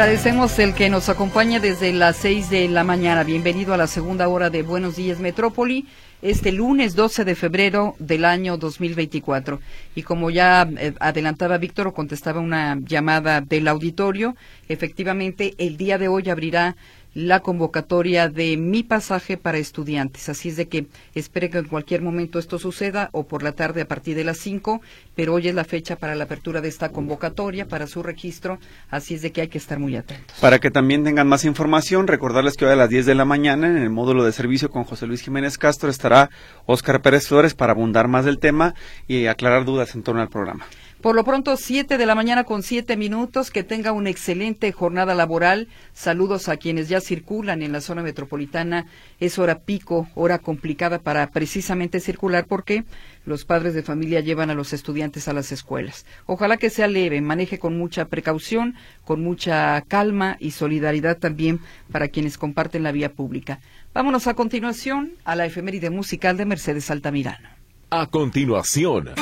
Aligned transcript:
agradecemos 0.00 0.58
el 0.58 0.72
que 0.72 0.88
nos 0.88 1.10
acompaña 1.10 1.60
desde 1.60 1.92
las 1.92 2.16
6 2.16 2.48
de 2.48 2.68
la 2.68 2.84
mañana. 2.84 3.22
Bienvenido 3.22 3.74
a 3.74 3.76
la 3.76 3.86
segunda 3.86 4.28
hora 4.28 4.48
de 4.48 4.62
Buenos 4.62 4.96
Días 4.96 5.20
Metrópoli, 5.20 5.86
este 6.22 6.52
lunes 6.52 6.94
12 6.94 7.26
de 7.26 7.34
febrero 7.34 7.96
del 7.98 8.24
año 8.24 8.56
2024. 8.56 9.60
Y 9.94 10.02
como 10.02 10.30
ya 10.30 10.66
eh, 10.78 10.94
adelantaba 11.00 11.58
Víctor 11.58 11.88
o 11.88 11.92
contestaba 11.92 12.40
una 12.40 12.78
llamada 12.80 13.42
del 13.42 13.68
auditorio, 13.68 14.36
efectivamente 14.70 15.54
el 15.58 15.76
día 15.76 15.98
de 15.98 16.08
hoy 16.08 16.30
abrirá 16.30 16.76
la 17.14 17.40
convocatoria 17.40 18.28
de 18.28 18.56
mi 18.56 18.82
pasaje 18.82 19.36
para 19.36 19.58
estudiantes. 19.58 20.28
Así 20.28 20.50
es 20.50 20.56
de 20.56 20.68
que 20.68 20.86
espere 21.14 21.50
que 21.50 21.58
en 21.58 21.66
cualquier 21.66 22.02
momento 22.02 22.38
esto 22.38 22.58
suceda 22.58 23.08
o 23.12 23.26
por 23.26 23.42
la 23.42 23.52
tarde 23.52 23.82
a 23.82 23.88
partir 23.88 24.16
de 24.16 24.24
las 24.24 24.38
5, 24.38 24.80
pero 25.14 25.34
hoy 25.34 25.48
es 25.48 25.54
la 25.54 25.64
fecha 25.64 25.96
para 25.96 26.14
la 26.14 26.24
apertura 26.24 26.60
de 26.60 26.68
esta 26.68 26.90
convocatoria, 26.90 27.66
para 27.66 27.86
su 27.86 28.02
registro, 28.02 28.58
así 28.90 29.14
es 29.14 29.22
de 29.22 29.32
que 29.32 29.42
hay 29.42 29.48
que 29.48 29.58
estar 29.58 29.78
muy 29.78 29.96
atentos. 29.96 30.36
Para 30.40 30.58
que 30.58 30.70
también 30.70 31.04
tengan 31.04 31.28
más 31.28 31.44
información, 31.44 32.06
recordarles 32.06 32.56
que 32.56 32.64
hoy 32.64 32.72
a 32.72 32.76
las 32.76 32.88
10 32.88 33.06
de 33.06 33.14
la 33.14 33.24
mañana 33.24 33.68
en 33.68 33.76
el 33.76 33.90
módulo 33.90 34.24
de 34.24 34.32
servicio 34.32 34.70
con 34.70 34.84
José 34.84 35.06
Luis 35.06 35.22
Jiménez 35.22 35.58
Castro 35.58 35.90
estará 35.90 36.30
Óscar 36.66 37.02
Pérez 37.02 37.26
Flores 37.26 37.54
para 37.54 37.72
abundar 37.72 38.08
más 38.08 38.24
del 38.24 38.38
tema 38.38 38.74
y 39.08 39.26
aclarar 39.26 39.64
dudas 39.64 39.94
en 39.94 40.02
torno 40.02 40.22
al 40.22 40.28
programa. 40.28 40.66
Por 41.00 41.16
lo 41.16 41.24
pronto, 41.24 41.56
siete 41.56 41.96
de 41.96 42.04
la 42.04 42.14
mañana 42.14 42.44
con 42.44 42.62
siete 42.62 42.94
minutos. 42.98 43.50
Que 43.50 43.64
tenga 43.64 43.92
una 43.92 44.10
excelente 44.10 44.70
jornada 44.70 45.14
laboral. 45.14 45.68
Saludos 45.94 46.50
a 46.50 46.58
quienes 46.58 46.90
ya 46.90 47.00
circulan 47.00 47.62
en 47.62 47.72
la 47.72 47.80
zona 47.80 48.02
metropolitana. 48.02 48.84
Es 49.18 49.38
hora 49.38 49.60
pico, 49.60 50.08
hora 50.14 50.38
complicada 50.38 50.98
para 50.98 51.30
precisamente 51.30 52.00
circular 52.00 52.44
porque 52.46 52.84
los 53.24 53.46
padres 53.46 53.72
de 53.72 53.82
familia 53.82 54.20
llevan 54.20 54.50
a 54.50 54.54
los 54.54 54.74
estudiantes 54.74 55.26
a 55.26 55.32
las 55.32 55.52
escuelas. 55.52 56.04
Ojalá 56.26 56.58
que 56.58 56.68
sea 56.68 56.86
leve, 56.86 57.22
maneje 57.22 57.58
con 57.58 57.78
mucha 57.78 58.04
precaución, 58.04 58.74
con 59.02 59.22
mucha 59.22 59.80
calma 59.88 60.36
y 60.38 60.50
solidaridad 60.50 61.16
también 61.16 61.60
para 61.90 62.08
quienes 62.08 62.36
comparten 62.36 62.82
la 62.82 62.92
vía 62.92 63.12
pública. 63.14 63.60
Vámonos 63.94 64.26
a 64.26 64.34
continuación 64.34 65.12
a 65.24 65.34
la 65.34 65.46
efeméride 65.46 65.88
musical 65.88 66.36
de 66.36 66.44
Mercedes 66.44 66.90
Altamirano. 66.90 67.48
A 67.88 68.06
continuación. 68.06 69.14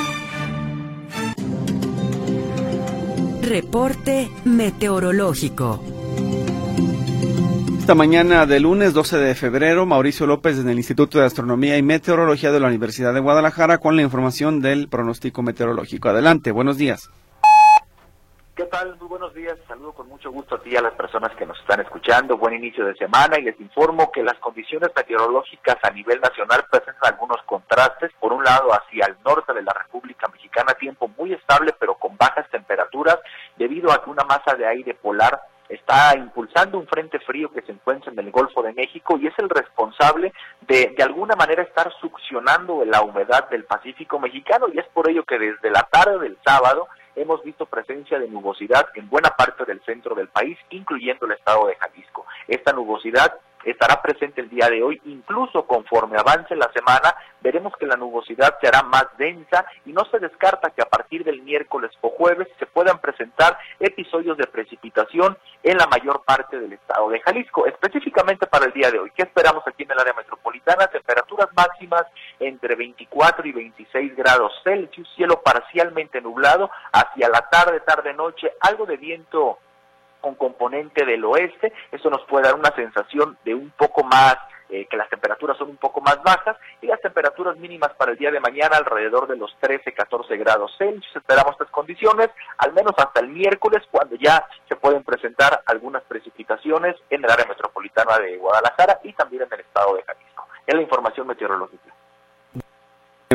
Reporte 3.49 4.29
meteorológico. 4.45 5.83
Esta 7.79 7.95
mañana 7.95 8.45
de 8.45 8.59
lunes 8.59 8.93
12 8.93 9.17
de 9.17 9.33
febrero, 9.33 9.87
Mauricio 9.87 10.27
López 10.27 10.57
desde 10.57 10.71
el 10.71 10.77
Instituto 10.77 11.17
de 11.17 11.25
Astronomía 11.25 11.75
y 11.75 11.81
Meteorología 11.81 12.51
de 12.51 12.59
la 12.59 12.67
Universidad 12.67 13.11
de 13.11 13.21
Guadalajara 13.21 13.79
con 13.79 13.95
la 13.95 14.03
información 14.03 14.61
del 14.61 14.87
pronóstico 14.87 15.41
meteorológico. 15.41 16.09
Adelante, 16.09 16.51
buenos 16.51 16.77
días. 16.77 17.09
¿Qué 18.59 18.65
tal? 18.65 18.97
Muy 18.97 19.07
buenos 19.07 19.33
días. 19.33 19.57
Saludo 19.69 19.93
con 19.93 20.09
mucho 20.09 20.29
gusto 20.31 20.55
a 20.55 20.61
ti 20.61 20.71
y 20.71 20.75
a 20.75 20.81
las 20.81 20.91
personas 20.91 21.33
que 21.37 21.45
nos 21.45 21.57
están 21.61 21.79
escuchando. 21.79 22.37
Buen 22.37 22.55
inicio 22.55 22.83
de 22.83 22.93
semana 22.95 23.39
y 23.39 23.43
les 23.43 23.57
informo 23.57 24.11
que 24.11 24.21
las 24.21 24.37
condiciones 24.39 24.89
meteorológicas 24.93 25.77
a 25.81 25.89
nivel 25.91 26.19
nacional 26.19 26.65
presentan 26.69 27.13
algunos 27.13 27.41
contrastes. 27.43 28.11
Por 28.19 28.33
un 28.33 28.43
lado, 28.43 28.73
hacia 28.73 29.05
el 29.05 29.15
norte 29.23 29.53
de 29.53 29.63
la 29.63 29.71
República 29.71 30.27
Mexicana, 30.27 30.73
tiempo 30.73 31.07
muy 31.17 31.31
estable 31.31 31.73
pero 31.79 31.95
con 31.95 32.17
bajas 32.17 32.49
temperaturas 32.49 33.17
debido 33.55 33.93
a 33.93 34.03
que 34.03 34.09
una 34.09 34.25
masa 34.25 34.53
de 34.57 34.67
aire 34.67 34.93
polar 34.93 35.41
está 35.69 36.17
impulsando 36.17 36.79
un 36.79 36.87
frente 36.87 37.17
frío 37.19 37.49
que 37.53 37.61
se 37.61 37.71
encuentra 37.71 38.11
en 38.11 38.19
el 38.19 38.29
Golfo 38.29 38.61
de 38.61 38.73
México 38.73 39.17
y 39.17 39.27
es 39.27 39.33
el 39.37 39.49
responsable 39.49 40.33
de 40.67 40.93
de 40.97 41.03
alguna 41.03 41.37
manera 41.37 41.63
estar 41.63 41.93
succionando 42.01 42.83
la 42.83 43.03
humedad 43.03 43.47
del 43.49 43.63
Pacífico 43.63 44.19
mexicano 44.19 44.65
y 44.73 44.79
es 44.79 44.87
por 44.87 45.09
ello 45.09 45.23
que 45.23 45.39
desde 45.39 45.71
la 45.71 45.83
tarde 45.83 46.19
del 46.19 46.37
sábado 46.43 46.89
hemos 47.21 47.43
visto 47.43 47.65
presencia 47.65 48.17
de 48.17 48.27
nubosidad 48.27 48.87
en 48.95 49.09
buena 49.09 49.29
parte 49.31 49.65
del 49.65 49.81
centro 49.81 50.15
del 50.15 50.29
país, 50.29 50.57
incluyendo 50.69 51.25
el 51.25 51.33
estado 51.33 51.67
de 51.67 51.75
Jalisco. 51.75 52.25
Esta 52.47 52.71
nubosidad 52.71 53.39
estará 53.63 54.01
presente 54.01 54.41
el 54.41 54.49
día 54.49 54.69
de 54.69 54.81
hoy, 54.81 55.01
incluso 55.05 55.65
conforme 55.65 56.17
avance 56.17 56.55
la 56.55 56.71
semana, 56.71 57.13
veremos 57.41 57.73
que 57.77 57.85
la 57.85 57.95
nubosidad 57.95 58.57
será 58.61 58.83
más 58.83 59.05
densa 59.17 59.65
y 59.85 59.91
no 59.91 60.05
se 60.05 60.19
descarta 60.19 60.69
que 60.69 60.81
a 60.81 60.85
partir 60.85 61.23
del 61.23 61.41
miércoles 61.41 61.91
o 62.01 62.09
jueves 62.09 62.47
se 62.57 62.65
puedan 62.65 62.99
presentar 62.99 63.57
episodios 63.79 64.37
de 64.37 64.47
precipitación 64.47 65.37
en 65.63 65.77
la 65.77 65.87
mayor 65.87 66.23
parte 66.23 66.59
del 66.59 66.73
estado 66.73 67.09
de 67.09 67.19
Jalisco, 67.19 67.65
específicamente 67.65 68.47
para 68.47 68.65
el 68.65 68.73
día 68.73 68.91
de 68.91 68.99
hoy. 68.99 69.11
¿Qué 69.15 69.23
esperamos 69.23 69.63
aquí 69.67 69.83
en 69.83 69.91
el 69.91 69.99
área 69.99 70.13
metropolitana? 70.13 70.87
Temperaturas 70.87 71.49
máximas 71.55 72.03
entre 72.39 72.75
24 72.75 73.47
y 73.47 73.51
26 73.51 74.15
grados 74.15 74.53
Celsius, 74.63 75.09
cielo 75.15 75.41
parcialmente 75.41 76.21
nublado, 76.21 76.69
hacia 76.91 77.29
la 77.29 77.41
tarde, 77.49 77.79
tarde, 77.81 78.13
noche, 78.13 78.51
algo 78.61 78.85
de 78.85 78.97
viento 78.97 79.59
con 80.21 80.35
componente 80.35 81.05
del 81.05 81.23
oeste, 81.25 81.71
eso 81.91 82.09
nos 82.09 82.23
puede 82.25 82.45
dar 82.45 82.55
una 82.55 82.73
sensación 82.75 83.37
de 83.45 83.55
un 83.55 83.71
poco 83.71 84.03
más, 84.03 84.37
eh, 84.69 84.85
que 84.85 84.97
las 84.97 85.09
temperaturas 85.09 85.57
son 85.57 85.69
un 85.69 85.77
poco 85.77 85.99
más 86.01 86.21
bajas 86.21 86.57
y 86.81 86.87
las 86.87 87.01
temperaturas 87.01 87.57
mínimas 87.57 87.91
para 87.97 88.11
el 88.11 88.17
día 88.17 88.29
de 88.29 88.39
mañana 88.39 88.77
alrededor 88.77 89.27
de 89.27 89.35
los 89.35 89.55
13, 89.59 89.93
14 89.93 90.37
grados 90.37 90.75
Celsius. 90.77 91.15
Esperamos 91.15 91.53
estas 91.53 91.71
condiciones, 91.71 92.29
al 92.57 92.73
menos 92.73 92.93
hasta 92.97 93.21
el 93.21 93.29
miércoles, 93.29 93.81
cuando 93.89 94.15
ya 94.15 94.45
se 94.67 94.75
pueden 94.75 95.03
presentar 95.03 95.63
algunas 95.65 96.03
precipitaciones 96.03 96.95
en 97.09 97.23
el 97.23 97.31
área 97.31 97.45
metropolitana 97.45 98.19
de 98.19 98.37
Guadalajara 98.37 98.99
y 99.03 99.13
también 99.13 99.43
en 99.43 99.53
el 99.53 99.61
estado 99.61 99.95
de 99.95 100.03
Jalisco. 100.03 100.47
Es 100.67 100.75
la 100.75 100.81
información 100.81 101.25
meteorológica. 101.25 101.98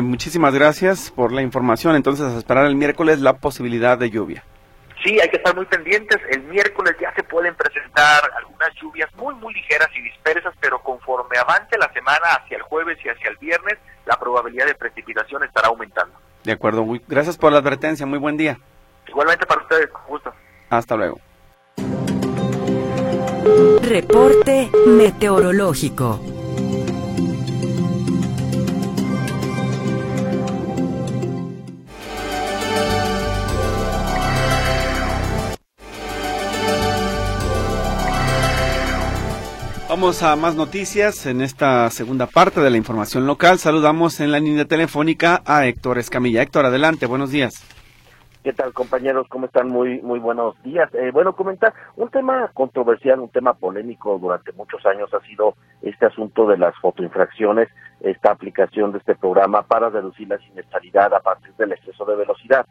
Muchísimas 0.05 0.53
gracias 0.53 1.11
por 1.11 1.31
la 1.31 1.41
información. 1.41 1.95
Entonces, 1.95 2.25
a 2.25 2.37
esperar 2.37 2.65
el 2.65 2.75
miércoles 2.75 3.19
la 3.19 3.33
posibilidad 3.33 3.97
de 3.97 4.09
lluvia. 4.09 4.43
Sí, 5.03 5.19
hay 5.19 5.29
que 5.29 5.37
estar 5.37 5.55
muy 5.55 5.65
pendientes. 5.65 6.19
El 6.31 6.43
miércoles 6.43 6.95
ya 6.99 7.13
se 7.13 7.23
pueden 7.23 7.53
presentar 7.55 8.23
algunas 8.37 8.73
lluvias 8.81 9.13
muy, 9.15 9.35
muy 9.35 9.53
ligeras 9.53 9.89
y 9.95 10.01
dispersas, 10.01 10.53
pero 10.59 10.79
conforme 10.79 11.37
avance 11.37 11.77
la 11.77 11.91
semana 11.93 12.25
hacia 12.39 12.57
el 12.57 12.63
jueves 12.63 12.97
y 13.03 13.09
hacia 13.09 13.29
el 13.29 13.37
viernes, 13.37 13.77
la 14.05 14.17
probabilidad 14.17 14.65
de 14.65 14.75
precipitación 14.75 15.43
estará 15.43 15.67
aumentando. 15.67 16.15
De 16.43 16.53
acuerdo. 16.53 16.83
Muy, 16.85 17.01
gracias 17.07 17.37
por 17.37 17.51
la 17.51 17.59
advertencia. 17.59 18.05
Muy 18.05 18.19
buen 18.19 18.37
día. 18.37 18.57
Igualmente 19.07 19.45
para 19.45 19.61
ustedes. 19.61 19.87
Con 19.89 20.01
gusto. 20.07 20.33
Hasta 20.69 20.95
luego. 20.95 21.19
Reporte 23.83 24.71
meteorológico. 24.87 26.19
Vamos 39.95 40.23
a 40.23 40.35
más 40.35 40.57
noticias 40.57 41.25
en 41.25 41.39
esta 41.39 41.89
segunda 41.89 42.27
parte 42.27 42.59
de 42.59 42.69
la 42.69 42.75
información 42.75 43.25
local. 43.25 43.59
Saludamos 43.59 44.19
en 44.19 44.29
la 44.29 44.41
línea 44.41 44.65
telefónica 44.65 45.41
a 45.45 45.67
Héctor 45.67 45.99
Escamilla. 45.99 46.41
Héctor, 46.41 46.65
adelante, 46.65 47.05
buenos 47.05 47.31
días. 47.31 47.63
¿Qué 48.43 48.51
tal, 48.51 48.73
compañeros? 48.73 49.25
¿Cómo 49.29 49.45
están? 49.45 49.69
Muy 49.69 50.01
muy 50.01 50.19
buenos 50.19 50.61
días. 50.63 50.93
Eh, 50.95 51.11
bueno, 51.13 51.33
comentar 51.33 51.73
un 51.95 52.09
tema 52.09 52.51
controversial, 52.53 53.21
un 53.21 53.29
tema 53.29 53.53
polémico 53.53 54.19
durante 54.19 54.51
muchos 54.51 54.85
años 54.85 55.13
ha 55.13 55.25
sido 55.25 55.55
este 55.81 56.07
asunto 56.07 56.45
de 56.45 56.57
las 56.57 56.75
fotoinfracciones, 56.81 57.69
esta 58.01 58.31
aplicación 58.31 58.91
de 58.91 58.97
este 58.97 59.15
programa 59.15 59.61
para 59.61 59.89
reducir 59.89 60.27
la 60.27 60.37
siniestralidad 60.39 61.13
a 61.13 61.21
partir 61.21 61.53
del 61.53 61.71
exceso 61.71 62.03
de 62.03 62.17
velocidad. 62.17 62.65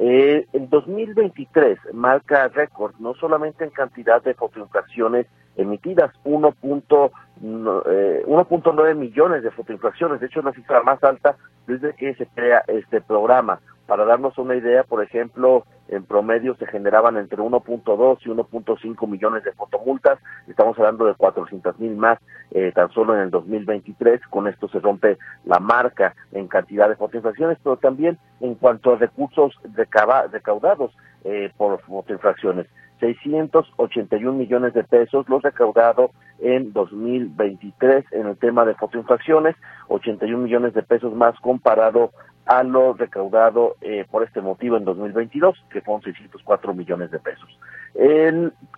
Eh, 0.00 0.46
en 0.52 0.70
2023 0.70 1.76
marca 1.92 2.46
récord 2.46 2.94
no 3.00 3.14
solamente 3.14 3.64
en 3.64 3.70
cantidad 3.70 4.22
de 4.22 4.32
fotoinfracciones 4.34 5.26
emitidas, 5.56 6.12
1.9 6.24 8.90
eh, 8.90 8.94
millones 8.94 9.42
de 9.42 9.50
fotoinfracciones, 9.50 10.20
de 10.20 10.26
hecho 10.26 10.38
es 10.38 10.44
la 10.44 10.52
cifra 10.52 10.84
más 10.84 11.02
alta 11.02 11.36
desde 11.66 11.94
que 11.94 12.14
se 12.14 12.28
crea 12.28 12.62
este 12.68 13.00
programa. 13.00 13.58
Para 13.88 14.04
darnos 14.04 14.36
una 14.36 14.54
idea, 14.54 14.84
por 14.84 15.02
ejemplo, 15.02 15.64
en 15.88 16.04
promedio 16.04 16.54
se 16.56 16.66
generaban 16.66 17.16
entre 17.16 17.38
1.2 17.38 18.18
y 18.20 18.28
1.5 18.28 19.08
millones 19.08 19.44
de 19.44 19.52
fotomultas, 19.52 20.18
estamos 20.46 20.78
hablando 20.78 21.06
de 21.06 21.14
400 21.14 21.78
mil 21.78 21.96
más 21.96 22.18
eh, 22.50 22.70
tan 22.74 22.90
solo 22.90 23.14
en 23.14 23.22
el 23.22 23.30
2023, 23.30 24.20
con 24.28 24.46
esto 24.46 24.68
se 24.68 24.80
rompe 24.80 25.16
la 25.46 25.58
marca 25.58 26.14
en 26.32 26.48
cantidad 26.48 26.86
de 26.86 26.96
fotoinfracciones, 26.96 27.56
pero 27.64 27.78
también 27.78 28.18
en 28.40 28.56
cuanto 28.56 28.92
a 28.92 28.96
recursos 28.96 29.58
recaudados 29.74 30.94
eh, 31.24 31.50
por 31.56 31.80
fotoinfracciones. 31.80 32.66
681 33.00 34.32
millones 34.36 34.74
de 34.74 34.84
pesos 34.84 35.26
los 35.30 35.42
recaudado 35.42 36.10
en 36.40 36.74
2023 36.74 38.04
en 38.12 38.26
el 38.26 38.36
tema 38.36 38.66
de 38.66 38.74
fotoinfracciones, 38.74 39.56
81 39.88 40.42
millones 40.42 40.74
de 40.74 40.82
pesos 40.82 41.14
más 41.14 41.38
comparado 41.40 42.10
a 42.48 42.62
lo 42.62 42.94
recaudado 42.94 43.76
eh, 43.82 44.06
por 44.10 44.24
este 44.24 44.40
motivo 44.40 44.78
en 44.78 44.84
2022, 44.86 45.64
que 45.70 45.82
fueron 45.82 46.02
604 46.02 46.72
millones 46.72 47.10
de 47.10 47.18
pesos. 47.18 47.48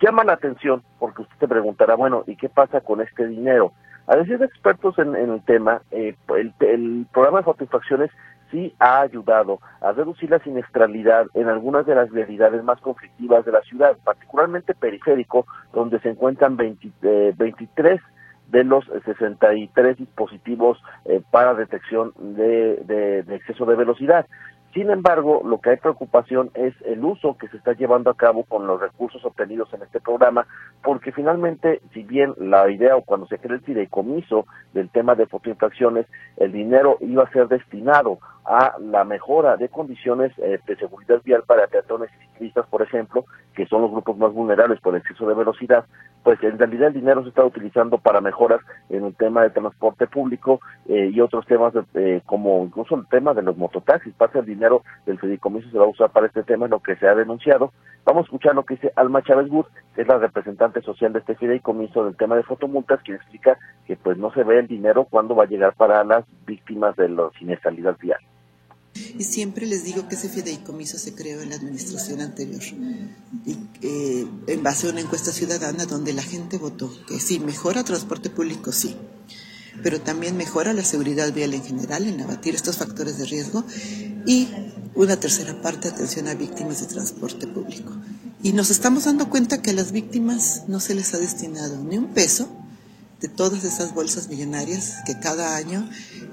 llama 0.01 0.25
la 0.25 0.33
atención 0.33 0.83
porque 0.99 1.21
usted 1.21 1.37
te 1.39 1.47
preguntará, 1.47 1.95
bueno, 1.95 2.23
¿y 2.27 2.35
qué 2.35 2.49
pasa 2.49 2.81
con 2.81 2.99
este 2.99 3.27
dinero? 3.27 3.71
A 4.07 4.17
decir 4.17 4.37
de 4.39 4.45
expertos 4.45 4.99
en, 4.99 5.15
el 5.15 5.41
tema, 5.45 5.81
eh, 5.91 6.15
el, 6.37 6.53
el 6.59 7.07
programa 7.13 7.39
de 7.39 7.45
fotoinfracciones 7.45 8.11
sí 8.51 8.75
ha 8.79 8.99
ayudado 8.99 9.59
a 9.79 9.93
reducir 9.93 10.29
la 10.29 10.39
siniestralidad 10.39 11.27
en 11.33 11.47
algunas 11.47 11.85
de 11.85 11.95
las 11.95 12.11
realidades 12.11 12.61
más 12.65 12.81
conflictivas 12.81 13.45
de 13.45 13.53
la 13.53 13.61
ciudad, 13.61 13.95
particularmente 14.03 14.73
periférico, 14.73 15.45
donde 15.71 15.99
se 16.01 16.09
encuentran 16.09 16.57
20, 16.57 17.33
23 17.37 17.93
eh, 17.93 18.03
de 18.51 18.63
los 18.63 18.85
63 19.05 19.97
dispositivos 19.97 20.77
eh, 21.05 21.21
para 21.31 21.53
detección 21.53 22.13
de, 22.17 23.23
de 23.25 23.35
exceso 23.35 23.65
de 23.65 23.75
velocidad. 23.75 24.25
Sin 24.73 24.89
embargo, 24.89 25.41
lo 25.43 25.59
que 25.59 25.71
hay 25.71 25.77
preocupación 25.77 26.49
es 26.53 26.73
el 26.85 27.03
uso 27.03 27.37
que 27.37 27.49
se 27.49 27.57
está 27.57 27.73
llevando 27.73 28.09
a 28.09 28.15
cabo 28.15 28.43
con 28.43 28.67
los 28.67 28.79
recursos 28.79 29.23
obtenidos 29.25 29.73
en 29.73 29.81
este 29.81 29.99
programa, 29.99 30.47
porque 30.81 31.11
finalmente, 31.11 31.81
si 31.93 32.03
bien 32.03 32.33
la 32.37 32.69
idea 32.71 32.95
o 32.95 33.01
cuando 33.01 33.27
se 33.27 33.37
crea 33.37 33.57
el 33.57 33.63
fideicomiso 33.63 34.45
del 34.73 34.89
tema 34.89 35.15
de 35.15 35.27
fotoinfracciones, 35.27 36.05
el 36.37 36.53
dinero 36.53 36.97
iba 37.01 37.23
a 37.23 37.31
ser 37.31 37.49
destinado 37.49 38.19
a 38.45 38.75
la 38.79 39.03
mejora 39.03 39.57
de 39.57 39.69
condiciones 39.69 40.31
eh, 40.39 40.59
de 40.65 40.75
seguridad 40.77 41.21
vial 41.23 41.43
para 41.45 41.67
peatones 41.67 42.09
y 42.15 42.25
ciclistas, 42.27 42.65
por 42.67 42.81
ejemplo, 42.81 43.25
que 43.55 43.65
son 43.67 43.81
los 43.81 43.91
grupos 43.91 44.17
más 44.17 44.33
vulnerables 44.33 44.79
por 44.79 44.95
exceso 44.95 45.27
de 45.27 45.35
velocidad, 45.35 45.85
pues 46.23 46.41
en 46.43 46.57
realidad 46.57 46.87
el 46.87 46.93
dinero 46.93 47.23
se 47.23 47.29
está 47.29 47.43
utilizando 47.43 47.97
para 47.97 48.21
mejoras 48.21 48.61
en 48.89 49.05
el 49.05 49.15
tema 49.15 49.43
de 49.43 49.49
transporte 49.49 50.07
público 50.07 50.59
eh, 50.87 51.09
y 51.13 51.19
otros 51.19 51.45
temas 51.45 51.73
eh, 51.93 52.21
como 52.25 52.63
incluso 52.63 52.95
el 52.95 53.07
tema 53.07 53.33
de 53.33 53.41
los 53.41 53.57
mototaxis, 53.57 54.13
parte 54.13 54.39
del 54.39 54.47
dinero 54.47 54.60
del 55.05 55.19
fideicomiso 55.19 55.69
se 55.69 55.77
va 55.77 55.85
a 55.85 55.89
usar 55.89 56.11
para 56.11 56.27
este 56.27 56.43
tema, 56.43 56.65
es 56.65 56.71
lo 56.71 56.79
que 56.79 56.95
se 56.95 57.07
ha 57.07 57.15
denunciado. 57.15 57.71
Vamos 58.05 58.21
a 58.21 58.25
escuchar 58.25 58.55
lo 58.55 58.63
que 58.63 58.75
dice 58.75 58.91
Alma 58.95 59.21
Chávez 59.23 59.49
Wood, 59.49 59.65
que 59.95 60.01
es 60.01 60.07
la 60.07 60.17
representante 60.17 60.81
social 60.81 61.13
de 61.13 61.19
este 61.19 61.35
fideicomiso 61.35 62.05
del 62.05 62.15
tema 62.15 62.35
de 62.35 62.43
fotomultas, 62.43 63.01
quien 63.03 63.17
explica 63.17 63.57
que 63.85 63.95
pues 63.95 64.17
no 64.17 64.33
se 64.33 64.43
ve 64.43 64.59
el 64.59 64.67
dinero 64.67 65.05
cuando 65.05 65.35
va 65.35 65.43
a 65.43 65.47
llegar 65.47 65.75
para 65.75 66.03
las 66.03 66.25
víctimas 66.45 66.95
de 66.95 67.09
la 67.09 67.29
siniestralidad 67.37 67.97
vial. 67.99 68.19
Y 68.93 69.23
siempre 69.23 69.65
les 69.65 69.83
digo 69.83 70.07
que 70.07 70.15
ese 70.15 70.29
fideicomiso 70.29 70.97
se 70.97 71.15
creó 71.15 71.41
en 71.41 71.49
la 71.49 71.55
administración 71.55 72.21
anterior, 72.21 72.61
y, 73.45 73.51
eh, 73.81 74.27
en 74.47 74.63
base 74.63 74.87
a 74.87 74.91
una 74.91 75.01
encuesta 75.01 75.31
ciudadana 75.31 75.85
donde 75.85 76.13
la 76.13 76.21
gente 76.21 76.57
votó 76.57 76.89
que 77.07 77.19
sí, 77.19 77.39
mejora 77.39 77.83
transporte 77.83 78.29
público, 78.29 78.71
sí, 78.71 78.97
pero 79.83 80.01
también 80.01 80.37
mejora 80.37 80.73
la 80.73 80.83
seguridad 80.83 81.33
vial 81.33 81.53
en 81.53 81.63
general, 81.63 82.07
en 82.07 82.21
abatir 82.21 82.55
estos 82.55 82.77
factores 82.77 83.17
de 83.17 83.25
riesgo 83.25 83.63
y 84.25 84.47
una 84.95 85.17
tercera 85.17 85.61
parte 85.61 85.87
atención 85.87 86.27
a 86.27 86.33
víctimas 86.33 86.81
de 86.81 86.87
transporte 86.87 87.47
público. 87.47 87.91
Y 88.43 88.53
nos 88.53 88.69
estamos 88.69 89.05
dando 89.05 89.29
cuenta 89.29 89.61
que 89.61 89.71
a 89.71 89.73
las 89.73 89.91
víctimas 89.91 90.63
no 90.67 90.79
se 90.79 90.95
les 90.95 91.13
ha 91.13 91.19
destinado 91.19 91.83
ni 91.83 91.97
un 91.97 92.07
peso 92.13 92.49
de 93.21 93.29
todas 93.29 93.63
esas 93.63 93.93
bolsas 93.93 94.29
millonarias 94.29 94.95
que 95.05 95.19
cada 95.19 95.55
año 95.55 95.87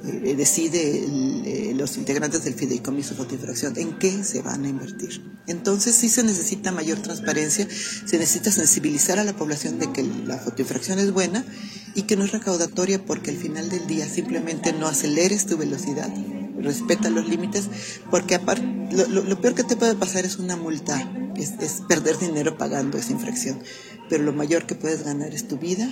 eh, 0.04 0.34
decide 0.34 1.04
eh, 1.04 1.74
los 1.74 1.98
integrantes 1.98 2.44
del 2.44 2.54
fideicomiso 2.54 3.14
fotoinfracción 3.14 3.78
en 3.78 3.98
qué 3.98 4.24
se 4.24 4.40
van 4.40 4.64
a 4.64 4.68
invertir. 4.68 5.22
Entonces 5.46 5.94
sí 5.94 6.08
se 6.08 6.24
necesita 6.24 6.72
mayor 6.72 6.98
transparencia, 6.98 7.68
se 7.70 8.18
necesita 8.18 8.50
sensibilizar 8.50 9.18
a 9.18 9.24
la 9.24 9.36
población 9.36 9.78
de 9.78 9.92
que 9.92 10.02
la 10.02 10.38
fotoinfracción 10.38 10.98
es 10.98 11.12
buena 11.12 11.44
y 11.94 12.02
que 12.02 12.16
no 12.16 12.24
es 12.24 12.32
recaudatoria 12.32 13.04
porque 13.04 13.30
al 13.30 13.36
final 13.36 13.68
del 13.68 13.86
día 13.86 14.08
simplemente 14.08 14.72
no 14.72 14.86
aceleres 14.86 15.44
tu 15.44 15.58
velocidad, 15.58 16.10
respeta 16.58 17.10
los 17.10 17.28
límites, 17.28 17.68
porque 18.10 18.34
aparte, 18.34 18.62
lo, 18.90 19.40
peor 19.40 19.54
que 19.54 19.64
te 19.64 19.76
puede 19.76 19.94
pasar 19.94 20.24
es 20.24 20.38
una 20.38 20.56
multa, 20.56 21.10
es 21.36 21.82
perder 21.86 22.18
dinero 22.18 22.56
pagando 22.56 22.98
esa 22.98 23.12
infracción, 23.12 23.62
pero 24.08 24.24
lo 24.24 24.32
mayor 24.32 24.66
que 24.66 24.74
puedes 24.74 25.04
ganar 25.04 25.34
es 25.34 25.48
tu 25.48 25.58
vida, 25.58 25.88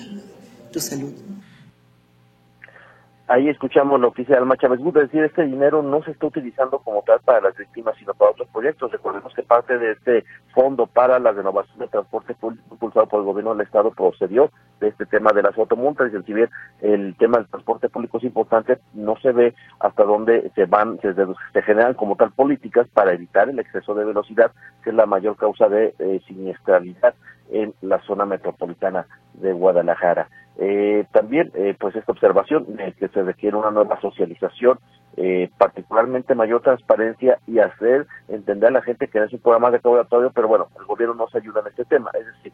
Ahí 3.28 3.49
escuchamos 3.49 4.00
lo 4.00 4.12
que 4.12 4.23
dice 4.23 4.37
Alma 4.37 4.56
Chávez 4.56 4.78
es 4.78 4.94
decir, 4.94 5.25
este 5.25 5.44
dinero 5.44 5.82
no 5.82 6.00
se 6.05 6.12
está 6.12 6.28
utilizando 6.28 6.78
como 6.78 7.02
tal 7.02 7.19
para 7.25 7.40
las 7.40 7.56
víctimas, 7.56 7.96
sino 7.99 8.14
para 8.14 8.31
otros 8.31 8.49
proyectos. 8.52 8.93
Recordemos 8.93 9.34
que 9.34 9.43
parte 9.43 9.78
de 9.78 9.93
este 9.93 10.25
fondo 10.55 10.87
para 10.87 11.19
la 11.19 11.32
renovación 11.32 11.81
de 11.81 11.88
transporte 11.88 12.34
público 12.34 12.62
impulsado 12.70 13.06
por 13.06 13.19
el 13.19 13.26
gobierno 13.26 13.52
del 13.52 13.67
Estado 13.67 13.90
procedió 13.90 14.52
de 14.78 14.88
este 14.88 15.06
tema 15.06 15.32
de 15.32 15.43
las 15.43 15.58
automultas, 15.58 16.12
y 16.14 16.23
si 16.23 16.32
bien 16.34 16.49
el 16.82 17.17
tema 17.17 17.38
del 17.38 17.49
transporte 17.49 17.88
público 17.88 18.19
es 18.19 18.25
importante, 18.25 18.78
no 18.94 19.17
se 19.17 19.32
ve 19.32 19.55
hasta 19.81 20.05
dónde 20.05 20.52
se 20.55 20.67
van, 20.67 21.00
se, 21.00 21.12
se 21.12 21.62
generan 21.62 21.94
como 21.94 22.14
tal 22.14 22.31
políticas 22.31 22.87
para 22.94 23.12
evitar 23.12 23.49
el 23.49 23.58
exceso 23.58 23.93
de 23.96 24.05
velocidad, 24.05 24.52
que 24.84 24.90
es 24.90 24.96
la 24.96 25.06
mayor 25.06 25.37
causa 25.37 25.69
de 25.69 25.96
eh, 25.99 26.20
siniestralidad 26.28 27.14
en 27.50 27.75
la 27.81 28.00
zona 28.02 28.25
metropolitana 28.25 29.06
de 29.34 29.52
Guadalajara. 29.52 30.28
Eh, 30.58 31.05
también, 31.12 31.50
eh, 31.55 31.76
pues 31.79 31.94
esta 31.97 32.12
observación 32.12 32.67
es 32.81 32.94
que 32.97 33.08
se 33.08 33.23
requiere 33.23 33.56
una 33.56 33.70
nueva 33.70 34.00
socialización, 34.00 34.79
eh, 35.19 35.50
particularmente 35.58 36.35
mayor 36.35 36.62
transparencia 36.62 37.38
y 37.47 37.58
hacer 37.58 38.06
entender 38.29 38.69
a 38.69 38.73
la 38.73 38.82
gente 38.82 39.08
que 39.08 39.23
es 39.23 39.32
un 39.32 39.41
programa 39.41 39.70
de 39.70 39.79
recaudatorio, 39.79 40.31
pero 40.35 40.49
bueno, 40.49 40.69
el 40.79 40.87
gobierno 40.87 41.14
no 41.14 41.29
se 41.29 41.38
ayuda 41.38 41.61
en 41.61 41.67
este 41.69 41.85
tema. 41.85 42.11
Es 42.14 42.26
decir, 42.26 42.53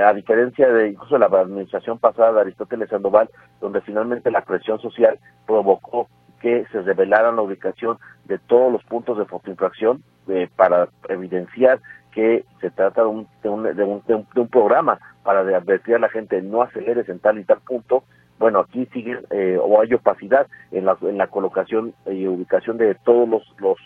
a 0.00 0.12
diferencia 0.12 0.68
de 0.68 0.88
incluso 0.88 1.16
la 1.16 1.26
administración 1.26 1.98
pasada 1.98 2.32
de 2.32 2.40
Aristóteles 2.40 2.88
Sandoval, 2.88 3.30
donde 3.60 3.80
finalmente 3.82 4.30
la 4.30 4.44
presión 4.44 4.80
social 4.80 5.18
provocó 5.46 6.08
que 6.40 6.66
se 6.72 6.82
revelara 6.82 7.32
la 7.32 7.42
ubicación 7.42 7.98
de 8.24 8.38
todos 8.38 8.72
los 8.72 8.82
puntos 8.84 9.16
de 9.16 9.24
fotoinfracción 9.26 10.02
para 10.56 10.88
evidenciar 11.08 11.80
que 12.14 12.44
se 12.60 12.70
trata 12.70 13.02
de 13.02 13.08
un, 13.08 13.26
de 13.42 13.48
un, 13.48 13.62
de 13.64 13.84
un, 13.84 14.02
de 14.06 14.40
un, 14.40 14.48
programa 14.48 15.00
para 15.24 15.40
advertir 15.40 15.96
a 15.96 15.98
la 15.98 16.08
gente 16.08 16.40
no 16.40 16.62
aceleres 16.62 17.08
en 17.08 17.18
tal 17.18 17.38
y 17.38 17.44
tal 17.44 17.58
punto, 17.60 18.04
bueno, 18.38 18.60
aquí 18.60 18.86
sigue 18.92 19.18
eh, 19.30 19.58
o 19.60 19.80
hay 19.80 19.92
opacidad 19.94 20.46
en 20.70 20.84
la, 20.84 20.96
en 21.02 21.18
la 21.18 21.26
colocación 21.26 21.92
y 22.06 22.26
ubicación 22.26 22.78
de 22.78 22.94
todos 22.94 23.28
los, 23.28 23.42
los 23.58 23.78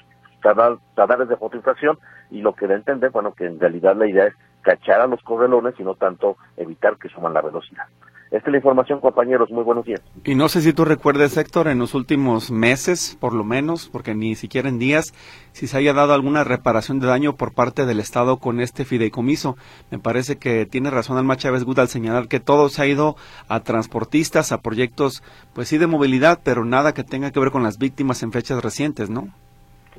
radares 0.43 1.29
de 1.29 1.37
fotoinfracción 1.37 1.99
y 2.31 2.43
lo 2.43 2.55
que 2.55 2.67
da 2.67 2.75
a 2.75 2.79
entender, 2.79 3.11
bueno, 3.11 3.33
que 3.33 3.47
en 3.47 3.59
realidad 3.59 3.97
la 3.97 4.07
idea 4.07 4.27
es 4.27 4.35
cachar 4.63 5.01
a 5.01 5.07
los 5.07 5.23
correlones 5.23 5.75
y 5.79 5.83
no 5.83 5.95
tanto 5.95 6.37
evitar 6.57 6.97
que 6.99 7.09
suman 7.09 7.33
la 7.33 7.41
velocidad. 7.41 7.85
Esta 8.31 8.51
es 8.51 8.53
la 8.53 8.59
información, 8.59 9.01
compañeros. 9.01 9.51
Muy 9.51 9.65
buenos 9.65 9.87
días. 9.87 10.03
Y 10.25 10.35
no 10.35 10.49
sé 10.49 10.61
si 10.61 10.75
tú 10.75 10.85
recuerdes, 10.85 11.37
Héctor, 11.37 11.69
en 11.69 11.79
los 11.79 11.95
últimos 11.95 12.51
meses, 12.51 13.17
por 13.19 13.33
lo 13.33 13.43
menos, 13.43 13.89
porque 13.89 14.15
ni 14.15 14.35
siquiera 14.35 14.69
en 14.69 14.79
días, 14.79 15.15
si 15.53 15.67
se 15.67 15.79
haya 15.79 15.95
dado 15.95 16.13
alguna 16.13 16.45
reparación 16.45 17.01
de 17.01 17.07
daño 17.07 17.37
por 17.37 17.55
parte 17.55 17.87
del 17.87 18.01
Estado 18.01 18.37
con 18.37 18.61
este 18.61 18.85
fideicomiso. 18.85 19.57
Me 19.91 19.99
parece 19.99 20.37
que 20.37 20.67
tiene 20.67 20.91
razón 20.91 21.17
Alma 21.17 21.37
Chávez 21.37 21.65
Gut 21.65 21.79
al 21.79 21.89
señalar 21.89 22.29
que 22.29 22.41
todo 22.41 22.69
se 22.69 22.83
ha 22.83 22.87
ido 22.87 23.17
a 23.49 23.61
transportistas, 23.61 24.53
a 24.53 24.61
proyectos, 24.61 25.23
pues 25.55 25.69
sí, 25.69 25.79
de 25.79 25.87
movilidad, 25.87 26.41
pero 26.45 26.65
nada 26.65 26.93
que 26.93 27.05
tenga 27.05 27.31
que 27.31 27.41
ver 27.41 27.51
con 27.51 27.63
las 27.63 27.79
víctimas 27.79 28.23
en 28.23 28.33
fechas 28.33 28.63
recientes, 28.63 29.09
¿no? 29.09 29.29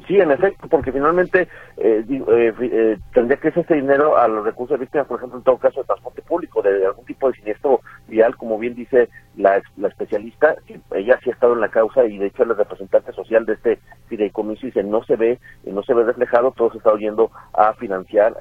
Sí, 0.07 0.15
en 0.15 0.31
efecto, 0.31 0.67
porque 0.67 0.91
finalmente 0.91 1.47
eh, 1.77 2.03
eh, 2.09 2.53
eh, 2.61 2.97
tendría 3.13 3.37
que 3.37 3.51
ser 3.51 3.61
este 3.61 3.75
dinero 3.75 4.17
a 4.17 4.27
los 4.27 4.45
recursos 4.45 4.77
de 4.77 4.85
víctimas, 4.85 5.07
por 5.07 5.17
ejemplo, 5.17 5.37
en 5.37 5.43
todo 5.43 5.57
caso 5.57 5.81
de 5.81 5.87
transporte 5.87 6.21
público, 6.21 6.61
de, 6.61 6.85
algún 6.85 7.05
tipo 7.05 7.27
de 7.27 7.35
siniestro 7.35 7.81
vial, 8.09 8.35
como 8.35 8.57
bien 8.57 8.75
dice 8.75 9.09
la, 9.37 9.61
la 9.77 9.87
especialista, 9.87 10.55
ella 10.91 11.19
sí 11.23 11.29
ha 11.29 11.33
estado 11.33 11.53
en 11.53 11.61
la 11.61 11.69
causa 11.69 12.05
y 12.05 12.17
de 12.17 12.27
hecho 12.27 12.43
el 12.43 12.55
representante 12.55 13.13
social 13.13 13.45
de 13.45 13.53
este 13.53 13.79
fideicomiso 14.07 14.65
dice 14.65 14.83
no 14.83 15.03
se 15.03 15.15
ve, 15.15 15.39
no 15.63 15.81
se 15.83 15.93
ve 15.93 16.03
reflejado, 16.03 16.51
todo 16.51 16.71
se 16.71 16.79
está 16.79 16.91
oyendo 16.91 17.31
a 17.53 17.73
financiar 17.73 18.35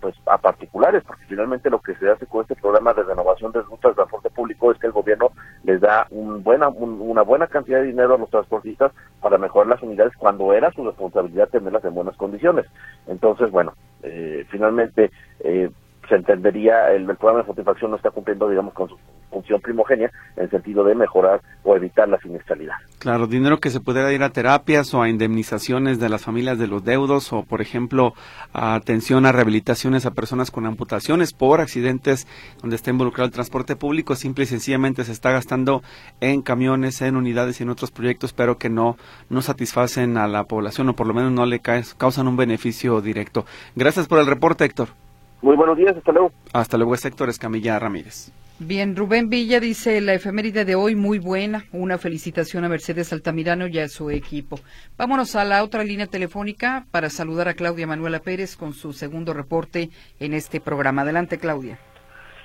pues 0.00 0.14
a 0.26 0.38
particulares, 0.38 1.02
porque 1.06 1.24
finalmente 1.26 1.70
lo 1.70 1.80
que 1.80 1.94
se 1.96 2.08
hace 2.08 2.26
con 2.26 2.42
este 2.42 2.56
programa 2.56 2.94
de 2.94 3.02
renovación 3.02 3.52
de 3.52 3.62
rutas 3.62 3.92
de 3.92 3.96
transporte 3.96 4.30
público 4.30 4.72
es 4.72 4.78
que 4.78 4.86
el 4.86 4.92
gobierno 4.92 5.30
les 5.64 5.80
da 5.80 6.06
un 6.10 6.42
buena, 6.42 6.68
una 6.68 7.22
buena 7.22 7.46
cantidad 7.46 7.80
de 7.80 7.86
dinero 7.86 8.14
a 8.14 8.18
los 8.18 8.30
transportistas 8.30 8.92
para 9.20 9.38
mejorar 9.38 9.68
las 9.68 9.82
unidades 9.82 10.16
cuando 10.16 10.52
era 10.52 10.72
su 10.72 10.84
responsabilidad 10.84 11.48
tenerlas 11.48 11.84
en 11.84 11.94
buenas 11.94 12.16
condiciones. 12.16 12.66
Entonces, 13.06 13.50
bueno, 13.50 13.74
eh, 14.02 14.46
finalmente 14.50 15.10
eh, 15.40 15.70
se 16.08 16.14
entendería, 16.14 16.90
el, 16.92 17.08
el 17.08 17.16
programa 17.16 17.42
de 17.42 17.48
satisfacción 17.48 17.90
no 17.90 17.96
está 17.96 18.10
cumpliendo, 18.10 18.48
digamos, 18.48 18.72
con 18.74 18.88
su 18.88 18.96
función 19.48 19.60
primogénea 19.60 20.10
en 20.36 20.50
sentido 20.50 20.84
de 20.84 20.94
mejorar 20.94 21.40
o 21.62 21.74
evitar 21.74 22.08
la 22.08 22.18
siniestralidad. 22.18 22.74
Claro, 22.98 23.26
dinero 23.26 23.58
que 23.58 23.70
se 23.70 23.80
pudiera 23.80 24.12
ir 24.12 24.22
a 24.22 24.30
terapias 24.30 24.92
o 24.94 25.02
a 25.02 25.08
indemnizaciones 25.08 25.98
de 25.98 26.08
las 26.08 26.22
familias 26.22 26.58
de 26.58 26.66
los 26.66 26.84
deudos 26.84 27.32
o, 27.32 27.42
por 27.42 27.60
ejemplo, 27.60 28.14
a 28.52 28.74
atención 28.74 29.24
a 29.26 29.32
rehabilitaciones 29.32 30.04
a 30.06 30.12
personas 30.12 30.50
con 30.50 30.66
amputaciones 30.66 31.32
por 31.32 31.60
accidentes 31.60 32.26
donde 32.60 32.76
está 32.76 32.90
involucrado 32.90 33.26
el 33.26 33.32
transporte 33.32 33.76
público, 33.76 34.14
simple 34.14 34.44
y 34.44 34.46
sencillamente 34.46 35.04
se 35.04 35.12
está 35.12 35.30
gastando 35.30 35.82
en 36.20 36.42
camiones, 36.42 37.00
en 37.02 37.16
unidades 37.16 37.60
y 37.60 37.62
en 37.62 37.70
otros 37.70 37.90
proyectos, 37.90 38.32
pero 38.32 38.58
que 38.58 38.68
no, 38.68 38.96
no 39.30 39.42
satisfacen 39.42 40.16
a 40.18 40.26
la 40.26 40.44
población 40.44 40.88
o 40.88 40.94
por 40.94 41.06
lo 41.06 41.14
menos 41.14 41.32
no 41.32 41.46
le 41.46 41.60
causan 41.60 42.28
un 42.28 42.36
beneficio 42.36 43.00
directo. 43.00 43.46
Gracias 43.76 44.08
por 44.08 44.18
el 44.18 44.26
reporte, 44.26 44.64
Héctor. 44.64 44.88
Muy 45.40 45.56
buenos 45.56 45.76
días, 45.76 45.96
hasta 45.96 46.12
luego. 46.12 46.32
Hasta 46.52 46.76
luego, 46.76 46.94
es 46.94 47.04
Héctor 47.04 47.28
Escamilla 47.28 47.78
Ramírez. 47.78 48.32
Bien, 48.60 48.96
Rubén 48.96 49.28
Villa 49.30 49.60
dice 49.60 50.00
la 50.00 50.14
efeméride 50.14 50.64
de 50.64 50.74
hoy 50.74 50.96
muy 50.96 51.20
buena. 51.20 51.62
Una 51.72 51.96
felicitación 51.96 52.64
a 52.64 52.68
Mercedes 52.68 53.12
Altamirano 53.12 53.68
y 53.68 53.78
a 53.78 53.86
su 53.86 54.10
equipo. 54.10 54.58
Vámonos 54.96 55.36
a 55.36 55.44
la 55.44 55.62
otra 55.62 55.84
línea 55.84 56.08
telefónica 56.08 56.84
para 56.90 57.08
saludar 57.08 57.46
a 57.46 57.54
Claudia 57.54 57.86
Manuela 57.86 58.18
Pérez 58.18 58.56
con 58.56 58.72
su 58.72 58.92
segundo 58.92 59.32
reporte 59.32 59.90
en 60.18 60.34
este 60.34 60.60
programa. 60.60 61.02
Adelante, 61.02 61.38
Claudia. 61.38 61.78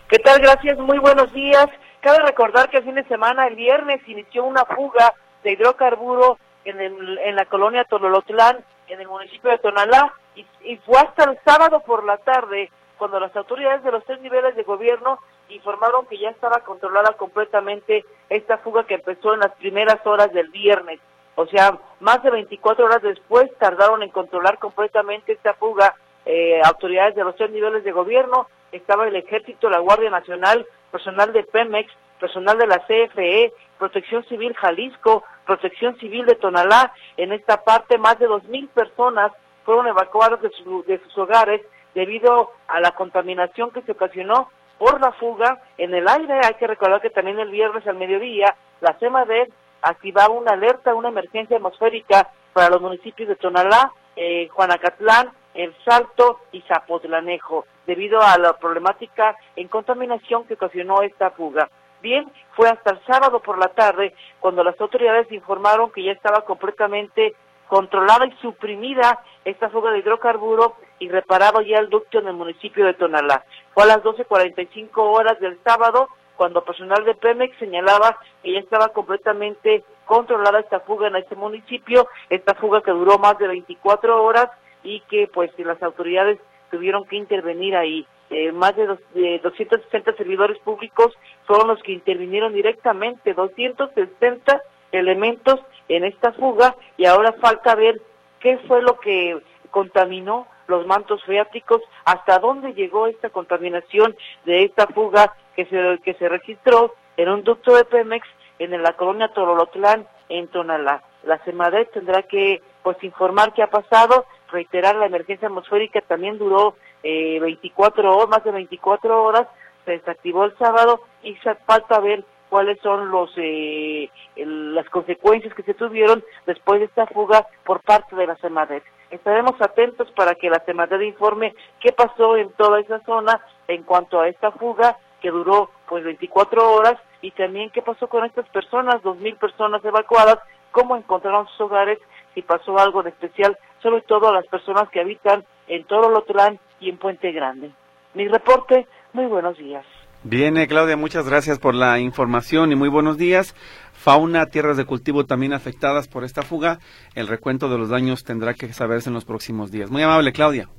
¿Qué 0.07 0.19
tal? 0.19 0.39
Gracias. 0.39 0.77
Muy 0.77 0.99
buenos 0.99 1.33
días. 1.33 1.65
Cabe 2.01 2.19
recordar 2.19 2.69
que 2.69 2.77
el 2.77 2.83
fin 2.83 2.93
de 2.93 3.05
semana, 3.05 3.47
el 3.47 3.55
viernes, 3.55 4.07
inició 4.07 4.43
una 4.43 4.65
fuga 4.65 5.15
de 5.43 5.53
hidrocarburo 5.53 6.37
en, 6.63 6.79
el, 6.79 7.17
en 7.25 7.35
la 7.35 7.45
colonia 7.45 7.85
Tololotlán, 7.85 8.57
en 8.87 9.01
el 9.01 9.07
municipio 9.07 9.49
de 9.49 9.57
Tonalá, 9.57 10.13
y, 10.35 10.45
y 10.63 10.77
fue 10.85 10.99
hasta 10.99 11.31
el 11.31 11.39
sábado 11.43 11.81
por 11.83 12.05
la 12.05 12.17
tarde 12.17 12.69
cuando 13.03 13.19
las 13.19 13.35
autoridades 13.35 13.83
de 13.83 13.91
los 13.91 14.05
tres 14.05 14.21
niveles 14.21 14.55
de 14.55 14.63
gobierno 14.63 15.19
informaron 15.49 16.05
que 16.05 16.17
ya 16.17 16.29
estaba 16.29 16.61
controlada 16.61 17.11
completamente 17.17 18.05
esta 18.29 18.59
fuga 18.59 18.85
que 18.85 18.93
empezó 18.93 19.33
en 19.33 19.41
las 19.41 19.51
primeras 19.55 19.97
horas 20.07 20.31
del 20.31 20.47
viernes. 20.47 21.01
O 21.35 21.45
sea, 21.47 21.77
más 21.99 22.23
de 22.23 22.29
24 22.29 22.85
horas 22.85 23.01
después 23.01 23.51
tardaron 23.57 24.03
en 24.03 24.09
controlar 24.09 24.57
completamente 24.57 25.33
esta 25.33 25.53
fuga 25.55 25.93
eh, 26.25 26.61
autoridades 26.63 27.13
de 27.15 27.25
los 27.25 27.35
tres 27.35 27.51
niveles 27.51 27.83
de 27.83 27.91
gobierno, 27.91 28.47
estaba 28.71 29.05
el 29.05 29.17
Ejército, 29.17 29.69
la 29.69 29.79
Guardia 29.79 30.09
Nacional, 30.09 30.65
personal 30.89 31.33
de 31.33 31.43
Pemex, 31.43 31.91
personal 32.21 32.57
de 32.57 32.67
la 32.67 32.85
CFE, 32.87 33.51
Protección 33.79 34.23
Civil 34.29 34.53
Jalisco, 34.53 35.25
Protección 35.45 35.97
Civil 35.97 36.25
de 36.25 36.35
Tonalá. 36.35 36.93
En 37.17 37.33
esta 37.33 37.65
parte, 37.65 37.97
más 37.97 38.17
de 38.17 38.27
dos 38.27 38.45
mil 38.45 38.69
personas 38.69 39.33
fueron 39.65 39.87
evacuadas 39.87 40.41
de, 40.41 40.49
de 40.87 40.99
sus 40.99 41.17
hogares 41.17 41.59
debido 41.93 42.51
a 42.67 42.79
la 42.79 42.91
contaminación 42.91 43.71
que 43.71 43.81
se 43.83 43.93
ocasionó 43.93 44.49
por 44.77 44.99
la 44.99 45.11
fuga 45.13 45.61
en 45.77 45.93
el 45.93 46.07
aire. 46.07 46.41
Hay 46.43 46.55
que 46.55 46.67
recordar 46.67 47.01
que 47.01 47.09
también 47.09 47.39
el 47.39 47.49
viernes 47.49 47.85
al 47.87 47.95
mediodía 47.95 48.55
la 48.81 48.93
CEMADER 48.99 49.49
activaba 49.81 50.33
una 50.33 50.53
alerta, 50.53 50.95
una 50.95 51.09
emergencia 51.09 51.57
atmosférica 51.57 52.29
para 52.53 52.69
los 52.69 52.81
municipios 52.81 53.29
de 53.29 53.35
Tonalá, 53.35 53.91
eh, 54.15 54.47
Juanacatlán, 54.49 55.31
El 55.53 55.75
Salto 55.83 56.39
y 56.51 56.61
Zapotlanejo, 56.61 57.65
debido 57.85 58.21
a 58.21 58.37
la 58.37 58.53
problemática 58.53 59.35
en 59.55 59.67
contaminación 59.67 60.45
que 60.45 60.55
ocasionó 60.55 61.01
esta 61.01 61.31
fuga. 61.31 61.69
Bien, 62.01 62.29
fue 62.55 62.69
hasta 62.69 62.91
el 62.91 62.99
sábado 63.05 63.39
por 63.39 63.57
la 63.57 63.69
tarde 63.69 64.13
cuando 64.39 64.63
las 64.63 64.79
autoridades 64.79 65.31
informaron 65.31 65.91
que 65.91 66.03
ya 66.03 66.11
estaba 66.11 66.41
completamente 66.41 67.33
controlada 67.67 68.25
y 68.25 68.31
suprimida 68.41 69.23
esta 69.45 69.69
fuga 69.69 69.91
de 69.91 69.99
hidrocarburo 69.99 70.75
y 70.99 71.09
reparado 71.09 71.61
ya 71.61 71.77
el 71.79 71.89
ducto 71.89 72.19
en 72.19 72.27
el 72.27 72.33
municipio 72.33 72.85
de 72.85 72.93
Tonalá. 72.93 73.43
Fue 73.73 73.83
a 73.83 73.87
las 73.87 74.03
12.45 74.03 74.89
horas 74.95 75.39
del 75.39 75.59
sábado 75.63 76.07
cuando 76.35 76.63
personal 76.63 77.03
de 77.05 77.15
Pemex 77.15 77.57
señalaba 77.57 78.17
que 78.41 78.53
ya 78.53 78.59
estaba 78.59 78.89
completamente 78.89 79.83
controlada 80.05 80.59
esta 80.59 80.79
fuga 80.81 81.07
en 81.07 81.15
este 81.15 81.35
municipio, 81.35 82.07
esta 82.29 82.55
fuga 82.55 82.81
que 82.81 82.91
duró 82.91 83.17
más 83.17 83.37
de 83.37 83.47
24 83.47 84.23
horas 84.23 84.49
y 84.83 84.99
que 85.01 85.29
pues 85.33 85.51
las 85.59 85.81
autoridades 85.81 86.39
tuvieron 86.71 87.05
que 87.05 87.17
intervenir 87.17 87.75
ahí. 87.75 88.05
Eh, 88.29 88.51
más 88.51 88.75
de, 88.75 88.87
dos, 88.87 88.99
de 89.13 89.39
260 89.43 90.13
servidores 90.13 90.57
públicos 90.59 91.13
fueron 91.45 91.67
los 91.67 91.81
que 91.83 91.91
intervinieron 91.91 92.53
directamente, 92.53 93.33
260 93.33 94.61
elementos 94.93 95.59
en 95.89 96.05
esta 96.05 96.31
fuga 96.31 96.75
y 96.97 97.05
ahora 97.05 97.33
falta 97.33 97.75
ver 97.75 98.01
qué 98.39 98.57
fue 98.67 98.81
lo 98.81 98.99
que 98.99 99.41
contaminó 99.71 100.47
los 100.67 100.85
mantos 100.87 101.21
freáticos, 101.23 101.81
hasta 102.05 102.39
dónde 102.39 102.73
llegó 102.73 103.07
esta 103.07 103.29
contaminación 103.29 104.15
de 104.45 104.63
esta 104.63 104.87
fuga 104.87 105.33
que 105.55 105.65
se, 105.65 105.99
que 106.03 106.13
se 106.13 106.29
registró 106.29 106.93
en 107.17 107.29
un 107.29 107.43
ducto 107.43 107.75
de 107.75 107.83
Pemex 107.83 108.25
en 108.59 108.81
la 108.81 108.93
colonia 108.93 109.27
Torolotlán, 109.29 110.07
en 110.29 110.47
Tonalá. 110.47 111.03
La 111.23 111.37
CEMADET 111.39 111.91
tendrá 111.91 112.23
que 112.23 112.61
pues 112.81 113.01
informar 113.03 113.53
qué 113.53 113.63
ha 113.63 113.69
pasado, 113.69 114.25
reiterar 114.51 114.95
la 114.95 115.05
emergencia 115.05 115.47
atmosférica 115.47 116.01
también 116.01 116.37
duró 116.37 116.75
eh, 117.01 117.39
24 117.39 118.15
horas, 118.15 118.29
más 118.29 118.43
de 118.43 118.51
24 118.51 119.23
horas, 119.23 119.47
se 119.85 119.91
desactivó 119.91 120.45
el 120.45 120.57
sábado 120.57 121.01
y 121.23 121.35
falta 121.65 121.99
ver 121.99 122.23
cuáles 122.53 122.79
son 122.81 123.09
los 123.09 123.31
eh, 123.37 124.11
las 124.35 124.87
consecuencias 124.89 125.55
que 125.55 125.63
se 125.63 125.73
tuvieron 125.73 126.23
después 126.45 126.79
de 126.79 126.85
esta 126.85 127.07
fuga 127.07 127.47
por 127.65 127.81
parte 127.81 128.15
de 128.15 128.27
la 128.27 128.35
CEMADET. 128.35 128.83
Estaremos 129.09 129.59
atentos 129.59 130.11
para 130.11 130.35
que 130.35 130.51
la 130.51 130.59
CEMADET 130.59 131.01
informe 131.01 131.55
qué 131.79 131.91
pasó 131.93 132.37
en 132.37 132.51
toda 132.51 132.79
esa 132.79 132.99
zona 133.05 133.41
en 133.67 133.81
cuanto 133.81 134.21
a 134.21 134.27
esta 134.27 134.51
fuga 134.51 134.99
que 135.19 135.31
duró 135.31 135.71
pues 135.89 136.03
24 136.03 136.73
horas 136.73 137.01
y 137.23 137.31
también 137.31 137.71
qué 137.71 137.81
pasó 137.81 138.07
con 138.07 138.23
estas 138.23 138.47
personas, 138.49 139.01
dos 139.01 139.17
mil 139.17 139.35
personas 139.37 139.83
evacuadas, 139.83 140.37
cómo 140.69 140.95
encontraron 140.95 141.47
sus 141.47 141.61
hogares, 141.61 141.97
si 142.35 142.43
pasó 142.43 142.77
algo 142.77 143.01
de 143.01 143.09
especial, 143.09 143.57
sobre 143.81 144.01
todo 144.01 144.27
a 144.27 144.33
las 144.33 144.45
personas 144.45 144.87
que 144.89 144.99
habitan 144.99 145.43
en 145.65 145.85
Torolotlán 145.85 146.59
y 146.79 146.89
en 146.89 146.99
Puente 146.99 147.31
Grande. 147.31 147.71
Mi 148.13 148.27
reporte, 148.27 148.85
muy 149.13 149.25
buenos 149.25 149.57
días. 149.57 149.87
Viene 150.25 150.67
Claudia, 150.67 150.95
muchas 150.95 151.27
gracias 151.27 151.59
por 151.59 151.75
la 151.75 151.99
información 151.99 152.71
y 152.71 152.75
muy 152.75 152.87
buenos 152.87 153.17
días. 153.17 153.53
Fauna, 153.91 154.45
tierras 154.45 154.77
de 154.77 154.85
cultivo 154.85 155.25
también 155.25 155.51
afectadas 155.51 156.07
por 156.07 156.23
esta 156.23 156.43
fuga. 156.43 156.79
El 157.13 157.27
recuento 157.27 157.67
de 157.69 157.77
los 157.77 157.89
daños 157.89 158.23
tendrá 158.23 158.53
que 158.53 158.71
saberse 158.71 159.09
en 159.09 159.15
los 159.15 159.25
próximos 159.25 159.69
días. 159.69 159.91
Muy 159.91 160.01
amable, 160.01 160.31
Claudia. 160.31 160.69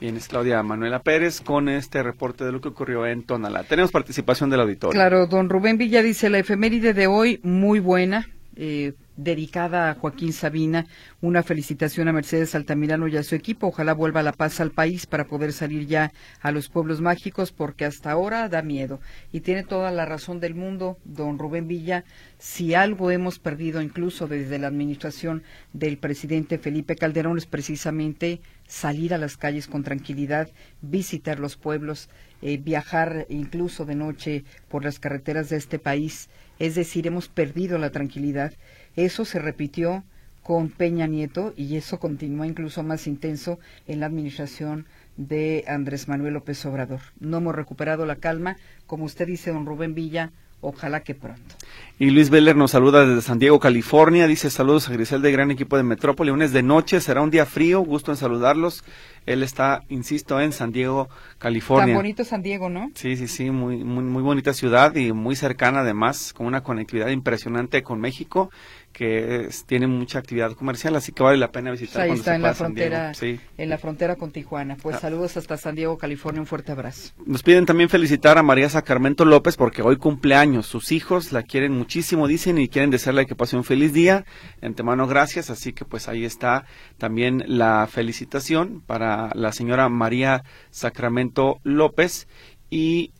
Bien, 0.00 0.16
es 0.16 0.28
Claudia 0.28 0.62
Manuela 0.62 1.00
Pérez 1.00 1.40
con 1.40 1.68
este 1.68 2.04
reporte 2.04 2.44
de 2.44 2.52
lo 2.52 2.60
que 2.60 2.68
ocurrió 2.68 3.04
en 3.04 3.24
Tonalá. 3.24 3.64
Tenemos 3.64 3.90
participación 3.90 4.48
del 4.48 4.60
auditorio. 4.60 4.96
Claro, 4.96 5.26
don 5.26 5.48
Rubén 5.48 5.76
Villa 5.76 6.02
dice, 6.02 6.30
la 6.30 6.38
efeméride 6.38 6.94
de 6.94 7.08
hoy 7.08 7.40
muy 7.42 7.80
buena, 7.80 8.28
eh, 8.54 8.92
dedicada 9.16 9.90
a 9.90 9.94
Joaquín 9.94 10.32
Sabina. 10.32 10.86
Una 11.20 11.42
felicitación 11.42 12.08
a 12.08 12.12
Mercedes 12.12 12.54
Altamirano 12.54 13.08
y 13.08 13.16
a 13.16 13.22
su 13.22 13.34
equipo. 13.34 13.68
Ojalá 13.68 13.94
vuelva 13.94 14.22
la 14.22 14.32
paz 14.32 14.60
al 14.60 14.70
país 14.70 15.06
para 15.06 15.26
poder 15.26 15.52
salir 15.52 15.86
ya 15.86 16.12
a 16.40 16.52
los 16.52 16.68
pueblos 16.68 17.00
mágicos, 17.00 17.52
porque 17.52 17.84
hasta 17.84 18.10
ahora 18.10 18.48
da 18.48 18.62
miedo. 18.62 19.00
Y 19.32 19.40
tiene 19.40 19.64
toda 19.64 19.90
la 19.90 20.04
razón 20.04 20.40
del 20.40 20.54
mundo, 20.54 20.98
don 21.04 21.38
Rubén 21.38 21.68
Villa. 21.68 22.04
Si 22.38 22.74
algo 22.74 23.10
hemos 23.10 23.38
perdido, 23.38 23.82
incluso 23.82 24.26
desde 24.26 24.58
la 24.58 24.68
administración 24.68 25.42
del 25.72 25.98
presidente 25.98 26.58
Felipe 26.58 26.96
Calderón, 26.96 27.38
es 27.38 27.46
precisamente 27.46 28.40
salir 28.66 29.12
a 29.12 29.18
las 29.18 29.36
calles 29.36 29.66
con 29.66 29.84
tranquilidad, 29.84 30.48
visitar 30.80 31.38
los 31.38 31.56
pueblos, 31.56 32.08
eh, 32.40 32.56
viajar 32.56 33.26
incluso 33.28 33.84
de 33.84 33.94
noche 33.94 34.44
por 34.68 34.82
las 34.82 34.98
carreteras 34.98 35.50
de 35.50 35.56
este 35.56 35.78
país. 35.78 36.30
Es 36.58 36.74
decir, 36.74 37.06
hemos 37.06 37.28
perdido 37.28 37.78
la 37.78 37.90
tranquilidad 37.90 38.52
eso 38.96 39.24
se 39.24 39.38
repitió 39.38 40.04
con 40.42 40.68
Peña 40.70 41.06
Nieto 41.06 41.54
y 41.56 41.76
eso 41.76 41.98
continúa 42.00 42.46
incluso 42.46 42.82
más 42.82 43.06
intenso 43.06 43.58
en 43.86 44.00
la 44.00 44.06
administración 44.06 44.86
de 45.16 45.64
Andrés 45.68 46.08
Manuel 46.08 46.34
López 46.34 46.64
Obrador. 46.66 47.00
No 47.20 47.38
hemos 47.38 47.54
recuperado 47.54 48.06
la 48.06 48.16
calma, 48.16 48.56
como 48.86 49.04
usted 49.04 49.26
dice, 49.26 49.52
don 49.52 49.66
Rubén 49.66 49.94
Villa, 49.94 50.32
ojalá 50.60 51.00
que 51.00 51.14
pronto. 51.14 51.54
Y 51.98 52.10
Luis 52.10 52.30
Veller 52.30 52.56
nos 52.56 52.70
saluda 52.70 53.04
desde 53.04 53.20
San 53.20 53.38
Diego, 53.38 53.60
California. 53.60 54.26
Dice 54.26 54.48
saludos 54.48 54.88
a 54.88 54.92
Grisel 54.92 55.22
de 55.22 55.30
gran 55.30 55.50
equipo 55.50 55.76
de 55.76 55.82
Metrópoli. 55.82 56.30
Lunes 56.30 56.52
de 56.52 56.62
noche, 56.62 57.00
será 57.00 57.20
un 57.20 57.30
día 57.30 57.46
frío, 57.46 57.80
gusto 57.80 58.10
en 58.10 58.16
saludarlos. 58.16 58.84
Él 59.26 59.42
está, 59.42 59.82
insisto, 59.88 60.40
en 60.40 60.52
San 60.52 60.72
Diego, 60.72 61.08
California. 61.38 61.94
Tan 61.94 62.02
bonito 62.02 62.24
San 62.24 62.42
Diego, 62.42 62.68
¿no? 62.68 62.90
Sí, 62.94 63.16
sí, 63.16 63.28
sí, 63.28 63.50
muy, 63.50 63.84
muy, 63.84 64.02
muy 64.02 64.22
bonita 64.22 64.52
ciudad 64.52 64.94
y 64.96 65.12
muy 65.12 65.36
cercana 65.36 65.80
además, 65.80 66.32
con 66.32 66.46
una 66.46 66.62
conectividad 66.62 67.08
impresionante 67.08 67.82
con 67.82 68.00
México 68.00 68.50
que 68.92 69.48
tiene 69.66 69.86
mucha 69.86 70.18
actividad 70.18 70.52
comercial, 70.52 70.94
así 70.96 71.12
que 71.12 71.22
vale 71.22 71.38
la 71.38 71.50
pena 71.50 71.70
visitar. 71.70 72.02
Ahí 72.02 72.12
está 72.12 72.34
en 72.34 72.42
la 72.42 72.54
frontera, 72.54 73.12
en 73.20 73.68
la 73.68 73.78
frontera 73.78 74.16
con 74.16 74.30
Tijuana. 74.30 74.76
Pues 74.76 74.96
ah. 74.96 75.00
saludos 75.00 75.36
hasta 75.36 75.56
San 75.56 75.74
Diego, 75.74 75.98
California, 75.98 76.40
un 76.40 76.46
fuerte 76.46 76.72
abrazo. 76.72 77.12
Nos 77.24 77.42
piden 77.42 77.66
también 77.66 77.88
felicitar 77.88 78.38
a 78.38 78.42
María 78.42 78.68
Sacramento 78.68 79.24
López 79.24 79.56
porque 79.56 79.82
hoy 79.82 79.96
cumpleaños. 79.96 80.66
Sus 80.66 80.92
hijos 80.92 81.32
la 81.32 81.42
quieren 81.42 81.72
muchísimo, 81.72 82.28
dicen, 82.28 82.58
y 82.58 82.68
quieren 82.68 82.90
desearle 82.90 83.26
que 83.26 83.34
pase 83.34 83.56
un 83.56 83.64
feliz 83.64 83.92
día. 83.92 84.24
Antemano, 84.60 85.06
gracias. 85.06 85.50
Así 85.50 85.72
que 85.72 85.84
pues 85.84 86.08
ahí 86.08 86.24
está 86.24 86.66
también 86.98 87.44
la 87.46 87.88
felicitación 87.90 88.82
para 88.86 89.30
la 89.34 89.52
señora 89.52 89.88
María 89.88 90.44
Sacramento 90.70 91.60
López 91.64 92.28
y 92.74 93.12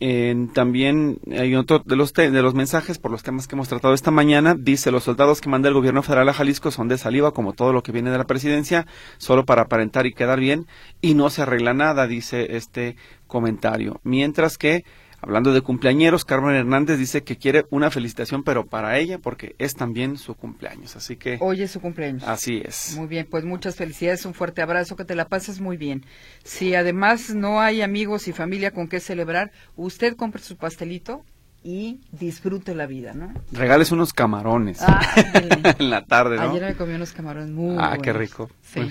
también 0.55 1.19
hay 1.31 1.53
otro 1.53 1.77
de 1.85 1.95
los, 1.95 2.11
de 2.11 2.41
los 2.41 2.55
mensajes 2.55 2.97
por 2.97 3.11
los 3.11 3.21
temas 3.21 3.47
que 3.47 3.53
hemos 3.53 3.69
tratado 3.69 3.93
esta 3.93 4.09
mañana. 4.09 4.55
Dice, 4.57 4.89
los 4.89 5.03
soldados 5.03 5.41
que 5.41 5.49
manda 5.49 5.69
el 5.69 5.75
gobierno 5.75 6.01
federal 6.01 6.27
a 6.29 6.33
Jalisco 6.33 6.71
son 6.71 6.87
de 6.87 6.97
saliva, 6.97 7.33
como 7.33 7.53
todo 7.53 7.71
lo 7.71 7.83
que 7.83 7.91
viene 7.91 8.09
de 8.09 8.17
la 8.17 8.23
presidencia, 8.23 8.87
solo 9.19 9.45
para 9.45 9.61
aparentar 9.61 10.07
y 10.07 10.13
quedar 10.13 10.39
bien, 10.39 10.65
y 11.01 11.13
no 11.13 11.29
se 11.29 11.43
arregla 11.43 11.75
nada, 11.75 12.07
dice 12.07 12.55
este 12.57 12.95
comentario. 13.27 14.01
Mientras 14.03 14.57
que 14.57 14.85
Hablando 15.23 15.53
de 15.53 15.61
cumpleañeros, 15.61 16.25
Carmen 16.25 16.53
Hernández 16.53 16.99
dice 16.99 17.23
que 17.23 17.37
quiere 17.37 17.65
una 17.69 17.89
felicitación, 17.89 18.43
pero 18.43 18.65
para 18.65 18.99
ella, 18.99 19.19
porque 19.19 19.55
es 19.57 19.73
también 19.73 20.17
su 20.17 20.35
cumpleaños. 20.35 20.97
Así 20.97 21.15
que. 21.15 21.37
Hoy 21.39 21.61
es 21.61 21.71
su 21.71 21.79
cumpleaños. 21.79 22.23
Así 22.23 22.61
es. 22.61 22.95
Muy 22.97 23.07
bien, 23.07 23.25
pues 23.31 23.45
muchas 23.45 23.77
felicidades, 23.77 24.25
un 24.25 24.33
fuerte 24.33 24.61
abrazo, 24.61 24.97
que 24.97 25.05
te 25.05 25.15
la 25.15 25.29
pases 25.29 25.61
muy 25.61 25.77
bien. 25.77 26.05
Si 26.43 26.75
además 26.75 27.33
no 27.33 27.61
hay 27.61 27.81
amigos 27.81 28.27
y 28.27 28.33
familia 28.33 28.71
con 28.71 28.89
qué 28.89 28.99
celebrar, 28.99 29.53
usted 29.77 30.17
compre 30.17 30.41
su 30.41 30.57
pastelito 30.57 31.23
y 31.63 32.01
disfrute 32.11 32.75
la 32.75 32.85
vida, 32.85 33.13
¿no? 33.13 33.33
Regales 33.53 33.93
unos 33.93 34.11
camarones 34.11 34.81
ah, 34.81 34.99
en 35.79 35.89
la 35.89 36.03
tarde, 36.03 36.35
¿no? 36.35 36.51
Ayer 36.51 36.63
me 36.63 36.75
comí 36.75 36.93
unos 36.93 37.13
camarones 37.13 37.51
muy 37.51 37.77
Ah, 37.79 37.97
qué 38.03 38.11
rico. 38.11 38.49
Sí. 38.61 38.81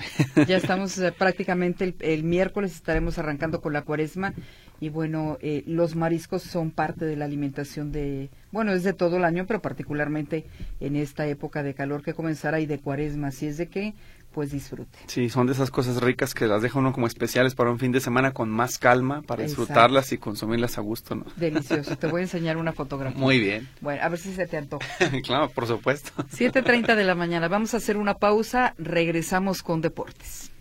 ya 0.47 0.57
estamos 0.57 0.97
eh, 0.97 1.11
prácticamente 1.11 1.83
el, 1.83 1.95
el, 1.99 2.23
miércoles 2.23 2.73
estaremos 2.73 3.19
arrancando 3.19 3.61
con 3.61 3.73
la 3.73 3.83
cuaresma 3.83 4.33
y 4.83 4.89
bueno, 4.89 5.37
eh, 5.39 5.63
los 5.65 5.95
mariscos 5.95 6.43
son 6.43 6.69
parte 6.69 7.05
de 7.05 7.15
la 7.15 7.23
alimentación 7.23 7.93
de, 7.93 8.29
bueno, 8.51 8.73
es 8.73 8.83
de 8.83 8.91
todo 8.91 9.15
el 9.15 9.23
año, 9.23 9.45
pero 9.47 9.61
particularmente 9.61 10.45
en 10.81 10.97
esta 10.97 11.25
época 11.25 11.63
de 11.63 11.73
calor 11.73 12.03
que 12.03 12.13
comenzará 12.13 12.59
y 12.59 12.65
de 12.65 12.79
cuaresma, 12.79 13.29
así 13.29 13.47
es 13.47 13.55
de 13.55 13.67
que 13.67 13.93
pues 14.33 14.51
disfrute. 14.51 14.99
Sí, 15.07 15.29
son 15.29 15.47
de 15.47 15.53
esas 15.53 15.71
cosas 15.71 16.01
ricas 16.01 16.33
que 16.33 16.47
las 16.47 16.61
deja 16.61 16.79
uno 16.79 16.91
como 16.91 17.07
especiales 17.07 17.55
para 17.55 17.71
un 17.71 17.79
fin 17.79 17.93
de 17.93 18.01
semana 18.01 18.33
con 18.33 18.49
más 18.49 18.77
calma, 18.77 19.21
para 19.21 19.43
Exacto. 19.43 19.61
disfrutarlas 19.61 20.11
y 20.11 20.17
consumirlas 20.17 20.77
a 20.77 20.81
gusto, 20.81 21.15
¿no? 21.15 21.25
Delicioso. 21.37 21.95
Te 21.95 22.07
voy 22.07 22.19
a 22.19 22.23
enseñar 22.23 22.57
una 22.57 22.73
fotografía. 22.73 23.17
Muy 23.17 23.39
bien. 23.39 23.69
Bueno, 23.79 24.03
a 24.03 24.09
ver 24.09 24.19
si 24.19 24.33
se 24.33 24.47
te 24.47 24.57
antoja. 24.57 24.85
claro, 25.23 25.47
por 25.47 25.65
supuesto. 25.65 26.11
7.30 26.23 26.93
de 26.95 27.03
la 27.05 27.15
mañana. 27.15 27.47
Vamos 27.47 27.73
a 27.73 27.77
hacer 27.77 27.95
una 27.95 28.15
pausa. 28.15 28.73
Regresamos 28.77 29.63
con 29.63 29.79
deportes. 29.79 30.51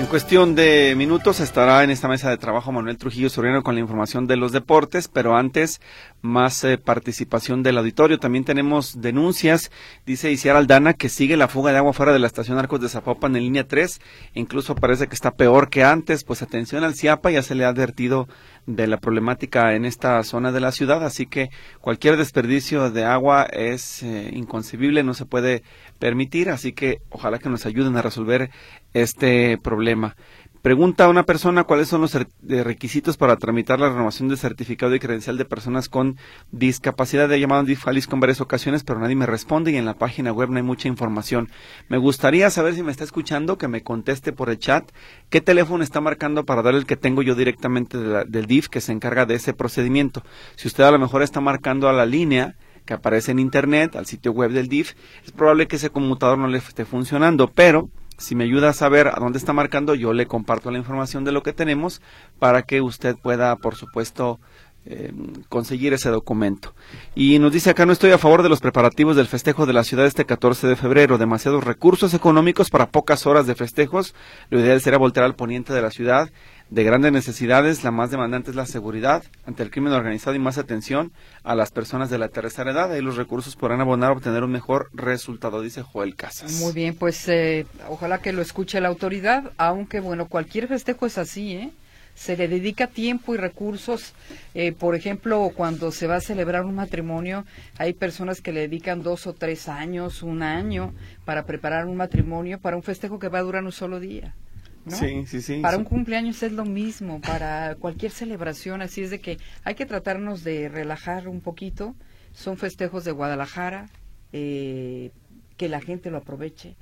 En 0.00 0.06
cuestión 0.06 0.54
de 0.54 0.94
minutos 0.96 1.40
estará 1.40 1.84
en 1.84 1.90
esta 1.90 2.08
mesa 2.08 2.30
de 2.30 2.38
trabajo 2.38 2.72
Manuel 2.72 2.96
Trujillo 2.96 3.28
Soriano 3.28 3.62
con 3.62 3.74
la 3.74 3.82
información 3.82 4.26
de 4.26 4.38
los 4.38 4.50
deportes, 4.50 5.08
pero 5.08 5.36
antes 5.36 5.78
más 6.22 6.64
eh, 6.64 6.78
participación 6.78 7.62
del 7.62 7.76
auditorio. 7.76 8.18
También 8.18 8.46
tenemos 8.46 9.02
denuncias, 9.02 9.70
dice 10.06 10.32
Isiar 10.32 10.56
Aldana, 10.56 10.94
que 10.94 11.10
sigue 11.10 11.36
la 11.36 11.48
fuga 11.48 11.70
de 11.70 11.78
agua 11.78 11.92
fuera 11.92 12.14
de 12.14 12.18
la 12.18 12.28
estación 12.28 12.56
Arcos 12.58 12.80
de 12.80 12.88
Zapopan 12.88 13.36
en 13.36 13.42
línea 13.42 13.68
3. 13.68 14.00
Incluso 14.32 14.74
parece 14.74 15.06
que 15.06 15.14
está 15.14 15.32
peor 15.32 15.68
que 15.68 15.84
antes, 15.84 16.24
pues 16.24 16.40
atención 16.40 16.82
al 16.82 16.94
CIAPA, 16.94 17.30
ya 17.30 17.42
se 17.42 17.54
le 17.54 17.66
ha 17.66 17.68
advertido 17.68 18.26
de 18.64 18.86
la 18.86 18.96
problemática 18.96 19.74
en 19.74 19.84
esta 19.84 20.22
zona 20.22 20.50
de 20.50 20.60
la 20.60 20.72
ciudad, 20.72 21.04
así 21.04 21.26
que 21.26 21.50
cualquier 21.80 22.16
desperdicio 22.16 22.90
de 22.90 23.04
agua 23.04 23.44
es 23.44 24.02
eh, 24.02 24.30
inconcebible, 24.32 25.02
no 25.02 25.12
se 25.12 25.26
puede 25.26 25.62
permitir, 26.00 26.50
así 26.50 26.72
que 26.72 26.98
ojalá 27.10 27.38
que 27.38 27.48
nos 27.48 27.66
ayuden 27.66 27.96
a 27.96 28.02
resolver 28.02 28.50
este 28.92 29.56
problema. 29.58 30.16
Pregunta 30.62 31.06
a 31.06 31.08
una 31.08 31.22
persona 31.22 31.64
cuáles 31.64 31.88
son 31.88 32.02
los 32.02 32.12
de 32.12 32.64
requisitos 32.64 33.16
para 33.16 33.36
tramitar 33.36 33.80
la 33.80 33.88
renovación 33.88 34.28
del 34.28 34.36
certificado 34.36 34.92
de 34.92 35.00
credencial 35.00 35.38
de 35.38 35.46
personas 35.46 35.88
con 35.88 36.18
discapacidad. 36.52 37.32
He 37.32 37.40
llamado 37.40 37.62
a 37.62 37.76
Jalisco 37.76 38.14
en 38.14 38.20
varias 38.20 38.42
ocasiones, 38.42 38.84
pero 38.84 38.98
nadie 38.98 39.16
me 39.16 39.24
responde 39.24 39.70
y 39.70 39.76
en 39.76 39.86
la 39.86 39.94
página 39.94 40.32
web 40.32 40.50
no 40.50 40.58
hay 40.58 40.62
mucha 40.62 40.86
información. 40.86 41.48
Me 41.88 41.96
gustaría 41.96 42.50
saber 42.50 42.74
si 42.74 42.82
me 42.82 42.92
está 42.92 43.04
escuchando, 43.04 43.56
que 43.56 43.68
me 43.68 43.82
conteste 43.82 44.34
por 44.34 44.50
el 44.50 44.58
chat 44.58 44.84
qué 45.30 45.40
teléfono 45.40 45.82
está 45.82 46.02
marcando 46.02 46.44
para 46.44 46.60
dar 46.60 46.74
el 46.74 46.84
que 46.84 46.96
tengo 46.96 47.22
yo 47.22 47.34
directamente 47.34 47.96
de 47.96 48.08
la- 48.08 48.24
del 48.24 48.44
DIF 48.44 48.68
que 48.68 48.82
se 48.82 48.92
encarga 48.92 49.24
de 49.24 49.36
ese 49.36 49.54
procedimiento. 49.54 50.22
Si 50.56 50.68
usted 50.68 50.84
a 50.84 50.90
lo 50.90 50.98
mejor 50.98 51.22
está 51.22 51.40
marcando 51.40 51.88
a 51.88 51.94
la 51.94 52.04
línea 52.04 52.56
que 52.84 52.94
aparece 52.94 53.32
en 53.32 53.38
internet, 53.38 53.96
al 53.96 54.06
sitio 54.06 54.32
web 54.32 54.50
del 54.50 54.68
DIF, 54.68 54.94
es 55.24 55.32
probable 55.32 55.68
que 55.68 55.76
ese 55.76 55.90
conmutador 55.90 56.38
no 56.38 56.48
le 56.48 56.58
esté 56.58 56.84
funcionando, 56.84 57.48
pero 57.48 57.88
si 58.20 58.34
me 58.34 58.44
ayuda 58.44 58.68
a 58.68 58.74
saber 58.74 59.08
a 59.08 59.16
dónde 59.18 59.38
está 59.38 59.52
marcando, 59.52 59.94
yo 59.94 60.12
le 60.12 60.26
comparto 60.26 60.70
la 60.70 60.78
información 60.78 61.24
de 61.24 61.32
lo 61.32 61.42
que 61.42 61.54
tenemos 61.54 62.02
para 62.38 62.62
que 62.62 62.82
usted 62.82 63.16
pueda, 63.16 63.56
por 63.56 63.76
supuesto, 63.76 64.38
eh, 64.86 65.12
conseguir 65.50 65.92
ese 65.92 66.08
documento. 66.08 66.74
Y 67.14 67.38
nos 67.38 67.52
dice 67.52 67.68
acá, 67.68 67.84
no 67.84 67.92
estoy 67.92 68.12
a 68.12 68.18
favor 68.18 68.42
de 68.42 68.48
los 68.48 68.60
preparativos 68.60 69.14
del 69.14 69.26
festejo 69.26 69.66
de 69.66 69.74
la 69.74 69.84
ciudad 69.84 70.06
este 70.06 70.24
14 70.24 70.66
de 70.66 70.76
febrero. 70.76 71.18
Demasiados 71.18 71.64
recursos 71.64 72.14
económicos 72.14 72.70
para 72.70 72.90
pocas 72.90 73.26
horas 73.26 73.46
de 73.46 73.54
festejos. 73.54 74.14
Lo 74.48 74.58
ideal 74.58 74.80
sería 74.80 74.98
voltear 74.98 75.26
al 75.26 75.34
poniente 75.34 75.74
de 75.74 75.82
la 75.82 75.90
ciudad. 75.90 76.30
De 76.70 76.84
grandes 76.84 77.10
necesidades, 77.10 77.82
la 77.82 77.90
más 77.90 78.12
demandante 78.12 78.50
es 78.50 78.56
la 78.56 78.64
seguridad 78.64 79.24
ante 79.44 79.64
el 79.64 79.72
crimen 79.72 79.92
organizado 79.92 80.36
y 80.36 80.38
más 80.38 80.56
atención 80.56 81.10
a 81.42 81.56
las 81.56 81.72
personas 81.72 82.10
de 82.10 82.18
la 82.18 82.28
tercera 82.28 82.70
edad. 82.70 82.92
Ahí 82.92 83.02
los 83.02 83.16
recursos 83.16 83.56
podrán 83.56 83.80
abonar 83.80 84.10
a 84.10 84.12
obtener 84.12 84.44
un 84.44 84.52
mejor 84.52 84.88
resultado, 84.92 85.62
dice 85.62 85.82
Joel 85.82 86.14
Casas. 86.14 86.60
Muy 86.60 86.72
bien, 86.72 86.94
pues 86.94 87.26
eh, 87.28 87.66
ojalá 87.88 88.18
que 88.18 88.32
lo 88.32 88.40
escuche 88.40 88.80
la 88.80 88.86
autoridad, 88.86 89.50
aunque 89.56 89.98
bueno, 89.98 90.28
cualquier 90.28 90.68
festejo 90.68 91.06
es 91.06 91.18
así, 91.18 91.54
¿eh? 91.54 91.70
Se 92.14 92.36
le 92.36 92.46
dedica 92.46 92.86
tiempo 92.86 93.34
y 93.34 93.38
recursos. 93.38 94.14
Eh, 94.54 94.70
por 94.70 94.94
ejemplo, 94.94 95.50
cuando 95.52 95.90
se 95.90 96.06
va 96.06 96.16
a 96.16 96.20
celebrar 96.20 96.64
un 96.64 96.76
matrimonio, 96.76 97.46
hay 97.78 97.94
personas 97.94 98.40
que 98.40 98.52
le 98.52 98.60
dedican 98.60 99.02
dos 99.02 99.26
o 99.26 99.32
tres 99.32 99.68
años, 99.68 100.22
un 100.22 100.44
año, 100.44 100.94
para 101.24 101.46
preparar 101.46 101.86
un 101.86 101.96
matrimonio, 101.96 102.60
para 102.60 102.76
un 102.76 102.84
festejo 102.84 103.18
que 103.18 103.28
va 103.28 103.40
a 103.40 103.42
durar 103.42 103.64
un 103.64 103.72
solo 103.72 103.98
día. 103.98 104.34
¿No? 104.84 104.96
Sí, 104.96 105.24
sí, 105.26 105.42
sí. 105.42 105.60
Para 105.60 105.76
un 105.76 105.84
cumpleaños 105.84 106.42
es 106.42 106.52
lo 106.52 106.64
mismo, 106.64 107.20
para 107.20 107.74
cualquier 107.76 108.12
celebración, 108.12 108.82
así 108.82 109.02
es 109.02 109.10
de 109.10 109.20
que 109.20 109.38
hay 109.64 109.74
que 109.74 109.86
tratarnos 109.86 110.42
de 110.44 110.68
relajar 110.68 111.28
un 111.28 111.40
poquito. 111.40 111.94
Son 112.32 112.56
festejos 112.56 113.04
de 113.04 113.12
Guadalajara, 113.12 113.88
eh, 114.32 115.10
que 115.56 115.68
la 115.68 115.80
gente 115.82 116.10
lo 116.10 116.16
aproveche, 116.16 116.74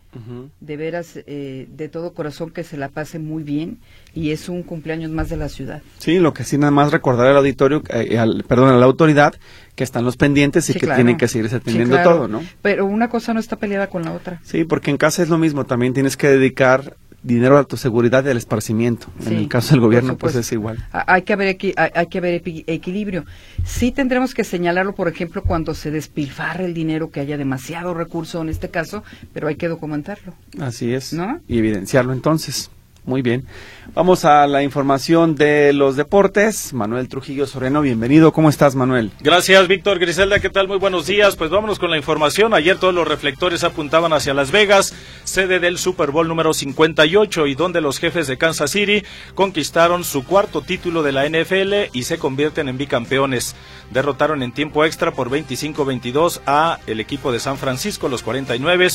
de 0.61 0.77
veras, 0.77 1.15
eh, 1.27 1.67
de 1.69 1.89
todo 1.89 2.15
corazón 2.15 2.51
que 2.51 2.63
se 2.63 2.77
la 2.77 2.89
pase 2.91 3.19
muy 3.19 3.43
bien 3.43 3.79
y 4.15 4.31
es 4.31 4.49
un 4.49 4.63
cumpleaños 4.63 5.11
más 5.11 5.29
de 5.29 5.37
la 5.37 5.49
ciudad. 5.49 5.83
Sí, 5.99 6.21
lo 6.21 6.33
que 6.33 6.45
sí 6.45 6.59
nada 6.59 6.71
más 6.71 6.93
recordar 6.93 7.27
al 7.27 7.39
auditorio, 7.39 7.83
eh, 7.93 8.17
al, 8.19 8.45
perdón, 8.47 8.69
a 8.69 8.77
la 8.77 8.85
autoridad, 8.87 9.35
que 9.75 9.83
están 9.83 10.05
los 10.05 10.17
pendientes 10.17 10.69
y 10.71 10.75
Sí, 10.75 10.79
que 10.79 10.87
claro. 10.87 10.99
tienen 10.99 11.17
que 11.17 11.27
seguirse 11.27 11.57
Sí, 11.57 11.61
atendiendo 11.61 11.97
claro. 11.97 12.11
todo, 12.13 12.29
¿no? 12.29 12.41
Pero 12.63 12.87
una 12.87 13.09
cosa 13.09 13.35
no 13.35 13.41
está 13.41 13.57
peleada 13.57 13.89
con 13.89 14.05
la 14.05 14.13
otra. 14.13 14.41
Sí, 14.45 14.63
porque 14.63 14.93
en 14.93 14.97
casa 14.97 15.25
es 15.25 15.29
lo 15.29 15.39
mismo, 15.39 15.65
también 15.67 15.93
tienes 15.93 16.17
que 16.17 16.29
dedicar 16.29 16.97
dinero 17.23 17.59
a 17.59 17.65
tu 17.65 17.77
seguridad 17.77 18.25
y 18.25 18.29
al 18.29 18.37
esparcimiento. 18.37 19.09
Sí, 19.21 19.29
en 19.29 19.37
el 19.37 19.49
caso 19.49 19.73
del 19.75 19.81
gobierno, 19.81 20.17
pues 20.17 20.35
es 20.37 20.51
igual. 20.53 20.79
Ha- 20.93 21.13
Hay 21.15 21.23
que 21.23 21.33
haber, 21.33 21.57
equi- 21.59 21.75
hay, 21.77 21.91
hay 21.95 22.07
que 22.07 22.19
haber 22.19 22.43
equilibrio. 22.67 23.25
Sí 23.65 23.91
tendremos 23.93 24.35
que 24.35 24.45
señalarlo, 24.45 24.95
por 24.95 25.09
ejemplo, 25.09 25.43
cuando 25.43 25.75
se 25.75 25.91
despilfarre 25.91 26.65
el 26.65 26.75
dinero, 26.75 27.11
que 27.11 27.21
haya 27.21 27.37
demasiado 27.37 27.93
recurso 27.95 28.41
en 28.41 28.49
este 28.49 28.69
caso, 28.71 29.03
pero 29.35 29.49
hay 29.49 29.57
que 29.57 29.69
documentarlo. 29.69 30.33
Así 30.61 30.93
es. 30.95 31.13
¿No? 31.13 31.41
Y 31.49 31.59
evidenciarlo 31.59 32.13
entonces. 32.13 32.71
Muy 33.09 33.23
bien. 33.23 33.47
Vamos 33.95 34.27
a 34.27 34.47
la 34.47 34.63
información 34.63 35.35
de 35.35 35.73
los 35.73 35.97
deportes. 35.97 36.75
Manuel 36.75 37.09
Trujillo 37.09 37.47
Soreno, 37.47 37.81
bienvenido. 37.81 38.33
¿Cómo 38.33 38.51
estás, 38.51 38.75
Manuel? 38.75 39.13
Gracias, 39.21 39.67
Víctor 39.67 39.99
Griselda. 39.99 40.41
¿Qué 40.41 40.51
tal? 40.51 40.69
Muy 40.69 40.77
buenos 40.77 41.07
días. 41.07 41.35
Pues 41.35 41.49
vámonos 41.49 41.79
con 41.79 41.91
la 41.91 41.97
información. 41.97 42.53
Ayer 42.53 42.77
todos 42.77 42.93
los 42.93 43.09
reflectores 43.09 43.65
apuntaban 43.65 44.13
hacia 44.13 44.35
Las 44.35 44.51
Vegas, 44.51 44.95
sede 45.25 45.59
del 45.59 45.79
Super 45.79 46.11
Bowl 46.11 46.29
número 46.29 46.53
58, 46.53 47.47
y 47.47 47.55
donde 47.55 47.81
los 47.81 47.99
jefes 47.99 48.27
de 48.27 48.37
Kansas 48.37 48.73
City 48.73 49.03
conquistaron 49.35 50.05
su 50.05 50.27
cuarto 50.27 50.61
título 50.61 51.03
de 51.03 51.13
la 51.13 51.27
NFL 51.27 51.91
y 51.95 52.03
se 52.03 52.19
convierten 52.19 52.69
en 52.69 52.77
bicampeones. 52.77 53.57
Derrotaron 53.91 54.43
en 54.43 54.53
tiempo 54.53 54.85
extra 54.85 55.13
por 55.13 55.31
25-22 55.31 56.41
a 56.47 56.79
el 56.87 57.01
equipo 57.01 57.33
de 57.33 57.41
San 57.41 57.57
Francisco, 57.57 58.09
los 58.09 58.23
49, 58.23 58.89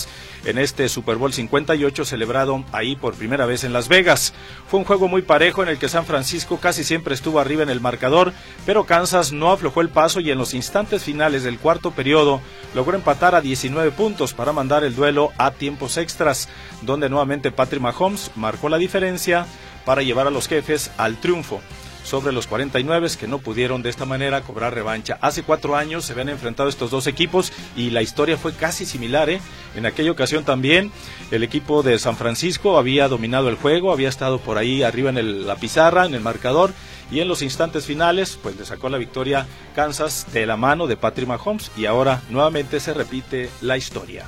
en 0.45 0.57
este 0.57 0.87
Super 0.87 1.17
Bowl 1.17 1.33
58 1.33 2.05
celebrado 2.05 2.63
ahí 2.71 2.95
por 2.95 3.15
primera 3.15 3.45
vez 3.45 3.63
en 3.63 3.73
Las 3.73 3.87
Vegas. 3.87 4.33
Fue 4.67 4.79
un 4.79 4.85
juego 4.85 5.07
muy 5.07 5.23
parejo 5.23 5.63
en 5.63 5.69
el 5.69 5.79
que 5.79 5.89
San 5.89 6.05
Francisco 6.05 6.57
casi 6.57 6.83
siempre 6.83 7.15
estuvo 7.15 7.39
arriba 7.39 7.63
en 7.63 7.69
el 7.69 7.81
marcador, 7.81 8.33
pero 8.65 8.85
Kansas 8.85 9.31
no 9.31 9.51
aflojó 9.51 9.81
el 9.81 9.89
paso 9.89 10.19
y 10.19 10.29
en 10.29 10.37
los 10.37 10.53
instantes 10.53 11.03
finales 11.03 11.43
del 11.43 11.59
cuarto 11.59 11.91
periodo 11.91 12.39
logró 12.75 12.95
empatar 12.95 13.35
a 13.35 13.41
19 13.41 13.91
puntos 13.91 14.33
para 14.33 14.53
mandar 14.53 14.83
el 14.83 14.95
duelo 14.95 15.31
a 15.37 15.51
tiempos 15.51 15.97
extras, 15.97 16.49
donde 16.83 17.09
nuevamente 17.09 17.51
Patrick 17.51 17.81
Mahomes 17.81 18.31
marcó 18.35 18.69
la 18.69 18.77
diferencia 18.77 19.47
para 19.85 20.03
llevar 20.03 20.27
a 20.27 20.31
los 20.31 20.47
jefes 20.47 20.91
al 20.97 21.19
triunfo 21.19 21.61
sobre 22.03 22.33
los 22.33 22.47
49 22.47 23.03
que 23.19 23.27
no 23.27 23.39
pudieron 23.39 23.81
de 23.81 23.89
esta 23.89 24.05
manera 24.05 24.41
cobrar 24.41 24.73
revancha. 24.73 25.17
Hace 25.21 25.43
cuatro 25.43 25.75
años 25.75 26.05
se 26.05 26.13
habían 26.13 26.29
enfrentado 26.29 26.69
estos 26.69 26.91
dos 26.91 27.07
equipos 27.07 27.51
y 27.75 27.89
la 27.89 28.01
historia 28.01 28.37
fue 28.37 28.53
casi 28.53 28.85
similar. 28.85 29.29
¿eh? 29.29 29.41
En 29.75 29.85
aquella 29.85 30.11
ocasión 30.11 30.43
también 30.43 30.91
el 31.31 31.43
equipo 31.43 31.83
de 31.83 31.99
San 31.99 32.15
Francisco 32.15 32.77
había 32.77 33.07
dominado 33.07 33.49
el 33.49 33.55
juego, 33.55 33.91
había 33.91 34.09
estado 34.09 34.39
por 34.39 34.57
ahí 34.57 34.83
arriba 34.83 35.09
en 35.09 35.47
la 35.47 35.55
pizarra, 35.55 36.05
en 36.05 36.13
el 36.13 36.21
marcador 36.21 36.71
y 37.11 37.19
en 37.19 37.27
los 37.27 37.41
instantes 37.41 37.85
finales 37.85 38.39
pues 38.41 38.55
le 38.57 38.65
sacó 38.65 38.89
la 38.89 38.97
victoria 38.97 39.47
Kansas 39.75 40.27
de 40.31 40.45
la 40.45 40.57
mano 40.57 40.87
de 40.87 40.97
Patrick 40.97 41.27
Mahomes 41.27 41.71
y 41.77 41.85
ahora 41.85 42.21
nuevamente 42.29 42.79
se 42.79 42.93
repite 42.93 43.49
la 43.61 43.77
historia. 43.77 44.25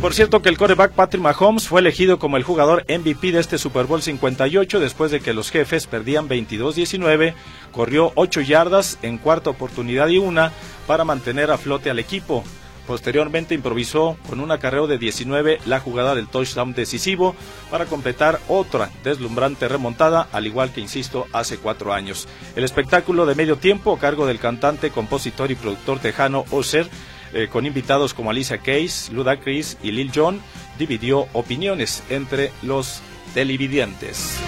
Por 0.00 0.14
cierto 0.14 0.40
que 0.40 0.48
el 0.48 0.56
quarterback 0.56 0.92
Patrick 0.92 1.22
Mahomes 1.22 1.68
fue 1.68 1.82
elegido 1.82 2.18
como 2.18 2.38
el 2.38 2.42
jugador 2.42 2.86
MVP 2.88 3.32
de 3.32 3.38
este 3.38 3.58
Super 3.58 3.84
Bowl 3.84 4.00
58 4.00 4.80
después 4.80 5.10
de 5.10 5.20
que 5.20 5.34
los 5.34 5.50
jefes 5.50 5.86
perdían 5.86 6.26
22-19, 6.26 7.34
corrió 7.70 8.10
8 8.14 8.40
yardas 8.40 8.98
en 9.02 9.18
cuarta 9.18 9.50
oportunidad 9.50 10.08
y 10.08 10.16
una 10.16 10.52
para 10.86 11.04
mantener 11.04 11.50
a 11.50 11.58
flote 11.58 11.90
al 11.90 11.98
equipo. 11.98 12.42
Posteriormente 12.86 13.54
improvisó 13.54 14.16
con 14.26 14.40
un 14.40 14.50
acarreo 14.50 14.86
de 14.86 14.96
19 14.96 15.58
la 15.66 15.80
jugada 15.80 16.14
del 16.14 16.28
touchdown 16.28 16.72
decisivo 16.72 17.36
para 17.70 17.84
completar 17.84 18.40
otra 18.48 18.90
deslumbrante 19.04 19.68
remontada, 19.68 20.26
al 20.32 20.46
igual 20.46 20.72
que, 20.72 20.80
insisto, 20.80 21.26
hace 21.34 21.58
cuatro 21.58 21.92
años. 21.92 22.26
El 22.56 22.64
espectáculo 22.64 23.26
de 23.26 23.34
medio 23.34 23.56
tiempo, 23.56 23.94
a 23.94 23.98
cargo 23.98 24.26
del 24.26 24.40
cantante, 24.40 24.90
compositor 24.90 25.50
y 25.50 25.56
productor 25.56 25.98
tejano 25.98 26.46
Oser, 26.50 26.88
eh, 27.32 27.48
con 27.50 27.66
invitados 27.66 28.14
como 28.14 28.30
Alicia 28.30 28.58
Keys, 28.58 29.10
Ludacris 29.12 29.76
y 29.82 29.92
Lil 29.92 30.10
Jon, 30.14 30.40
dividió 30.78 31.28
opiniones 31.32 32.02
entre 32.10 32.52
los 32.62 33.02
televidentes. 33.34 34.38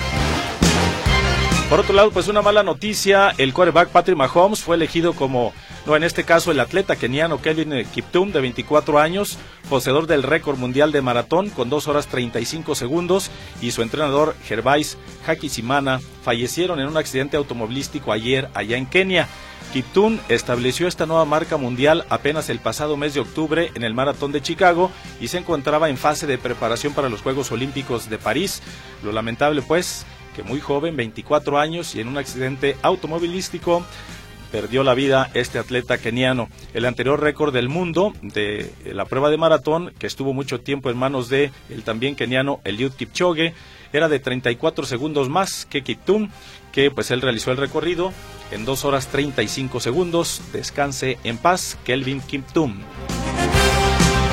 Por 1.68 1.80
otro 1.80 1.94
lado, 1.94 2.10
pues 2.10 2.28
una 2.28 2.42
mala 2.42 2.62
noticia, 2.62 3.32
el 3.38 3.54
quarterback 3.54 3.88
Patrick 3.88 4.18
Mahomes 4.18 4.60
fue 4.62 4.76
elegido 4.76 5.14
como, 5.14 5.54
no 5.86 5.96
en 5.96 6.04
este 6.04 6.24
caso 6.24 6.50
el 6.50 6.60
atleta 6.60 6.96
keniano 6.96 7.40
Kevin 7.40 7.84
Kiptum 7.92 8.32
de 8.32 8.40
24 8.40 8.98
años, 8.98 9.38
poseedor 9.68 10.06
del 10.06 10.22
récord 10.22 10.58
mundial 10.58 10.92
de 10.92 11.02
maratón 11.02 11.50
con 11.50 11.70
2 11.70 11.88
horas 11.88 12.06
35 12.06 12.74
segundos 12.74 13.30
y 13.60 13.72
su 13.72 13.82
entrenador 13.82 14.36
Gervais 14.44 14.98
Hakisimana 15.26 16.00
fallecieron 16.22 16.80
en 16.80 16.86
un 16.86 16.96
accidente 16.96 17.36
automovilístico 17.36 18.12
ayer 18.12 18.48
allá 18.54 18.76
en 18.76 18.86
Kenia. 18.86 19.28
Kiptum 19.72 20.18
estableció 20.28 20.86
esta 20.86 21.06
nueva 21.06 21.24
marca 21.24 21.56
mundial 21.56 22.04
apenas 22.10 22.50
el 22.50 22.58
pasado 22.58 22.96
mes 22.96 23.14
de 23.14 23.20
octubre 23.20 23.70
en 23.74 23.84
el 23.84 23.94
Maratón 23.94 24.30
de 24.30 24.42
Chicago 24.42 24.90
y 25.18 25.28
se 25.28 25.38
encontraba 25.38 25.88
en 25.88 25.96
fase 25.96 26.26
de 26.26 26.36
preparación 26.36 26.92
para 26.92 27.08
los 27.08 27.22
Juegos 27.22 27.50
Olímpicos 27.52 28.10
de 28.10 28.18
París. 28.18 28.62
Lo 29.02 29.12
lamentable 29.12 29.62
pues 29.62 30.04
que 30.36 30.42
muy 30.42 30.60
joven, 30.60 30.96
24 30.96 31.58
años 31.58 31.94
y 31.94 32.00
en 32.00 32.08
un 32.08 32.18
accidente 32.18 32.76
automovilístico 32.82 33.84
perdió 34.52 34.84
la 34.84 34.94
vida 34.94 35.30
este 35.34 35.58
atleta 35.58 35.98
keniano. 35.98 36.48
El 36.74 36.84
anterior 36.84 37.20
récord 37.20 37.52
del 37.52 37.68
mundo 37.70 38.12
de 38.20 38.70
la 38.84 39.06
prueba 39.06 39.30
de 39.30 39.38
maratón, 39.38 39.92
que 39.98 40.06
estuvo 40.06 40.34
mucho 40.34 40.60
tiempo 40.60 40.90
en 40.90 40.98
manos 40.98 41.28
de 41.28 41.50
el 41.70 41.82
también 41.82 42.14
keniano 42.14 42.60
Eliud 42.64 42.92
Kipchoge, 42.92 43.54
era 43.92 44.08
de 44.08 44.20
34 44.20 44.84
segundos 44.86 45.28
más 45.28 45.66
que 45.66 45.82
Kiptum, 45.82 46.28
que 46.70 46.90
pues 46.90 47.10
él 47.10 47.20
realizó 47.20 47.50
el 47.50 47.56
recorrido 47.56 48.12
en 48.50 48.64
2 48.64 48.84
horas 48.84 49.08
35 49.08 49.80
segundos. 49.80 50.42
Descanse 50.52 51.18
en 51.24 51.38
paz, 51.38 51.78
Kelvin 51.84 52.20
Kiptum. 52.20 52.80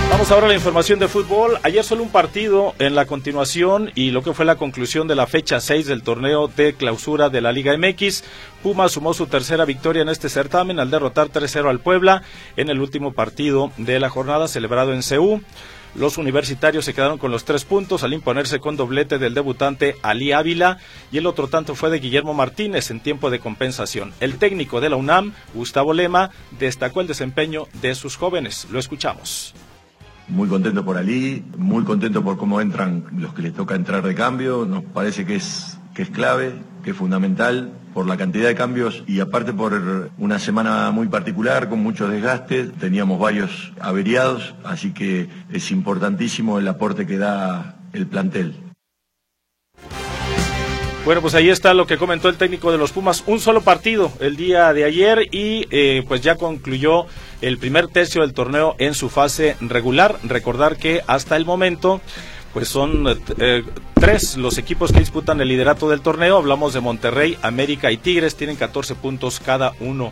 Vamos 0.10 0.32
ahora 0.32 0.48
a 0.48 0.50
la 0.50 0.56
información 0.56 0.98
de 0.98 1.08
fútbol. 1.08 1.60
Ayer 1.62 1.84
solo 1.84 2.02
un 2.02 2.10
partido 2.10 2.74
en 2.80 2.95
la 2.95 3.06
continuación 3.06 3.91
y 3.93 4.10
lo 4.10 4.24
que 4.24 4.34
fue 4.34 4.43
la 4.43 4.56
conclusión 4.56 5.08
de 5.08 5.15
la 5.15 5.28
fecha 5.28 5.60
6 5.60 5.86
del 5.86 6.02
torneo 6.02 6.48
de 6.48 6.74
clausura 6.74 7.30
de 7.30 7.41
la 7.41 7.52
Liga 7.52 7.78
MX. 7.78 8.24
Puma 8.63 8.89
sumó 8.89 9.13
su 9.13 9.28
tercera 9.28 9.65
victoria 9.65 10.02
en 10.02 10.10
este 10.10 10.28
certamen 10.28 10.80
al 10.80 10.89
derrotar 10.89 11.30
3-0 11.30 11.69
al 11.69 11.80
Puebla 11.80 12.24
en 12.58 12.69
el 12.69 12.82
último 12.82 13.13
partido 13.13 13.72
de 13.78 14.00
la 14.00 14.10
jornada 14.10 14.48
celebrado 14.48 14.93
en 14.93 15.04
Ceú. 15.04 15.41
Los 15.93 16.17
universitarios 16.17 16.86
se 16.86 16.93
quedaron 16.95 17.19
con 17.19 17.30
los 17.30 17.45
tres 17.45 17.63
puntos 17.63 18.04
al 18.04 18.13
imponerse 18.13 18.60
con 18.60 18.78
doblete 18.78 19.19
del 19.19 19.36
debutante 19.36 19.95
Ali 20.02 20.32
Ávila 20.32 20.80
y 21.12 21.19
el 21.19 21.28
otro 21.28 21.48
tanto 21.48 21.76
fue 21.76 21.91
de 21.91 22.00
Guillermo 22.00 22.34
Martínez 22.34 22.89
en 22.89 23.00
tiempo 23.00 23.30
de 23.30 23.39
compensación. 23.39 24.13
El 24.19 24.38
técnico 24.38 24.82
de 24.82 24.89
la 24.89 24.95
UNAM, 24.95 25.34
Gustavo 25.54 25.93
Lema, 25.93 26.32
destacó 26.60 27.02
el 27.02 27.08
desempeño 27.08 27.67
de 27.82 27.93
sus 27.93 28.17
jóvenes. 28.17 28.67
Lo 28.72 28.80
escuchamos. 28.80 29.54
Muy 30.29 30.47
contento 30.47 30.85
por 30.85 30.97
Ali, 30.97 31.43
muy 31.57 31.83
contento 31.83 32.23
por 32.23 32.37
cómo 32.37 32.61
entran 32.61 33.05
los 33.17 33.33
que 33.33 33.41
les 33.41 33.53
toca 33.53 33.75
entrar 33.75 34.05
de 34.05 34.13
cambio. 34.13 34.65
Nos 34.65 34.83
parece 34.83 35.25
que 35.25 35.35
es, 35.35 35.79
que 35.93 36.03
es 36.03 36.09
clave, 36.09 36.53
que 36.83 36.91
es 36.91 36.95
fundamental 36.95 37.73
por 37.93 38.05
la 38.07 38.15
cantidad 38.15 38.47
de 38.47 38.55
cambios 38.55 39.03
y 39.07 39.19
aparte 39.19 39.53
por 39.53 40.11
una 40.19 40.37
semana 40.37 40.91
muy 40.91 41.07
particular 41.07 41.67
con 41.67 41.81
muchos 41.81 42.11
desgastes. 42.11 42.71
Teníamos 42.73 43.19
varios 43.19 43.73
averiados, 43.79 44.53
así 44.63 44.93
que 44.93 45.27
es 45.51 45.71
importantísimo 45.71 46.59
el 46.59 46.67
aporte 46.67 47.07
que 47.07 47.17
da 47.17 47.79
el 47.93 48.05
plantel. 48.05 48.68
Bueno, 51.05 51.21
pues 51.21 51.33
ahí 51.33 51.49
está 51.49 51.73
lo 51.73 51.88
que 51.88 51.97
comentó 51.97 52.29
el 52.29 52.38
técnico 52.38 52.71
de 52.71 52.77
los 52.77 52.91
Pumas. 52.91 53.23
Un 53.25 53.39
solo 53.39 53.62
partido 53.62 54.12
el 54.19 54.35
día 54.35 54.71
de 54.73 54.83
ayer 54.83 55.27
y 55.31 55.65
eh, 55.71 56.03
pues 56.07 56.21
ya 56.21 56.35
concluyó 56.35 57.05
el 57.41 57.57
primer 57.57 57.88
tercio 57.88 58.21
del 58.21 58.33
torneo 58.33 58.75
en 58.79 58.93
su 58.93 59.09
fase 59.09 59.55
regular. 59.62 60.19
Recordar 60.23 60.77
que 60.77 61.01
hasta 61.07 61.35
el 61.38 61.45
momento 61.45 62.01
pues 62.53 62.67
son 62.67 63.05
eh, 63.38 63.63
tres 63.95 64.35
los 64.38 64.57
equipos 64.57 64.91
que 64.91 64.99
disputan 64.99 65.39
el 65.39 65.47
liderato 65.47 65.89
del 65.89 66.01
torneo. 66.01 66.38
Hablamos 66.38 66.73
de 66.73 66.81
Monterrey, 66.81 67.38
América 67.41 67.91
y 67.91 67.97
Tigres. 67.97 68.35
Tienen 68.35 68.57
14 68.57 68.95
puntos 68.95 69.39
cada 69.39 69.73
uno. 69.79 70.12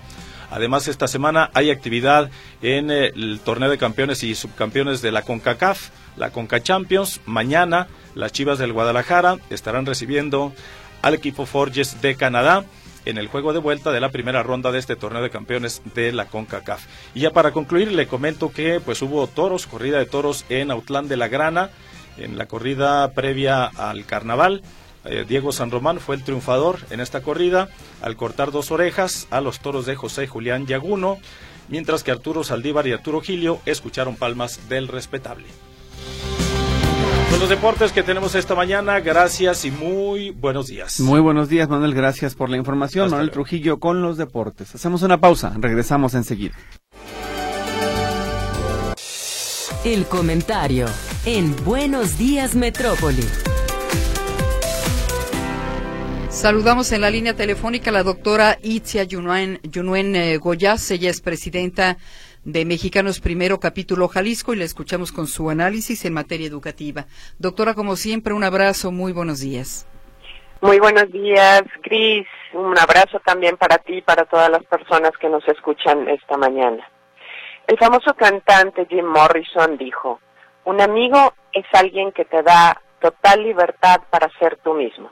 Además, 0.49 0.87
esta 0.87 1.07
semana 1.07 1.49
hay 1.53 1.71
actividad 1.71 2.29
en 2.61 2.89
eh, 2.89 3.11
el 3.15 3.39
torneo 3.43 3.69
de 3.69 3.77
campeones 3.77 4.23
y 4.23 4.35
subcampeones 4.35 5.01
de 5.01 5.11
la 5.11 5.21
CONCACAF, 5.21 5.89
la 6.15 6.31
CONCA 6.31 6.61
Champions. 6.61 7.21
Mañana, 7.25 7.87
las 8.15 8.31
Chivas 8.31 8.57
del 8.59 8.73
Guadalajara 8.73 9.37
estarán 9.49 9.85
recibiendo 9.85 10.53
al 11.01 11.13
equipo 11.13 11.45
Forges 11.45 12.01
de 12.01 12.15
Canadá 12.15 12.65
en 13.05 13.17
el 13.17 13.27
juego 13.27 13.53
de 13.53 13.59
vuelta 13.59 13.91
de 13.91 14.01
la 14.01 14.11
primera 14.11 14.43
ronda 14.43 14.71
de 14.71 14.79
este 14.79 14.95
torneo 14.95 15.21
de 15.21 15.29
campeones 15.29 15.81
de 15.95 16.11
la 16.11 16.25
CONCACAF. 16.25 16.85
Y 17.13 17.21
ya 17.21 17.31
para 17.31 17.51
concluir, 17.51 17.91
le 17.91 18.07
comento 18.07 18.51
que 18.51 18.81
pues 18.81 19.01
hubo 19.01 19.27
toros, 19.27 19.67
corrida 19.67 19.97
de 19.97 20.05
toros 20.05 20.45
en 20.49 20.71
Autlán 20.71 21.07
de 21.07 21.17
la 21.17 21.27
Grana, 21.29 21.69
en 22.17 22.37
la 22.37 22.47
corrida 22.47 23.11
previa 23.11 23.65
al 23.65 24.05
carnaval. 24.05 24.61
Eh, 25.09 25.25
Diego 25.27 25.51
San 25.51 25.71
Román 25.71 25.99
fue 25.99 26.15
el 26.15 26.23
triunfador 26.23 26.79
en 26.89 26.99
esta 26.99 27.21
corrida 27.21 27.69
al 28.01 28.15
cortar 28.15 28.51
dos 28.51 28.71
orejas 28.71 29.27
a 29.31 29.41
los 29.41 29.59
toros 29.59 29.85
de 29.85 29.95
José 29.95 30.27
Julián 30.27 30.67
Yaguno, 30.67 31.17
mientras 31.69 32.03
que 32.03 32.11
Arturo 32.11 32.43
Saldívar 32.43 32.87
y 32.87 32.93
Arturo 32.93 33.21
Gilio 33.21 33.59
escucharon 33.65 34.15
palmas 34.15 34.69
del 34.69 34.87
respetable. 34.87 35.45
Son 37.29 37.39
los 37.39 37.49
deportes 37.49 37.91
que 37.91 38.03
tenemos 38.03 38.35
esta 38.35 38.55
mañana. 38.55 38.99
Gracias 38.99 39.65
y 39.65 39.71
muy 39.71 40.31
buenos 40.31 40.67
días. 40.67 40.99
Muy 40.99 41.19
buenos 41.19 41.49
días, 41.49 41.67
Manuel. 41.67 41.93
Gracias 41.93 42.35
por 42.35 42.49
la 42.49 42.57
información. 42.57 43.11
Manuel 43.11 43.31
Trujillo 43.31 43.79
con 43.79 44.01
los 44.01 44.17
deportes. 44.17 44.73
Hacemos 44.73 45.01
una 45.03 45.19
pausa. 45.19 45.53
Regresamos 45.59 46.13
enseguida. 46.13 46.55
El 49.83 50.05
comentario 50.05 50.87
en 51.25 51.55
Buenos 51.63 52.17
Días 52.17 52.55
Metrópoli. 52.55 53.23
Saludamos 56.37 56.91
en 56.91 57.01
la 57.01 57.09
línea 57.09 57.33
telefónica 57.33 57.89
a 57.89 57.93
la 57.93 58.03
doctora 58.03 58.57
Itzia 58.61 59.03
Yunuen, 59.03 59.59
Yunuen 59.63 60.15
eh, 60.15 60.37
Goyas. 60.37 60.91
Ella 60.91 61.09
es 61.09 61.19
presidenta 61.19 61.97
de 62.43 62.63
Mexicanos 62.63 63.19
Primero, 63.19 63.59
capítulo 63.59 64.07
Jalisco, 64.07 64.53
y 64.53 64.57
la 64.57 64.63
escuchamos 64.63 65.11
con 65.11 65.25
su 65.25 65.49
análisis 65.49 66.05
en 66.05 66.13
materia 66.13 66.45
educativa. 66.45 67.05
Doctora, 67.39 67.73
como 67.73 67.95
siempre, 67.95 68.35
un 68.35 68.43
abrazo, 68.43 68.91
muy 68.91 69.13
buenos 69.13 69.39
días. 69.39 69.87
Muy 70.61 70.77
buenos 70.77 71.11
días, 71.11 71.63
Cris. 71.81 72.27
Un 72.53 72.77
abrazo 72.77 73.19
también 73.25 73.57
para 73.57 73.79
ti 73.79 73.95
y 73.95 74.01
para 74.03 74.25
todas 74.25 74.51
las 74.51 74.63
personas 74.65 75.13
que 75.19 75.29
nos 75.29 75.45
escuchan 75.47 76.07
esta 76.07 76.37
mañana. 76.37 76.87
El 77.65 77.79
famoso 77.79 78.13
cantante 78.13 78.85
Jim 78.87 79.07
Morrison 79.07 79.75
dijo, 79.79 80.19
un 80.65 80.81
amigo 80.81 81.33
es 81.51 81.65
alguien 81.73 82.11
que 82.11 82.25
te 82.25 82.43
da 82.43 82.79
total 83.01 83.41
libertad 83.41 84.01
para 84.11 84.29
ser 84.37 84.59
tú 84.63 84.75
mismo. 84.75 85.09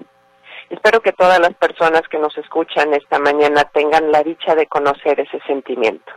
Espero 0.70 1.02
que 1.02 1.12
todas 1.12 1.40
las 1.40 1.54
personas 1.54 2.02
que 2.10 2.18
nos 2.18 2.36
escuchan 2.38 2.94
esta 2.94 3.20
mañana 3.20 3.66
tengan 3.66 4.12
la 4.12 4.24
dicha 4.24 4.56
de 4.56 4.66
conocer 4.66 5.20
ese 5.20 5.40
sentimiento, 5.46 6.12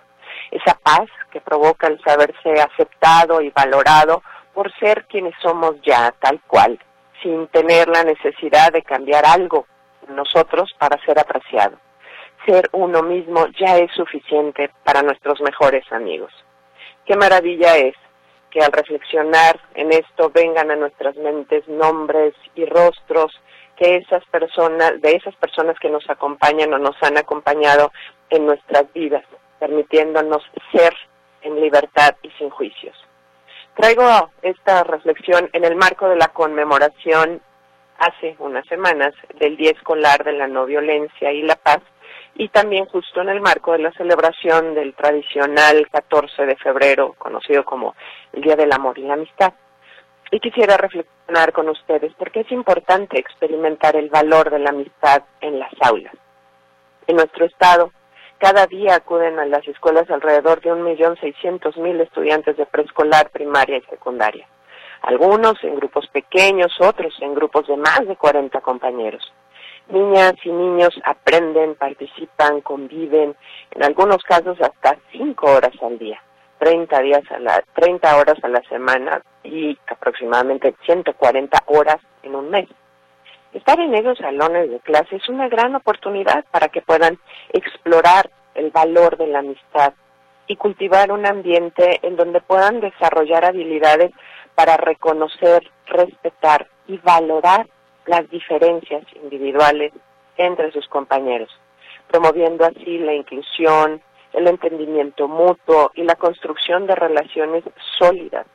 esa 0.50 0.74
paz 0.74 1.08
que 1.30 1.40
provoca 1.40 1.86
el 1.86 2.00
saberse 2.02 2.54
aceptado 2.60 3.42
y 3.42 3.50
valorado 3.50 4.22
por 4.54 4.72
ser 4.78 5.04
quienes 5.06 5.34
somos 5.42 5.76
ya 5.82 6.12
tal 6.20 6.40
cual, 6.46 6.78
sin 7.22 7.46
tener 7.48 7.88
la 7.88 8.04
necesidad 8.04 8.72
de 8.72 8.82
cambiar 8.82 9.26
algo 9.26 9.66
en 10.08 10.16
nosotros 10.16 10.74
para 10.78 11.02
ser 11.04 11.18
apreciado. 11.18 11.78
Ser 12.46 12.70
uno 12.72 13.02
mismo 13.02 13.46
ya 13.60 13.76
es 13.76 13.92
suficiente 13.92 14.70
para 14.82 15.02
nuestros 15.02 15.40
mejores 15.42 15.84
amigos. 15.92 16.32
Qué 17.04 17.16
maravilla 17.16 17.76
es 17.76 17.94
que 18.50 18.60
al 18.60 18.72
reflexionar 18.72 19.60
en 19.74 19.92
esto 19.92 20.30
vengan 20.30 20.70
a 20.70 20.76
nuestras 20.76 21.16
mentes 21.16 21.68
nombres 21.68 22.34
y 22.54 22.64
rostros 22.64 23.38
que 23.78 23.96
esas 23.96 24.24
personas, 24.26 25.00
de 25.00 25.12
esas 25.12 25.34
personas 25.36 25.78
que 25.78 25.88
nos 25.88 26.08
acompañan 26.10 26.74
o 26.74 26.78
nos 26.78 26.96
han 27.02 27.16
acompañado 27.16 27.92
en 28.28 28.44
nuestras 28.46 28.92
vidas, 28.92 29.24
permitiéndonos 29.60 30.42
ser 30.72 30.92
en 31.42 31.60
libertad 31.60 32.16
y 32.22 32.30
sin 32.32 32.50
juicios. 32.50 32.96
Traigo 33.76 34.30
esta 34.42 34.82
reflexión 34.82 35.48
en 35.52 35.64
el 35.64 35.76
marco 35.76 36.08
de 36.08 36.16
la 36.16 36.28
conmemoración 36.28 37.40
hace 37.98 38.34
unas 38.40 38.66
semanas 38.66 39.14
del 39.38 39.56
Día 39.56 39.70
Escolar 39.70 40.24
de 40.24 40.32
la 40.32 40.48
No 40.48 40.66
Violencia 40.66 41.30
y 41.30 41.42
la 41.42 41.54
Paz 41.54 41.80
y 42.34 42.48
también 42.48 42.86
justo 42.86 43.20
en 43.20 43.28
el 43.28 43.40
marco 43.40 43.72
de 43.72 43.78
la 43.78 43.92
celebración 43.92 44.74
del 44.74 44.94
tradicional 44.94 45.88
14 45.90 46.46
de 46.46 46.56
febrero, 46.56 47.14
conocido 47.18 47.64
como 47.64 47.94
el 48.32 48.42
Día 48.42 48.56
del 48.56 48.72
Amor 48.72 48.98
y 48.98 49.02
la 49.02 49.14
Amistad. 49.14 49.52
Y 50.30 50.40
quisiera 50.40 50.76
reflexionar 50.76 51.52
con 51.52 51.68
ustedes 51.68 52.12
porque 52.18 52.40
es 52.40 52.52
importante 52.52 53.18
experimentar 53.18 53.96
el 53.96 54.10
valor 54.10 54.50
de 54.50 54.58
la 54.58 54.70
amistad 54.70 55.22
en 55.40 55.58
las 55.58 55.72
aulas. 55.80 56.14
En 57.06 57.16
nuestro 57.16 57.46
estado, 57.46 57.92
cada 58.38 58.66
día 58.66 58.94
acuden 58.94 59.38
a 59.38 59.46
las 59.46 59.66
escuelas 59.66 60.08
alrededor 60.10 60.60
de 60.60 60.70
1.600.000 60.70 62.00
estudiantes 62.02 62.56
de 62.56 62.66
preescolar, 62.66 63.30
primaria 63.30 63.78
y 63.78 63.82
secundaria. 63.82 64.46
Algunos 65.02 65.62
en 65.64 65.76
grupos 65.76 66.06
pequeños, 66.08 66.72
otros 66.80 67.14
en 67.20 67.34
grupos 67.34 67.66
de 67.66 67.76
más 67.76 68.06
de 68.06 68.16
40 68.16 68.60
compañeros. 68.60 69.32
Niñas 69.88 70.34
y 70.44 70.50
niños 70.50 70.90
aprenden, 71.04 71.74
participan, 71.74 72.60
conviven, 72.60 73.34
en 73.70 73.82
algunos 73.82 74.22
casos 74.22 74.60
hasta 74.60 74.98
5 75.12 75.50
horas 75.50 75.72
al 75.82 75.98
día. 75.98 76.22
30 76.58 77.00
días 77.00 77.22
a 77.30 77.38
la 77.38 77.62
30 77.74 78.16
horas 78.16 78.36
a 78.42 78.48
la 78.48 78.62
semana 78.68 79.22
y 79.44 79.78
aproximadamente 79.86 80.74
140 80.84 81.62
horas 81.66 81.98
en 82.22 82.34
un 82.34 82.50
mes. 82.50 82.68
Estar 83.52 83.80
en 83.80 83.94
esos 83.94 84.18
salones 84.18 84.70
de 84.70 84.80
clase 84.80 85.16
es 85.16 85.28
una 85.28 85.48
gran 85.48 85.74
oportunidad 85.74 86.44
para 86.50 86.68
que 86.68 86.82
puedan 86.82 87.18
explorar 87.52 88.30
el 88.54 88.70
valor 88.70 89.16
de 89.16 89.28
la 89.28 89.38
amistad 89.38 89.94
y 90.46 90.56
cultivar 90.56 91.12
un 91.12 91.26
ambiente 91.26 92.00
en 92.02 92.16
donde 92.16 92.40
puedan 92.40 92.80
desarrollar 92.80 93.44
habilidades 93.44 94.12
para 94.54 94.76
reconocer, 94.76 95.70
respetar 95.86 96.68
y 96.88 96.98
valorar 96.98 97.68
las 98.06 98.28
diferencias 98.30 99.04
individuales 99.22 99.92
entre 100.36 100.72
sus 100.72 100.86
compañeros, 100.88 101.50
promoviendo 102.08 102.64
así 102.64 102.98
la 102.98 103.14
inclusión, 103.14 104.00
el 104.32 104.46
entendimiento 104.46 105.28
mutuo 105.28 105.90
y 105.94 106.02
la 106.02 106.14
construcción 106.16 106.86
de 106.86 106.94
relaciones 106.94 107.64
sólidas 107.98 108.46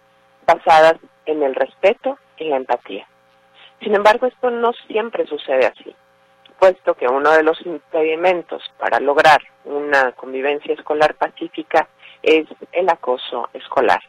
basadas 0.46 0.96
en 1.26 1.44
el 1.44 1.56
respeto 1.56 2.18
y 2.38 2.46
la 2.46 2.58
empatía. 2.58 3.08
Sin 3.82 3.96
embargo, 3.96 4.28
esto 4.28 4.50
no 4.50 4.72
siempre 4.88 5.26
sucede 5.26 5.66
así, 5.66 5.96
puesto 6.60 6.94
que 6.96 7.08
uno 7.08 7.32
de 7.32 7.44
los 7.44 7.60
impedimentos 7.66 8.64
para 8.78 9.00
lograr 9.00 9.42
una 9.66 10.12
convivencia 10.14 10.74
escolar 10.74 11.16
pacífica 11.16 11.88
es 12.22 12.48
el 12.72 12.90
acoso 12.90 13.50
escolar, 13.54 14.02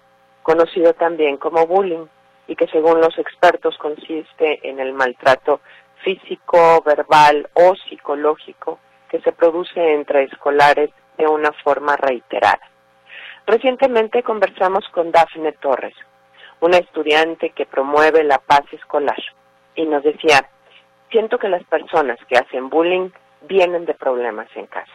conocido 0.42 0.94
también 0.94 1.36
como 1.36 1.66
bullying, 1.66 2.06
y 2.46 2.56
que 2.56 2.68
según 2.68 3.00
los 3.00 3.18
expertos 3.18 3.76
consiste 3.78 4.68
en 4.68 4.78
el 4.78 4.92
maltrato 4.92 5.60
físico, 6.02 6.82
verbal 6.82 7.48
o 7.54 7.74
psicológico 7.74 8.78
que 9.08 9.20
se 9.22 9.32
produce 9.32 9.94
entre 9.94 10.24
escolares 10.24 10.90
de 11.18 11.26
una 11.26 11.52
forma 11.64 11.96
reiterada. 11.96 12.60
Recientemente 13.46 14.22
conversamos 14.22 14.88
con 14.88 15.10
Dafne 15.10 15.52
Torres, 15.52 15.94
una 16.60 16.78
estudiante 16.78 17.50
que 17.50 17.66
promueve 17.66 18.24
la 18.24 18.38
paz 18.38 18.62
escolar 18.72 19.22
y 19.74 19.84
nos 19.86 20.02
decía, 20.02 20.48
siento 21.10 21.38
que 21.38 21.48
las 21.48 21.64
personas 21.64 22.18
que 22.28 22.38
hacen 22.38 22.70
bullying 22.70 23.10
vienen 23.42 23.84
de 23.84 23.94
problemas 23.94 24.48
en 24.54 24.66
casa. 24.66 24.92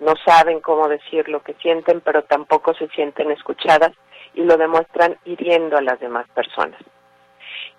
No 0.00 0.14
saben 0.26 0.60
cómo 0.60 0.88
decir 0.88 1.28
lo 1.28 1.42
que 1.42 1.54
sienten, 1.54 2.00
pero 2.00 2.24
tampoco 2.24 2.74
se 2.74 2.88
sienten 2.88 3.30
escuchadas 3.30 3.92
y 4.34 4.42
lo 4.42 4.56
demuestran 4.56 5.16
hiriendo 5.24 5.76
a 5.76 5.82
las 5.82 6.00
demás 6.00 6.26
personas. 6.34 6.80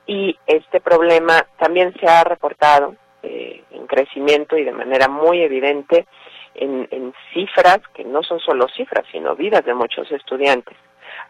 Y 0.05 0.37
este 0.47 0.79
problema 0.79 1.45
también 1.57 1.93
se 1.99 2.07
ha 2.07 2.23
reportado 2.23 2.95
eh, 3.23 3.63
en 3.71 3.87
crecimiento 3.87 4.57
y 4.57 4.63
de 4.63 4.71
manera 4.71 5.07
muy 5.07 5.41
evidente 5.41 6.05
en, 6.55 7.13
cifras 7.33 7.79
que 7.93 8.03
no 8.03 8.21
son 8.23 8.39
solo 8.39 8.67
cifras, 8.69 9.05
sino 9.11 9.35
vidas 9.35 9.65
de 9.65 9.73
muchos 9.73 10.11
estudiantes 10.11 10.77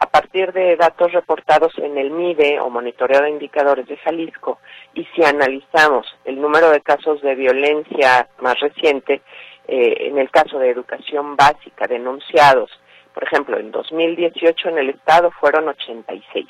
a 0.00 0.06
partir 0.06 0.52
de 0.52 0.76
datos 0.76 1.12
reportados 1.12 1.72
en 1.78 1.96
el 1.98 2.10
MIDE 2.10 2.58
o 2.60 2.68
Monitoreo 2.68 3.22
de 3.22 3.30
Indicadores 3.30 3.86
de 3.86 3.96
Jalisco 3.98 4.58
y 4.92 5.04
si 5.14 5.22
analizamos 5.24 6.06
el 6.24 6.40
número 6.40 6.70
de 6.70 6.80
casos 6.80 7.20
de 7.22 7.34
violencia 7.34 8.28
más 8.40 8.58
reciente, 8.60 9.22
eh, 9.68 10.08
en 10.08 10.18
el 10.18 10.30
caso 10.30 10.58
de 10.58 10.70
educación 10.70 11.36
básica 11.36 11.86
denunciados, 11.86 12.70
por 13.14 13.22
ejemplo, 13.22 13.58
en 13.58 13.70
2018 13.70 14.68
en 14.70 14.78
el 14.78 14.90
estado 14.90 15.30
fueron 15.30 15.68
86. 15.68 16.46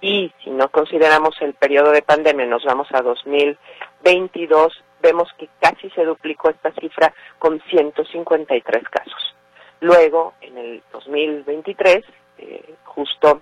Y 0.00 0.32
si 0.42 0.50
no 0.50 0.68
consideramos 0.68 1.40
el 1.40 1.54
periodo 1.54 1.92
de 1.92 2.02
pandemia, 2.02 2.44
nos 2.46 2.64
vamos 2.64 2.88
a 2.92 3.00
2022, 3.00 4.82
vemos 5.06 5.32
que 5.38 5.48
casi 5.60 5.88
se 5.90 6.04
duplicó 6.04 6.50
esta 6.50 6.72
cifra 6.72 7.14
con 7.38 7.60
153 7.70 8.82
casos. 8.88 9.36
Luego, 9.80 10.34
en 10.40 10.58
el 10.58 10.82
2023, 10.92 12.04
eh, 12.38 12.74
justo 12.84 13.40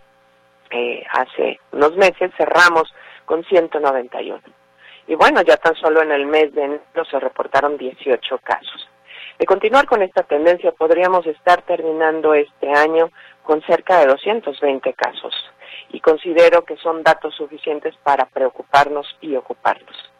eh, 0.71 1.03
hace 1.11 1.59
unos 1.73 1.97
meses 1.97 2.31
cerramos 2.37 2.93
con 3.25 3.45
191. 3.45 4.41
Y 5.07 5.15
bueno, 5.15 5.41
ya 5.43 5.57
tan 5.57 5.75
solo 5.77 6.03
en 6.03 6.13
el 6.13 6.27
mes 6.27 6.55
de 6.55 6.65
enero 6.65 7.05
se 7.11 7.19
reportaron 7.19 7.79
18 7.79 8.39
casos. 8.39 8.89
De 9.39 9.47
continuar 9.47 9.87
con 9.87 10.03
esta 10.03 10.23
tendencia, 10.23 10.73
podríamos 10.73 11.27
estar 11.27 11.63
terminando 11.63 12.35
este 12.35 12.71
año 12.71 13.11
con 13.43 13.63
cerca 13.63 14.01
de 14.01 14.07
220 14.07 14.93
casos. 14.95 15.35
Y 15.91 16.01
considero 16.01 16.65
que 16.65 16.77
son 16.77 17.03
datos 17.03 17.35
suficientes 17.35 17.95
para 18.03 18.27
preocuparnos 18.27 19.07
y 19.21 19.35
ocuparnos. 19.37 20.14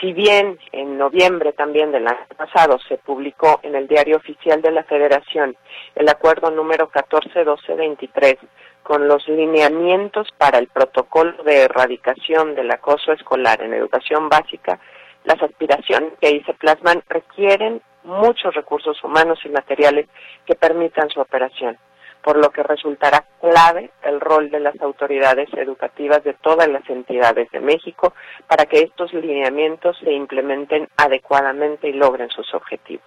Si 0.00 0.12
bien 0.12 0.58
en 0.72 0.98
noviembre 0.98 1.52
también 1.52 1.92
del 1.92 2.06
año 2.06 2.26
pasado 2.36 2.78
se 2.88 2.98
publicó 2.98 3.60
en 3.62 3.74
el 3.76 3.86
Diario 3.86 4.16
Oficial 4.16 4.60
de 4.60 4.72
la 4.72 4.82
Federación 4.84 5.56
el 5.94 6.08
acuerdo 6.08 6.50
número 6.50 6.86
141223 6.86 8.36
con 8.82 9.06
los 9.06 9.26
lineamientos 9.28 10.28
para 10.36 10.58
el 10.58 10.66
protocolo 10.66 11.42
de 11.44 11.62
erradicación 11.62 12.54
del 12.54 12.70
acoso 12.70 13.12
escolar 13.12 13.62
en 13.62 13.72
educación 13.72 14.28
básica, 14.28 14.80
las 15.24 15.40
aspiraciones 15.42 16.12
que 16.20 16.26
ahí 16.26 16.42
se 16.44 16.54
plasman 16.54 17.02
requieren 17.08 17.80
muchos 18.02 18.54
recursos 18.54 19.02
humanos 19.02 19.38
y 19.44 19.48
materiales 19.48 20.06
que 20.44 20.54
permitan 20.54 21.08
su 21.08 21.20
operación 21.20 21.78
por 22.24 22.38
lo 22.38 22.50
que 22.50 22.62
resultará 22.62 23.26
clave 23.38 23.90
el 24.02 24.18
rol 24.18 24.50
de 24.50 24.58
las 24.58 24.80
autoridades 24.80 25.48
educativas 25.52 26.24
de 26.24 26.32
todas 26.32 26.66
las 26.68 26.88
entidades 26.88 27.50
de 27.50 27.60
México 27.60 28.14
para 28.48 28.64
que 28.64 28.80
estos 28.80 29.12
lineamientos 29.12 29.98
se 29.98 30.10
implementen 30.10 30.88
adecuadamente 30.96 31.88
y 31.88 31.92
logren 31.92 32.30
sus 32.30 32.52
objetivos. 32.54 33.04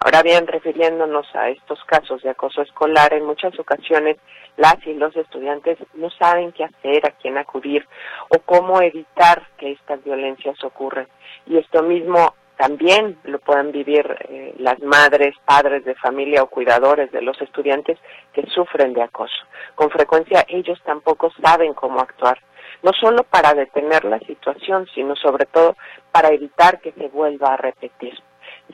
Ahora 0.00 0.22
bien, 0.22 0.46
refiriéndonos 0.46 1.26
a 1.34 1.48
estos 1.48 1.82
casos 1.84 2.22
de 2.22 2.28
acoso 2.28 2.60
escolar, 2.60 3.14
en 3.14 3.24
muchas 3.24 3.58
ocasiones 3.58 4.18
las 4.58 4.76
y 4.86 4.92
los 4.92 5.16
estudiantes 5.16 5.78
no 5.94 6.10
saben 6.10 6.52
qué 6.52 6.64
hacer, 6.64 7.06
a 7.06 7.12
quién 7.12 7.38
acudir 7.38 7.88
o 8.28 8.38
cómo 8.40 8.82
evitar 8.82 9.48
que 9.56 9.72
estas 9.72 10.04
violencias 10.04 10.62
ocurran. 10.62 11.08
Y 11.46 11.56
esto 11.56 11.82
mismo 11.82 12.34
también 12.56 13.18
lo 13.24 13.38
puedan 13.38 13.70
vivir 13.70 14.06
eh, 14.28 14.54
las 14.58 14.80
madres, 14.80 15.34
padres 15.44 15.84
de 15.84 15.94
familia 15.94 16.42
o 16.42 16.48
cuidadores 16.48 17.12
de 17.12 17.22
los 17.22 17.40
estudiantes 17.40 17.98
que 18.32 18.46
sufren 18.46 18.94
de 18.94 19.02
acoso. 19.02 19.44
Con 19.74 19.90
frecuencia 19.90 20.44
ellos 20.48 20.80
tampoco 20.84 21.30
saben 21.42 21.74
cómo 21.74 22.00
actuar, 22.00 22.38
no 22.82 22.92
solo 22.92 23.24
para 23.24 23.52
detener 23.52 24.04
la 24.04 24.18
situación, 24.20 24.86
sino 24.94 25.14
sobre 25.16 25.46
todo 25.46 25.76
para 26.10 26.30
evitar 26.30 26.80
que 26.80 26.92
se 26.92 27.08
vuelva 27.08 27.54
a 27.54 27.56
repetir. 27.58 28.14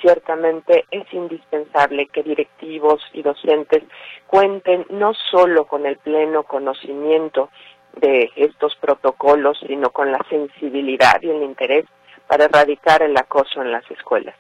Ciertamente 0.01 0.85
es 0.91 1.13
indispensable 1.13 2.07
que 2.07 2.23
directivos 2.23 3.03
y 3.13 3.23
docentes 3.23 3.83
cuenten 4.27 4.87
no 4.91 5.13
solo 5.31 5.67
con 5.67 5.87
el 5.87 5.97
pleno 5.99 6.45
conocimiento 6.45 7.51
de 7.97 8.31
estos 8.37 8.75
protocolos, 8.77 9.59
sino 9.67 9.91
con 9.91 10.11
la 10.11 10.25
sensibilidad 10.31 11.21
y 11.21 11.29
el 11.29 11.43
interés 11.43 11.85
para 12.27 12.45
erradicar 12.45 13.03
el 13.03 13.17
acoso 13.17 13.63
en 13.63 13.73
las 13.73 13.89
escuelas. 13.91 14.35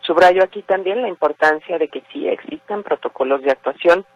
Subrayo 0.00 0.44
aquí 0.44 0.62
también 0.62 1.02
la 1.02 1.08
importancia 1.08 1.78
de 1.78 1.88
que 1.88 2.02
sí 2.12 2.28
existen 2.28 2.84
protocolos 2.84 3.42
de 3.42 3.50
actuación, 3.50 4.06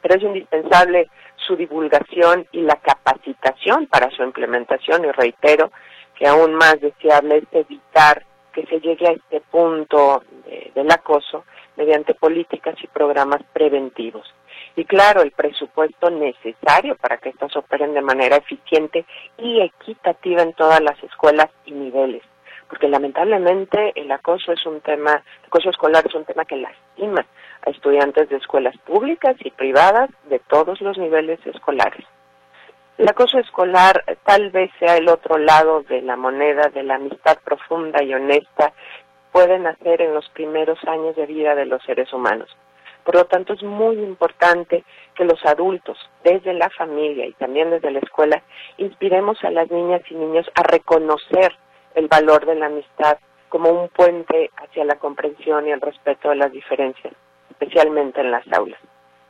pero 0.00 0.14
es 0.14 0.22
indispensable 0.22 1.10
su 1.36 1.54
divulgación 1.54 2.46
y 2.52 2.62
la 2.62 2.76
capacitación 2.76 3.86
para 3.86 4.10
su 4.10 4.22
implementación 4.22 5.04
y 5.04 5.10
reitero 5.12 5.70
que 6.14 6.26
aún 6.26 6.54
más 6.54 6.80
deseable 6.80 7.38
es 7.38 7.44
evitar 7.52 8.24
que 8.52 8.64
se 8.66 8.80
llegue 8.80 9.06
a 9.06 9.12
este 9.12 9.40
punto 9.40 10.22
del 10.74 10.90
acoso 10.90 11.44
mediante 11.76 12.14
políticas 12.14 12.74
y 12.82 12.86
programas 12.86 13.42
preventivos. 13.52 14.26
Y 14.76 14.84
claro, 14.84 15.22
el 15.22 15.32
presupuesto 15.32 16.08
necesario 16.10 16.96
para 16.96 17.18
que 17.18 17.28
estos 17.28 17.54
operen 17.56 17.94
de 17.94 18.00
manera 18.00 18.36
eficiente 18.36 19.04
y 19.36 19.60
equitativa 19.60 20.42
en 20.42 20.54
todas 20.54 20.80
las 20.80 21.00
escuelas 21.02 21.50
y 21.66 21.72
niveles 21.72 22.22
porque 22.68 22.88
lamentablemente 22.88 23.92
el 23.94 24.10
acoso 24.12 24.52
es 24.52 24.64
un 24.66 24.80
tema, 24.80 25.12
el 25.12 25.46
acoso 25.46 25.70
escolar 25.70 26.04
es 26.06 26.14
un 26.14 26.24
tema 26.24 26.44
que 26.44 26.56
lastima 26.56 27.24
a 27.66 27.70
estudiantes 27.70 28.28
de 28.28 28.36
escuelas 28.36 28.76
públicas 28.78 29.36
y 29.40 29.50
privadas 29.50 30.10
de 30.28 30.38
todos 30.38 30.80
los 30.80 30.98
niveles 30.98 31.40
escolares. 31.46 32.04
El 32.98 33.08
acoso 33.08 33.38
escolar 33.38 34.04
tal 34.24 34.50
vez 34.50 34.70
sea 34.78 34.96
el 34.96 35.08
otro 35.08 35.38
lado 35.38 35.82
de 35.82 36.02
la 36.02 36.16
moneda 36.16 36.68
de 36.68 36.82
la 36.82 36.96
amistad 36.96 37.38
profunda 37.44 38.02
y 38.02 38.12
honesta 38.12 38.72
puede 39.32 39.58
nacer 39.58 40.02
en 40.02 40.14
los 40.14 40.28
primeros 40.30 40.82
años 40.84 41.14
de 41.14 41.26
vida 41.26 41.54
de 41.54 41.66
los 41.66 41.82
seres 41.84 42.12
humanos. 42.12 42.54
Por 43.04 43.14
lo 43.14 43.24
tanto, 43.26 43.54
es 43.54 43.62
muy 43.62 43.96
importante 43.96 44.84
que 45.14 45.24
los 45.24 45.42
adultos, 45.46 45.96
desde 46.24 46.52
la 46.52 46.68
familia 46.70 47.24
y 47.24 47.32
también 47.34 47.70
desde 47.70 47.90
la 47.90 48.00
escuela, 48.00 48.42
inspiremos 48.76 49.42
a 49.44 49.50
las 49.50 49.70
niñas 49.70 50.02
y 50.10 50.14
niños 50.14 50.46
a 50.54 50.62
reconocer 50.62 51.54
el 51.94 52.08
valor 52.08 52.46
de 52.46 52.54
la 52.54 52.66
amistad 52.66 53.18
como 53.48 53.70
un 53.70 53.88
puente 53.88 54.50
hacia 54.56 54.84
la 54.84 54.96
comprensión 54.96 55.66
y 55.66 55.70
el 55.70 55.80
respeto 55.80 56.30
de 56.30 56.36
las 56.36 56.52
diferencias, 56.52 57.12
especialmente 57.50 58.20
en 58.20 58.30
las 58.30 58.44
aulas. 58.52 58.80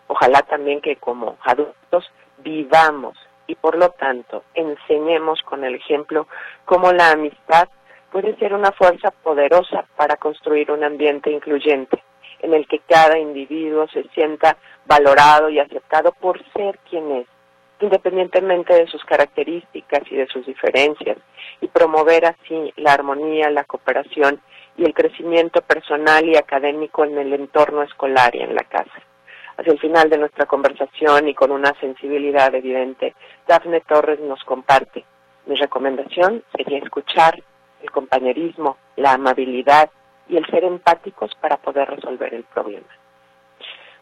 Ojalá 0.09 0.43
también 0.43 0.81
que 0.81 0.97
como 0.97 1.37
adultos 1.43 2.11
vivamos 2.39 3.17
y 3.47 3.55
por 3.55 3.77
lo 3.77 3.91
tanto 3.91 4.45
enseñemos 4.55 5.43
con 5.43 5.65
el 5.65 5.75
ejemplo 5.75 6.27
cómo 6.65 6.93
la 6.93 7.11
amistad 7.13 7.69
puede 8.11 8.37
ser 8.37 8.55
una 8.55 8.73
fuerza 8.73 9.11
poderosa 9.11 9.85
para 9.97 10.17
construir 10.17 10.71
un 10.71 10.83
ambiente 10.83 11.31
incluyente 11.31 12.03
en 12.41 12.55
el 12.55 12.67
que 12.67 12.81
cada 12.81 13.19
individuo 13.19 13.87
se 13.89 14.05
sienta 14.15 14.57
valorado 14.87 15.51
y 15.51 15.59
aceptado 15.59 16.13
por 16.13 16.41
ser 16.53 16.79
quien 16.89 17.11
es, 17.13 17.27
independientemente 17.81 18.75
de 18.75 18.87
sus 18.87 19.05
características 19.05 20.03
y 20.11 20.17
de 20.17 20.27
sus 20.27 20.47
diferencias, 20.47 21.19
y 21.61 21.69
promover 21.69 22.27
así 22.27 22.73
la 22.77 22.93
armonía, 22.93 23.51
la 23.51 23.65
cooperación 23.65 24.41
y 24.77 24.85
el 24.85 24.95
crecimiento 24.95 25.61
personal 25.63 26.25
y 26.29 26.37
académico 26.37 27.05
en 27.05 27.19
el 27.19 27.33
entorno 27.33 27.83
escolar 27.83 28.35
y 28.35 28.41
en 28.41 28.55
la 28.55 28.65
casa. 28.65 29.03
Hacia 29.57 29.73
el 29.73 29.81
final 29.81 30.09
de 30.09 30.19
nuestra 30.19 30.47
conversación 30.47 31.29
y 31.29 31.35
con 31.35 31.51
una 31.51 31.75
sensibilidad 31.81 32.55
evidente, 32.55 33.15
Dafne 33.47 33.81
Torres 33.81 34.21
nos 34.21 34.43
comparte. 34.45 35.05
Mi 35.47 35.57
recomendación 35.57 36.45
sería 36.57 36.79
escuchar 36.79 37.43
el 37.83 37.91
compañerismo, 37.91 38.77
la 38.97 39.13
amabilidad 39.13 39.91
y 40.29 40.37
el 40.37 40.47
ser 40.47 40.65
empáticos 40.65 41.35
para 41.41 41.57
poder 41.57 41.89
resolver 41.89 42.35
el 42.35 42.45
problema. 42.45 42.87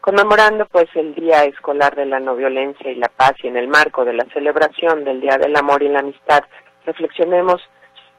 Conmemorando 0.06 0.66
pues 0.66 0.86
el 0.94 1.16
Día 1.16 1.42
Escolar 1.42 1.96
de 1.96 2.06
la 2.06 2.20
No 2.20 2.36
Violencia 2.36 2.88
y 2.88 2.94
la 2.94 3.08
Paz 3.08 3.32
y 3.42 3.48
en 3.48 3.56
el 3.56 3.66
marco 3.66 4.04
de 4.04 4.12
la 4.12 4.24
celebración 4.32 5.02
del 5.02 5.20
Día 5.20 5.36
del 5.36 5.56
Amor 5.56 5.82
y 5.82 5.88
la 5.88 5.98
Amistad, 5.98 6.44
reflexionemos 6.84 7.60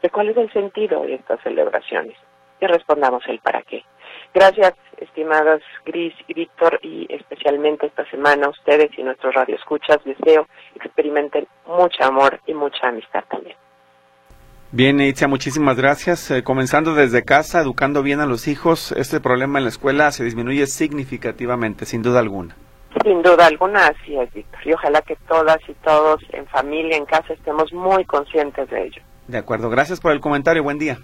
de 0.02 0.10
cuál 0.10 0.28
es 0.28 0.36
el 0.36 0.52
sentido 0.52 1.04
de 1.04 1.14
estas 1.14 1.40
celebraciones 1.44 2.18
y 2.60 2.68
respondamos 2.68 3.24
el 3.30 3.40
para 3.40 3.62
qué. 3.62 3.86
Gracias, 4.34 4.74
estimadas 4.98 5.62
Gris 5.86 6.14
y 6.28 6.34
Víctor, 6.34 6.78
y 6.84 7.08
especialmente 7.08 7.86
esta 7.88 8.04
semana 8.10 8.50
ustedes 8.50 8.90
y 8.98 9.04
nuestros 9.04 9.34
radioescuchas. 9.34 10.04
Deseo 10.04 10.46
experimenten 10.76 11.48
mucho 11.66 12.04
amor 12.04 12.42
y 12.48 12.54
mucha 12.54 12.90
amistad 12.90 13.24
también. 13.30 13.56
Bien, 14.72 15.00
Itzia, 15.00 15.30
muchísimas 15.30 15.78
gracias. 15.78 16.30
Eh, 16.30 16.44
comenzando 16.44 16.94
desde 16.94 17.24
casa, 17.24 17.62
educando 17.62 18.04
bien 18.04 18.20
a 18.20 18.26
los 18.26 18.50
hijos, 18.50 18.92
este 18.92 19.22
problema 19.22 19.60
en 19.60 19.64
la 19.64 19.70
escuela 19.70 20.12
se 20.12 20.26
disminuye 20.26 20.68
significativamente, 20.68 21.86
sin 21.86 22.02
duda 22.02 22.20
alguna. 22.20 22.56
Sin 23.04 23.22
duda 23.22 23.46
alguna, 23.46 23.88
así 23.88 24.18
es, 24.18 24.34
Víctor. 24.34 24.60
Y 24.66 24.74
ojalá 24.74 25.02
que 25.02 25.16
todas 25.28 25.58
y 25.70 25.74
todos 25.76 26.22
en 26.34 26.46
familia, 26.48 26.98
en 26.98 27.06
casa, 27.06 27.34
estemos 27.34 27.72
muy 27.72 28.04
conscientes 28.04 28.70
de 28.70 28.88
ello. 28.88 29.02
De 29.28 29.38
acuerdo, 29.38 29.70
gracias 29.70 30.02
por 30.02 30.12
el 30.12 30.20
comentario. 30.20 30.64
Buen 30.64 30.80
día. 30.80 31.00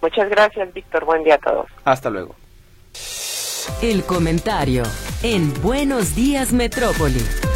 Muchas 0.00 0.28
gracias, 0.30 0.72
Víctor. 0.72 1.04
Buen 1.04 1.24
día 1.24 1.34
a 1.34 1.38
todos. 1.38 1.66
Hasta 1.84 2.10
luego. 2.10 2.36
El 3.82 4.04
comentario 4.04 4.84
en 5.22 5.52
Buenos 5.62 6.14
Días 6.14 6.52
Metrópoli. 6.52 7.47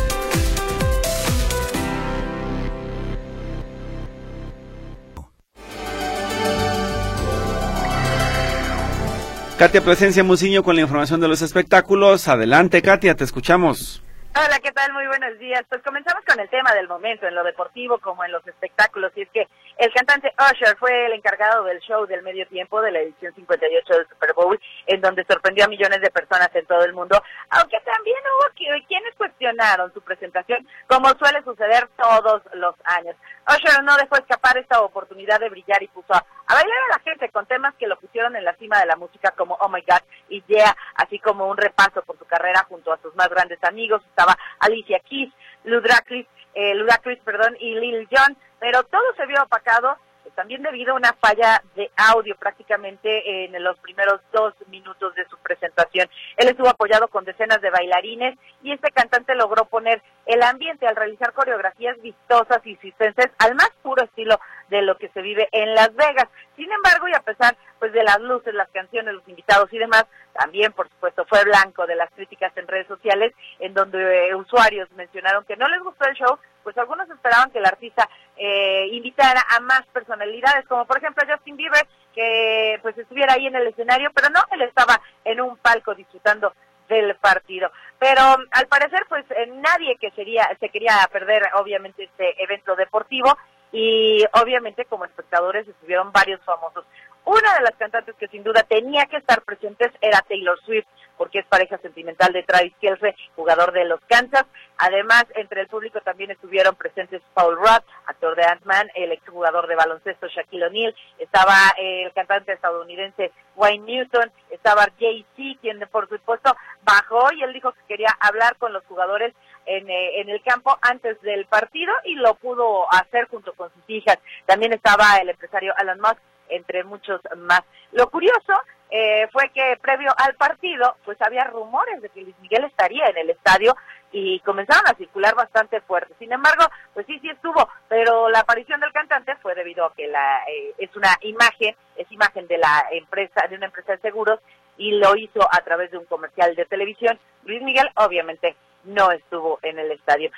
Katia 9.62 9.80
Presencia 9.80 10.24
Musiño 10.24 10.64
con 10.64 10.74
la 10.74 10.82
información 10.82 11.20
de 11.20 11.28
los 11.28 11.40
espectáculos. 11.40 12.26
Adelante, 12.26 12.82
Katia, 12.82 13.14
te 13.14 13.22
escuchamos. 13.22 14.02
Hola, 14.34 14.58
¿qué 14.60 14.72
tal? 14.72 14.92
Muy 14.92 15.06
buenos 15.06 15.38
días. 15.38 15.62
Pues 15.68 15.80
comenzamos 15.84 16.24
con 16.26 16.40
el 16.40 16.48
tema 16.48 16.74
del 16.74 16.88
momento, 16.88 17.28
en 17.28 17.34
lo 17.36 17.44
deportivo 17.44 17.98
como 17.98 18.24
en 18.24 18.32
los 18.32 18.44
espectáculos. 18.44 19.12
Y 19.14 19.22
es 19.22 19.28
que 19.30 19.46
el 19.78 19.92
cantante 19.92 20.32
Usher 20.38 20.76
fue 20.76 21.06
el 21.06 21.12
encargado 21.12 21.64
del 21.64 21.80
show 21.80 22.06
del 22.06 22.22
medio 22.22 22.46
tiempo 22.46 22.80
de 22.80 22.92
la 22.92 23.00
edición 23.00 23.34
58 23.34 23.94
del 23.94 24.08
Super 24.08 24.32
Bowl, 24.34 24.60
en 24.86 25.00
donde 25.00 25.24
sorprendió 25.24 25.64
a 25.64 25.68
millones 25.68 26.00
de 26.00 26.10
personas 26.10 26.50
en 26.54 26.66
todo 26.66 26.84
el 26.84 26.92
mundo, 26.92 27.22
aunque 27.50 27.80
también 27.80 28.16
hubo 28.18 28.82
quienes 28.86 29.14
cuestionaron 29.16 29.92
su 29.92 30.00
presentación, 30.02 30.66
como 30.88 31.08
suele 31.18 31.42
suceder 31.42 31.88
todos 31.96 32.42
los 32.54 32.74
años. 32.84 33.16
Usher 33.48 33.82
no 33.82 33.96
dejó 33.96 34.16
escapar 34.16 34.56
esta 34.58 34.80
oportunidad 34.82 35.40
de 35.40 35.48
brillar 35.48 35.82
y 35.82 35.88
puso 35.88 36.14
a, 36.14 36.24
bailar 36.48 36.78
a 36.90 36.96
la 36.96 37.02
gente 37.02 37.28
con 37.30 37.46
temas 37.46 37.74
que 37.76 37.86
lo 37.86 37.98
pusieron 37.98 38.36
en 38.36 38.44
la 38.44 38.54
cima 38.56 38.78
de 38.78 38.86
la 38.86 38.96
música 38.96 39.32
como 39.32 39.54
Oh 39.60 39.68
My 39.68 39.80
God 39.80 40.02
y 40.28 40.42
Yeah, 40.46 40.76
así 40.96 41.18
como 41.18 41.48
un 41.48 41.56
repaso 41.56 42.02
por 42.02 42.18
su 42.18 42.26
carrera 42.26 42.66
junto 42.68 42.92
a 42.92 42.98
sus 42.98 43.14
más 43.14 43.28
grandes 43.28 43.62
amigos 43.64 44.02
estaba 44.04 44.36
Alicia 44.58 45.00
Keys, 45.00 45.32
Ludacris, 45.64 46.26
eh, 46.54 46.74
Ludacris 46.74 47.18
perdón, 47.20 47.56
y 47.58 47.74
Lil 47.74 48.08
Jon, 48.10 48.36
pero 48.58 48.82
todo 48.84 49.02
se 49.16 49.26
vio 49.26 49.42
opacado 49.42 49.96
eh, 50.24 50.30
también 50.34 50.62
debido 50.62 50.92
a 50.92 50.96
una 50.96 51.12
falla 51.14 51.62
de 51.74 51.90
audio 51.96 52.36
prácticamente 52.36 53.44
en 53.44 53.62
los 53.62 53.78
primeros 53.78 54.20
dos 54.32 54.54
minutos 54.68 55.14
de 55.14 55.26
su 55.28 55.36
presentación. 55.38 56.08
Él 56.36 56.48
estuvo 56.48 56.68
apoyado 56.68 57.08
con 57.08 57.24
decenas 57.24 57.60
de 57.60 57.70
bailarines 57.70 58.38
y 58.62 58.72
este 58.72 58.90
cantante 58.90 59.34
logró 59.34 59.64
poner 59.64 60.02
el 60.26 60.42
ambiente 60.42 60.86
al 60.86 60.96
realizar 60.96 61.32
coreografías 61.32 62.00
vistosas 62.00 62.64
y 62.64 62.76
circenses 62.76 63.30
al 63.38 63.54
más 63.54 63.70
puro 63.82 64.04
estilo 64.04 64.38
de 64.68 64.82
lo 64.82 64.96
que 64.96 65.08
se 65.08 65.22
vive 65.22 65.48
en 65.52 65.74
Las 65.74 65.94
Vegas. 65.94 66.28
Sin 66.56 66.70
embargo, 66.70 67.08
y 67.08 67.14
a 67.14 67.20
pesar 67.20 67.56
pues 67.78 67.92
de 67.92 68.04
las 68.04 68.20
luces, 68.20 68.54
las 68.54 68.70
canciones, 68.70 69.14
los 69.14 69.28
invitados 69.28 69.72
y 69.72 69.78
demás, 69.78 70.06
también 70.42 70.72
por 70.72 70.88
supuesto 70.88 71.24
fue 71.26 71.44
blanco 71.44 71.86
de 71.86 71.94
las 71.94 72.10
críticas 72.10 72.52
en 72.56 72.66
redes 72.66 72.88
sociales 72.88 73.32
en 73.60 73.72
donde 73.74 74.28
eh, 74.28 74.34
usuarios 74.34 74.90
mencionaron 74.96 75.44
que 75.44 75.56
no 75.56 75.68
les 75.68 75.80
gustó 75.80 76.08
el 76.08 76.16
show, 76.16 76.36
pues 76.64 76.76
algunos 76.78 77.08
esperaban 77.08 77.50
que 77.52 77.58
el 77.58 77.64
artista 77.64 78.08
eh, 78.36 78.88
invitara 78.90 79.40
a 79.50 79.60
más 79.60 79.86
personalidades, 79.92 80.66
como 80.66 80.84
por 80.84 80.98
ejemplo 80.98 81.22
Justin 81.30 81.56
Bieber, 81.56 81.86
que 82.12 82.80
pues 82.82 82.98
estuviera 82.98 83.34
ahí 83.34 83.46
en 83.46 83.54
el 83.54 83.68
escenario, 83.68 84.10
pero 84.12 84.30
no, 84.30 84.40
él 84.50 84.62
estaba 84.62 85.00
en 85.24 85.40
un 85.40 85.56
palco 85.58 85.94
disfrutando 85.94 86.52
del 86.88 87.14
partido. 87.14 87.70
Pero 88.00 88.20
al 88.50 88.66
parecer, 88.66 89.04
pues 89.08 89.24
eh, 89.30 89.46
nadie 89.46 89.96
que 90.00 90.10
sería, 90.10 90.50
se 90.58 90.70
quería 90.70 91.08
perder, 91.12 91.42
obviamente, 91.54 92.02
este 92.02 92.42
evento 92.42 92.74
deportivo 92.74 93.38
y 93.70 94.24
obviamente 94.42 94.84
como 94.86 95.04
espectadores 95.04 95.68
estuvieron 95.68 96.10
varios 96.10 96.40
famosos. 96.42 96.84
Una 97.24 97.54
de 97.54 97.60
las 97.62 97.76
cantantes 97.76 98.16
que 98.16 98.28
sin 98.28 98.42
duda 98.42 98.62
tenía 98.64 99.06
que 99.06 99.16
estar 99.16 99.42
presentes 99.42 99.92
era 100.00 100.22
Taylor 100.22 100.58
Swift, 100.64 100.86
porque 101.16 101.38
es 101.38 101.46
pareja 101.46 101.78
sentimental 101.78 102.32
de 102.32 102.42
Travis 102.42 102.74
Kelce, 102.80 103.14
jugador 103.36 103.72
de 103.72 103.84
los 103.84 104.00
Kansas. 104.08 104.44
Además, 104.76 105.24
entre 105.36 105.60
el 105.60 105.68
público 105.68 106.00
también 106.00 106.32
estuvieron 106.32 106.74
presentes 106.74 107.22
Paul 107.34 107.56
Rudd, 107.56 107.84
actor 108.06 108.34
de 108.34 108.44
Ant-Man, 108.44 108.90
el 108.96 109.12
exjugador 109.12 109.68
de 109.68 109.76
baloncesto 109.76 110.26
Shaquille 110.26 110.66
O'Neal, 110.66 110.94
estaba 111.18 111.54
el 111.78 112.12
cantante 112.12 112.52
estadounidense 112.52 113.30
Wayne 113.54 113.84
Newton, 113.84 114.32
estaba 114.50 114.88
Jay-Z, 114.98 115.60
quien 115.60 115.78
por 115.92 116.08
supuesto 116.08 116.56
bajó 116.82 117.32
y 117.34 117.44
él 117.44 117.52
dijo 117.52 117.72
que 117.72 117.80
quería 117.86 118.16
hablar 118.18 118.56
con 118.56 118.72
los 118.72 118.84
jugadores 118.86 119.32
en, 119.66 119.88
eh, 119.88 120.20
en, 120.20 120.28
el 120.28 120.42
campo 120.42 120.76
antes 120.82 121.20
del 121.22 121.46
partido 121.46 121.92
y 122.04 122.14
lo 122.16 122.34
pudo 122.34 122.92
hacer 122.92 123.28
junto 123.28 123.52
con 123.52 123.72
sus 123.72 123.84
hijas. 123.88 124.18
También 124.46 124.72
estaba 124.72 125.18
el 125.18 125.28
empresario 125.28 125.72
Alan 125.76 126.00
Musk, 126.00 126.18
entre 126.52 126.84
muchos 126.84 127.20
más. 127.36 127.62
Lo 127.92 128.08
curioso 128.10 128.52
eh, 128.90 129.26
fue 129.32 129.48
que 129.54 129.78
previo 129.80 130.10
al 130.16 130.34
partido, 130.34 130.96
pues 131.04 131.16
había 131.22 131.44
rumores 131.44 132.02
de 132.02 132.10
que 132.10 132.22
Luis 132.22 132.38
Miguel 132.40 132.64
estaría 132.64 133.06
en 133.06 133.16
el 133.16 133.30
estadio 133.30 133.74
y 134.12 134.38
comenzaron 134.40 134.84
a 134.86 134.96
circular 134.96 135.34
bastante 135.34 135.80
fuerte. 135.80 136.14
Sin 136.18 136.32
embargo, 136.32 136.64
pues 136.92 137.06
sí, 137.06 137.18
sí 137.20 137.30
estuvo, 137.30 137.68
pero 137.88 138.28
la 138.28 138.40
aparición 138.40 138.80
del 138.80 138.92
cantante 138.92 139.34
fue 139.36 139.54
debido 139.54 139.86
a 139.86 139.94
que 139.94 140.06
la 140.08 140.42
eh, 140.46 140.74
es 140.76 140.94
una 140.94 141.16
imagen, 141.22 141.74
es 141.96 142.10
imagen 142.12 142.46
de 142.46 142.58
la 142.58 142.86
empresa, 142.92 143.46
de 143.48 143.56
una 143.56 143.66
empresa 143.66 143.92
de 143.92 144.02
seguros 144.02 144.40
y 144.76 144.92
lo 144.92 145.16
hizo 145.16 145.40
a 145.50 145.60
través 145.64 145.90
de 145.90 145.98
un 145.98 146.04
comercial 146.04 146.54
de 146.54 146.66
televisión. 146.66 147.18
Luis 147.44 147.62
Miguel 147.62 147.88
obviamente 147.96 148.56
no 148.84 149.10
estuvo 149.10 149.58
en 149.62 149.78
el 149.78 149.90
estadio. 149.92 150.30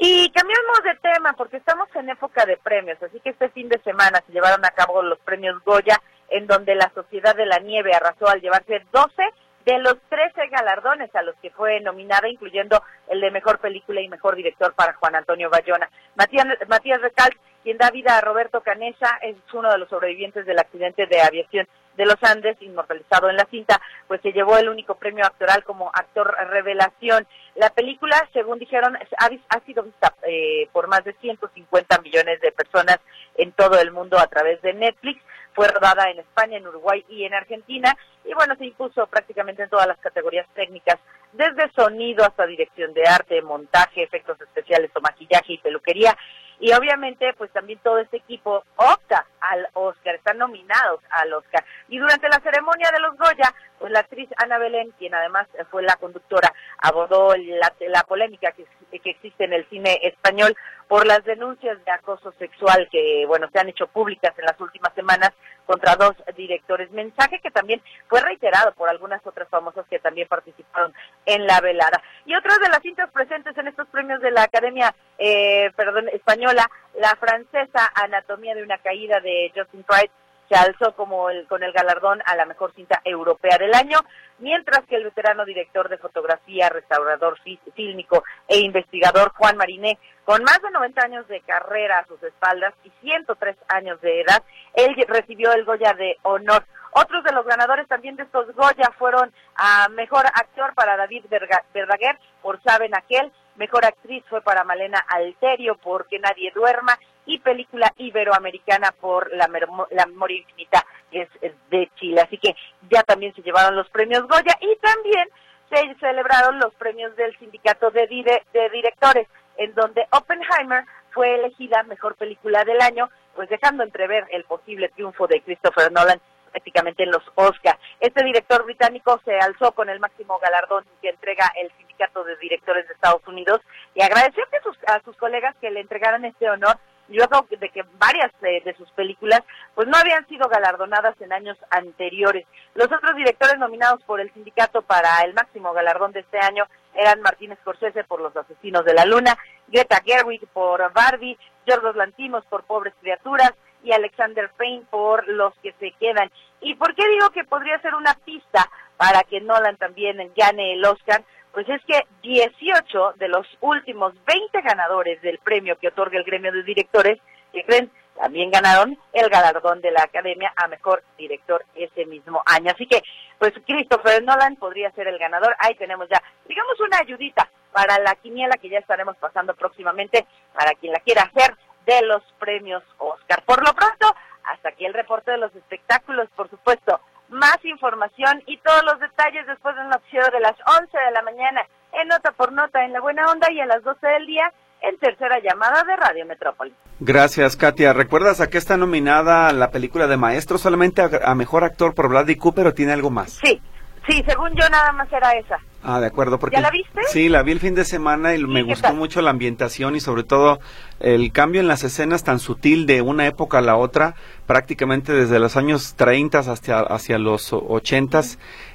Y 0.00 0.30
cambiamos 0.30 0.80
de 0.84 0.94
tema 1.02 1.32
porque 1.32 1.56
estamos 1.56 1.88
en 1.96 2.08
época 2.08 2.46
de 2.46 2.56
premios, 2.56 3.02
así 3.02 3.18
que 3.18 3.30
este 3.30 3.48
fin 3.48 3.68
de 3.68 3.80
semana 3.82 4.22
se 4.24 4.32
llevaron 4.32 4.64
a 4.64 4.70
cabo 4.70 5.02
los 5.02 5.18
premios 5.18 5.60
Goya, 5.64 6.00
en 6.28 6.46
donde 6.46 6.76
la 6.76 6.88
Sociedad 6.94 7.34
de 7.34 7.46
la 7.46 7.58
Nieve 7.58 7.92
arrasó 7.92 8.28
al 8.28 8.40
llevarse 8.40 8.80
12 8.92 9.22
de 9.66 9.78
los 9.80 9.96
13 10.08 10.46
galardones 10.52 11.12
a 11.16 11.22
los 11.22 11.34
que 11.42 11.50
fue 11.50 11.80
nominada, 11.80 12.28
incluyendo 12.28 12.80
el 13.08 13.20
de 13.20 13.32
Mejor 13.32 13.58
Película 13.58 14.00
y 14.00 14.08
Mejor 14.08 14.36
Director 14.36 14.72
para 14.74 14.94
Juan 14.94 15.16
Antonio 15.16 15.50
Bayona. 15.50 15.90
Matías, 16.14 16.46
Matías 16.68 17.02
Recal, 17.02 17.36
quien 17.64 17.76
da 17.76 17.90
vida 17.90 18.16
a 18.16 18.20
Roberto 18.20 18.60
Canesa, 18.60 19.18
es 19.20 19.34
uno 19.52 19.68
de 19.68 19.78
los 19.78 19.88
sobrevivientes 19.88 20.46
del 20.46 20.60
accidente 20.60 21.06
de 21.06 21.22
aviación 21.22 21.66
de 21.98 22.06
los 22.06 22.16
Andes, 22.22 22.56
inmortalizado 22.60 23.28
en 23.28 23.36
la 23.36 23.44
cinta, 23.50 23.80
pues 24.06 24.20
se 24.22 24.32
llevó 24.32 24.56
el 24.56 24.68
único 24.68 24.94
premio 24.94 25.26
actoral 25.26 25.64
como 25.64 25.90
actor 25.92 26.32
revelación. 26.48 27.26
La 27.56 27.70
película, 27.70 28.16
según 28.32 28.60
dijeron, 28.60 28.96
ha, 28.96 29.60
sido 29.66 29.82
vista 29.82 30.14
eh, 30.22 30.68
por 30.72 30.86
más 30.86 31.04
de 31.04 31.12
150 31.14 32.00
millones 32.02 32.40
de 32.40 32.52
personas 32.52 33.00
en 33.34 33.50
todo 33.50 33.80
el 33.80 33.90
mundo 33.90 34.16
a 34.16 34.28
través 34.28 34.62
de 34.62 34.74
Netflix. 34.74 35.20
Fue 35.54 35.66
rodada 35.66 36.08
en 36.08 36.20
España, 36.20 36.56
en 36.56 36.68
Uruguay 36.68 37.04
y 37.08 37.24
en 37.24 37.34
Argentina. 37.34 37.96
Y 38.24 38.32
bueno, 38.32 38.54
se 38.56 38.66
impuso 38.66 39.08
prácticamente 39.08 39.64
en 39.64 39.68
todas 39.68 39.88
las 39.88 39.98
categorías 39.98 40.46
técnicas, 40.54 41.00
desde 41.32 41.68
sonido 41.72 42.24
hasta 42.24 42.46
dirección 42.46 42.94
de 42.94 43.02
arte, 43.08 43.42
montaje, 43.42 44.04
efectos 44.04 44.40
especiales 44.40 44.92
o 44.94 45.00
maquillaje 45.00 45.54
y 45.54 45.58
peluquería 45.58 46.16
y 46.60 46.72
obviamente 46.72 47.32
pues 47.34 47.50
también 47.52 47.78
todo 47.82 47.98
este 47.98 48.18
equipo 48.18 48.64
opta 48.76 49.26
al 49.40 49.68
Oscar, 49.74 50.16
están 50.16 50.38
nominados 50.38 51.00
al 51.10 51.32
Oscar. 51.32 51.64
Y 51.88 51.98
durante 51.98 52.28
la 52.28 52.40
ceremonia 52.40 52.90
de 52.92 53.00
los 53.00 53.16
Goya, 53.16 53.54
pues 53.78 53.92
la 53.92 54.00
actriz 54.00 54.28
Ana 54.36 54.58
Belén, 54.58 54.92
quien 54.98 55.14
además 55.14 55.46
fue 55.70 55.82
la 55.82 55.96
conductora, 55.96 56.52
abordó 56.78 57.34
la, 57.36 57.72
la 57.88 58.02
polémica 58.02 58.52
que, 58.52 58.66
que 58.98 59.10
existe 59.10 59.44
en 59.44 59.52
el 59.52 59.68
cine 59.68 59.98
español 60.02 60.56
por 60.88 61.06
las 61.06 61.24
denuncias 61.24 61.82
de 61.84 61.92
acoso 61.92 62.32
sexual 62.38 62.88
que, 62.90 63.24
bueno, 63.26 63.48
se 63.52 63.58
han 63.58 63.68
hecho 63.68 63.86
públicas 63.86 64.32
en 64.38 64.46
las 64.46 64.60
últimas 64.60 64.92
semanas 64.94 65.32
contra 65.68 65.96
dos 65.96 66.16
directores. 66.34 66.90
Mensaje 66.90 67.40
que 67.42 67.50
también 67.50 67.82
fue 68.08 68.22
reiterado 68.22 68.72
por 68.72 68.88
algunas 68.88 69.24
otras 69.26 69.48
famosas 69.50 69.86
que 69.88 69.98
también 69.98 70.26
participaron 70.26 70.94
en 71.26 71.46
la 71.46 71.60
velada. 71.60 72.02
Y 72.24 72.34
otras 72.34 72.58
de 72.58 72.70
las 72.70 72.80
cintas 72.80 73.10
presentes 73.12 73.56
en 73.58 73.68
estos 73.68 73.86
premios 73.88 74.22
de 74.22 74.30
la 74.30 74.44
Academia 74.44 74.94
eh, 75.18 75.70
perdón, 75.76 76.08
Española, 76.08 76.70
la 76.98 77.14
francesa 77.16 77.92
Anatomía 77.94 78.54
de 78.54 78.62
una 78.62 78.78
caída 78.78 79.20
de 79.20 79.52
Justin 79.54 79.82
Price 79.82 80.10
se 80.48 80.54
alzó 80.54 80.94
como 80.94 81.30
el, 81.30 81.46
con 81.46 81.62
el 81.62 81.72
galardón 81.72 82.20
a 82.24 82.36
la 82.36 82.46
mejor 82.46 82.72
cinta 82.74 83.00
europea 83.04 83.58
del 83.58 83.74
año, 83.74 83.98
mientras 84.38 84.84
que 84.86 84.96
el 84.96 85.04
veterano 85.04 85.44
director 85.44 85.88
de 85.88 85.98
fotografía, 85.98 86.68
restaurador 86.68 87.38
fílmico 87.74 88.24
e 88.46 88.58
investigador 88.60 89.32
Juan 89.34 89.56
Mariné, 89.56 89.98
con 90.24 90.42
más 90.42 90.60
de 90.62 90.70
90 90.70 91.04
años 91.04 91.28
de 91.28 91.40
carrera 91.40 91.98
a 91.98 92.06
sus 92.06 92.22
espaldas 92.22 92.74
y 92.84 92.90
103 93.00 93.56
años 93.68 94.00
de 94.00 94.22
edad, 94.22 94.42
él 94.74 94.94
recibió 95.08 95.52
el 95.52 95.64
Goya 95.64 95.92
de 95.94 96.16
honor. 96.22 96.64
Otros 96.92 97.22
de 97.24 97.32
los 97.32 97.44
ganadores 97.46 97.86
también 97.86 98.16
de 98.16 98.22
estos 98.24 98.54
Goya 98.54 98.90
fueron 98.98 99.32
a 99.56 99.88
Mejor 99.90 100.26
Actor 100.26 100.74
para 100.74 100.96
David 100.96 101.26
Verdaguer 101.28 102.18
por 102.42 102.62
Saben 102.62 102.94
Aquel, 102.94 103.30
Mejor 103.56 103.84
Actriz 103.84 104.24
fue 104.28 104.40
para 104.40 104.64
Malena 104.64 105.04
Alterio 105.08 105.76
por 105.76 106.06
Que 106.06 106.18
Nadie 106.20 106.52
Duerma 106.54 106.96
y 107.28 107.38
película 107.38 107.92
iberoamericana 107.98 108.90
por 109.00 109.30
La, 109.32 109.48
la 109.90 110.06
Memoria 110.06 110.38
Infinita 110.38 110.84
es, 111.12 111.28
de 111.70 111.90
Chile. 111.96 112.22
Así 112.22 112.38
que 112.38 112.56
ya 112.90 113.02
también 113.02 113.34
se 113.34 113.42
llevaron 113.42 113.76
los 113.76 113.88
premios 113.90 114.26
Goya 114.26 114.56
y 114.60 114.74
también 114.76 115.28
se 115.68 115.94
celebraron 116.00 116.58
los 116.58 116.74
premios 116.74 117.14
del 117.16 117.38
Sindicato 117.38 117.90
de, 117.90 118.06
de 118.08 118.70
Directores, 118.70 119.28
en 119.58 119.74
donde 119.74 120.06
Oppenheimer 120.10 120.84
fue 121.10 121.34
elegida 121.34 121.82
mejor 121.82 122.16
película 122.16 122.64
del 122.64 122.80
año, 122.80 123.10
pues 123.36 123.50
dejando 123.50 123.84
entrever 123.84 124.26
el 124.30 124.44
posible 124.44 124.88
triunfo 124.88 125.26
de 125.26 125.42
Christopher 125.42 125.92
Nolan 125.92 126.20
prácticamente 126.50 127.02
en 127.02 127.10
los 127.10 127.22
Oscar. 127.34 127.78
Este 128.00 128.24
director 128.24 128.64
británico 128.64 129.20
se 129.26 129.38
alzó 129.38 129.72
con 129.72 129.90
el 129.90 130.00
máximo 130.00 130.38
galardón 130.38 130.86
que 131.02 131.10
entrega 131.10 131.52
el 131.60 131.70
Sindicato 131.76 132.24
de 132.24 132.36
Directores 132.36 132.88
de 132.88 132.94
Estados 132.94 133.20
Unidos 133.26 133.60
y 133.94 134.02
agradeció 134.02 134.44
a 134.44 134.62
sus, 134.62 134.78
a 134.86 135.00
sus 135.02 135.14
colegas 135.16 135.54
que 135.60 135.70
le 135.70 135.80
entregaran 135.80 136.24
este 136.24 136.48
honor 136.48 136.78
luego 137.08 137.46
de 137.50 137.68
que 137.70 137.82
varias 137.98 138.30
de, 138.40 138.74
sus 138.76 138.90
películas 138.92 139.42
pues 139.74 139.88
no 139.88 139.96
habían 139.96 140.26
sido 140.28 140.48
galardonadas 140.48 141.20
en 141.20 141.32
años 141.32 141.56
anteriores. 141.70 142.46
Los 142.74 142.86
otros 142.86 143.16
directores 143.16 143.58
nominados 143.58 144.02
por 144.04 144.20
el 144.20 144.32
sindicato 144.32 144.82
para 144.82 145.20
el 145.24 145.34
máximo 145.34 145.72
galardón 145.72 146.12
de 146.12 146.20
este 146.20 146.38
año 146.38 146.64
eran 146.94 147.20
Martín 147.22 147.56
Scorsese 147.60 148.04
por 148.04 148.20
Los 148.20 148.36
Asesinos 148.36 148.84
de 148.84 148.94
la 148.94 149.04
Luna, 149.04 149.36
Greta 149.68 150.00
Gerwig 150.04 150.46
por 150.48 150.92
Barbie, 150.92 151.38
Yorgos 151.66 151.96
Lantimos 151.96 152.44
por 152.46 152.64
Pobres 152.64 152.94
Criaturas 153.00 153.52
y 153.82 153.92
Alexander 153.92 154.50
Payne 154.56 154.84
por 154.90 155.26
Los 155.28 155.54
que 155.62 155.72
se 155.78 155.92
quedan. 155.92 156.30
¿Y 156.60 156.74
por 156.74 156.94
qué 156.94 157.08
digo 157.08 157.30
que 157.30 157.44
podría 157.44 157.80
ser 157.80 157.94
una 157.94 158.14
pista 158.24 158.68
para 158.96 159.22
que 159.22 159.40
Nolan 159.40 159.76
también 159.76 160.32
gane 160.36 160.74
el 160.74 160.84
Oscar? 160.84 161.22
Pues 161.52 161.68
es 161.68 161.82
que 161.84 162.06
18 162.22 163.14
de 163.16 163.28
los 163.28 163.46
últimos 163.60 164.12
20 164.24 164.60
ganadores 164.62 165.20
del 165.22 165.38
premio 165.38 165.76
que 165.78 165.88
otorga 165.88 166.18
el 166.18 166.24
gremio 166.24 166.52
de 166.52 166.62
directores, 166.62 167.18
que 167.52 167.64
creen, 167.64 167.90
también 168.18 168.50
ganaron 168.50 168.98
el 169.12 169.28
galardón 169.28 169.80
de 169.80 169.92
la 169.92 170.02
Academia 170.02 170.52
a 170.56 170.66
Mejor 170.68 171.02
Director 171.16 171.64
ese 171.74 172.04
mismo 172.06 172.42
año. 172.46 172.72
Así 172.72 172.86
que, 172.86 173.00
pues 173.38 173.52
Christopher 173.66 174.22
Nolan 174.22 174.56
podría 174.56 174.90
ser 174.92 175.06
el 175.06 175.18
ganador. 175.18 175.54
Ahí 175.58 175.74
tenemos 175.76 176.08
ya, 176.08 176.20
digamos, 176.46 176.78
una 176.80 176.98
ayudita 176.98 177.48
para 177.72 177.98
la 178.00 178.14
quiniela 178.16 178.56
que 178.56 178.68
ya 178.68 178.78
estaremos 178.78 179.16
pasando 179.18 179.54
próximamente 179.54 180.26
para 180.52 180.72
quien 180.72 180.92
la 180.92 181.00
quiera 181.00 181.22
hacer 181.22 181.54
de 181.86 182.02
los 182.02 182.22
premios 182.38 182.82
Oscar. 182.98 183.42
Por 183.44 183.66
lo 183.66 183.72
pronto, 183.72 184.14
hasta 184.44 184.70
aquí 184.70 184.84
el 184.84 184.94
reporte 184.94 185.30
de 185.30 185.38
los 185.38 185.54
espectáculos, 185.54 186.28
por 186.34 186.50
supuesto 186.50 187.00
más 187.30 187.58
información 187.64 188.42
y 188.46 188.58
todos 188.58 188.82
los 188.84 189.00
detalles 189.00 189.46
después 189.46 189.74
del 189.76 189.88
noticiero 189.88 190.26
de 190.32 190.40
las 190.40 190.56
11 190.80 190.90
de 190.92 191.12
la 191.12 191.22
mañana 191.22 191.62
en 191.92 192.08
Nota 192.08 192.32
por 192.32 192.52
Nota 192.52 192.84
en 192.84 192.92
La 192.92 193.00
Buena 193.00 193.26
Onda 193.30 193.50
y 193.52 193.60
a 193.60 193.66
las 193.66 193.82
12 193.82 194.06
del 194.06 194.26
día 194.26 194.52
en 194.80 194.96
tercera 194.98 195.38
llamada 195.40 195.82
de 195.84 195.96
Radio 195.96 196.26
Metrópoli. 196.26 196.72
Gracias, 197.00 197.56
Katia. 197.56 197.92
¿Recuerdas 197.92 198.40
a 198.40 198.48
qué 198.48 198.58
está 198.58 198.76
nominada 198.76 199.52
la 199.52 199.70
película 199.70 200.06
de 200.06 200.16
Maestro? 200.16 200.58
¿Solamente 200.58 201.02
a, 201.02 201.34
Mejor 201.34 201.64
Actor 201.64 201.94
por 201.94 202.08
Bradley 202.08 202.36
Cooper 202.36 202.68
o 202.68 202.74
tiene 202.74 202.92
algo 202.92 203.10
más? 203.10 203.38
Sí, 203.42 203.60
sí, 204.08 204.22
según 204.26 204.50
yo 204.50 204.68
nada 204.68 204.92
más 204.92 205.12
era 205.12 205.32
esa. 205.32 205.58
Ah, 205.82 206.00
de 206.00 206.06
acuerdo. 206.06 206.38
Porque, 206.38 206.56
¿Ya 206.56 206.62
la 206.62 206.70
viste? 206.70 207.00
Sí, 207.08 207.28
la 207.28 207.42
vi 207.42 207.52
el 207.52 207.60
fin 207.60 207.74
de 207.74 207.84
semana 207.84 208.34
y 208.34 208.44
me 208.44 208.62
gustó 208.62 208.92
mucho 208.94 209.22
la 209.22 209.30
ambientación 209.30 209.94
y 209.94 210.00
sobre 210.00 210.24
todo 210.24 210.58
el 211.00 211.30
cambio 211.32 211.60
en 211.60 211.68
las 211.68 211.84
escenas 211.84 212.24
tan 212.24 212.40
sutil 212.40 212.86
de 212.86 213.00
una 213.00 213.26
época 213.26 213.58
a 213.58 213.62
la 213.62 213.76
otra, 213.76 214.14
prácticamente 214.46 215.12
desde 215.12 215.38
los 215.38 215.56
años 215.56 215.94
30 215.94 216.40
hasta 216.40 216.80
hacia 216.80 217.18
los 217.18 217.52
80. 217.52 218.22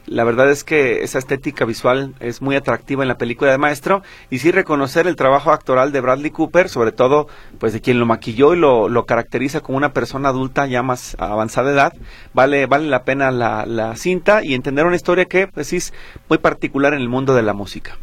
La 0.06 0.26
verdad 0.26 0.50
es 0.50 0.64
que 0.64 1.04
esa 1.04 1.18
estética 1.18 1.64
visual 1.64 2.14
es 2.20 2.42
muy 2.42 2.56
atractiva 2.58 3.04
en 3.04 3.08
la 3.08 3.18
película 3.18 3.52
de 3.52 3.58
Maestro 3.58 4.04
y 4.30 4.40
sí 4.40 4.52
reconocer 4.52 5.08
el 5.08 5.16
trabajo 5.16 5.52
actoral 5.52 5.94
de 5.94 6.02
Bradley 6.02 6.30
Cooper, 6.30 6.68
sobre 6.68 6.92
todo 6.92 7.28
pues 7.58 7.72
de 7.72 7.80
quien 7.80 8.00
lo 8.00 8.06
maquilló 8.06 8.54
y 8.54 8.58
lo, 8.58 8.90
lo 8.90 9.06
caracteriza 9.06 9.62
como 9.62 9.78
una 9.78 9.94
persona 9.94 10.30
adulta 10.30 10.68
ya 10.68 10.84
más 10.84 11.16
avanzada 11.20 11.72
edad, 11.72 11.94
vale 12.34 12.66
vale 12.66 12.88
la 12.90 13.04
pena 13.04 13.32
la, 13.32 13.66
la 13.66 13.96
cinta 13.96 14.44
y 14.44 14.54
entender 14.54 14.86
una 14.86 14.98
historia 14.98 15.26
que 15.26 15.48
pues 15.48 15.72
es 15.72 15.94
muy 16.28 16.38
particular 16.38 16.93
en 16.94 17.02
el 17.02 17.10
mundo 17.10 17.34
de 17.34 17.44
la 17.44 17.54
música. 17.54 17.98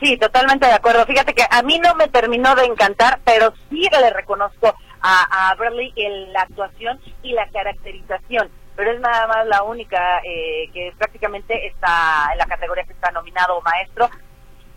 Sí, 0.00 0.16
totalmente 0.18 0.66
de 0.66 0.72
acuerdo. 0.72 1.06
Fíjate 1.06 1.34
que 1.34 1.44
a 1.48 1.62
mí 1.62 1.78
no 1.78 1.94
me 1.94 2.08
terminó 2.08 2.54
de 2.54 2.64
encantar, 2.64 3.20
pero 3.24 3.54
sí 3.70 3.88
le 3.90 4.10
reconozco 4.10 4.74
a, 5.00 5.50
a 5.50 5.54
Bradley 5.54 5.92
en 5.96 6.32
la 6.32 6.42
actuación 6.42 7.00
y 7.22 7.32
la 7.32 7.48
caracterización. 7.48 8.50
Pero 8.76 8.90
es 8.90 9.00
nada 9.00 9.26
más 9.28 9.46
la 9.46 9.62
única 9.62 10.18
eh, 10.24 10.68
que 10.72 10.92
prácticamente 10.98 11.66
está 11.68 12.28
en 12.32 12.38
la 12.38 12.46
categoría 12.46 12.84
que 12.84 12.92
está 12.92 13.12
nominado 13.12 13.60
maestro. 13.62 14.10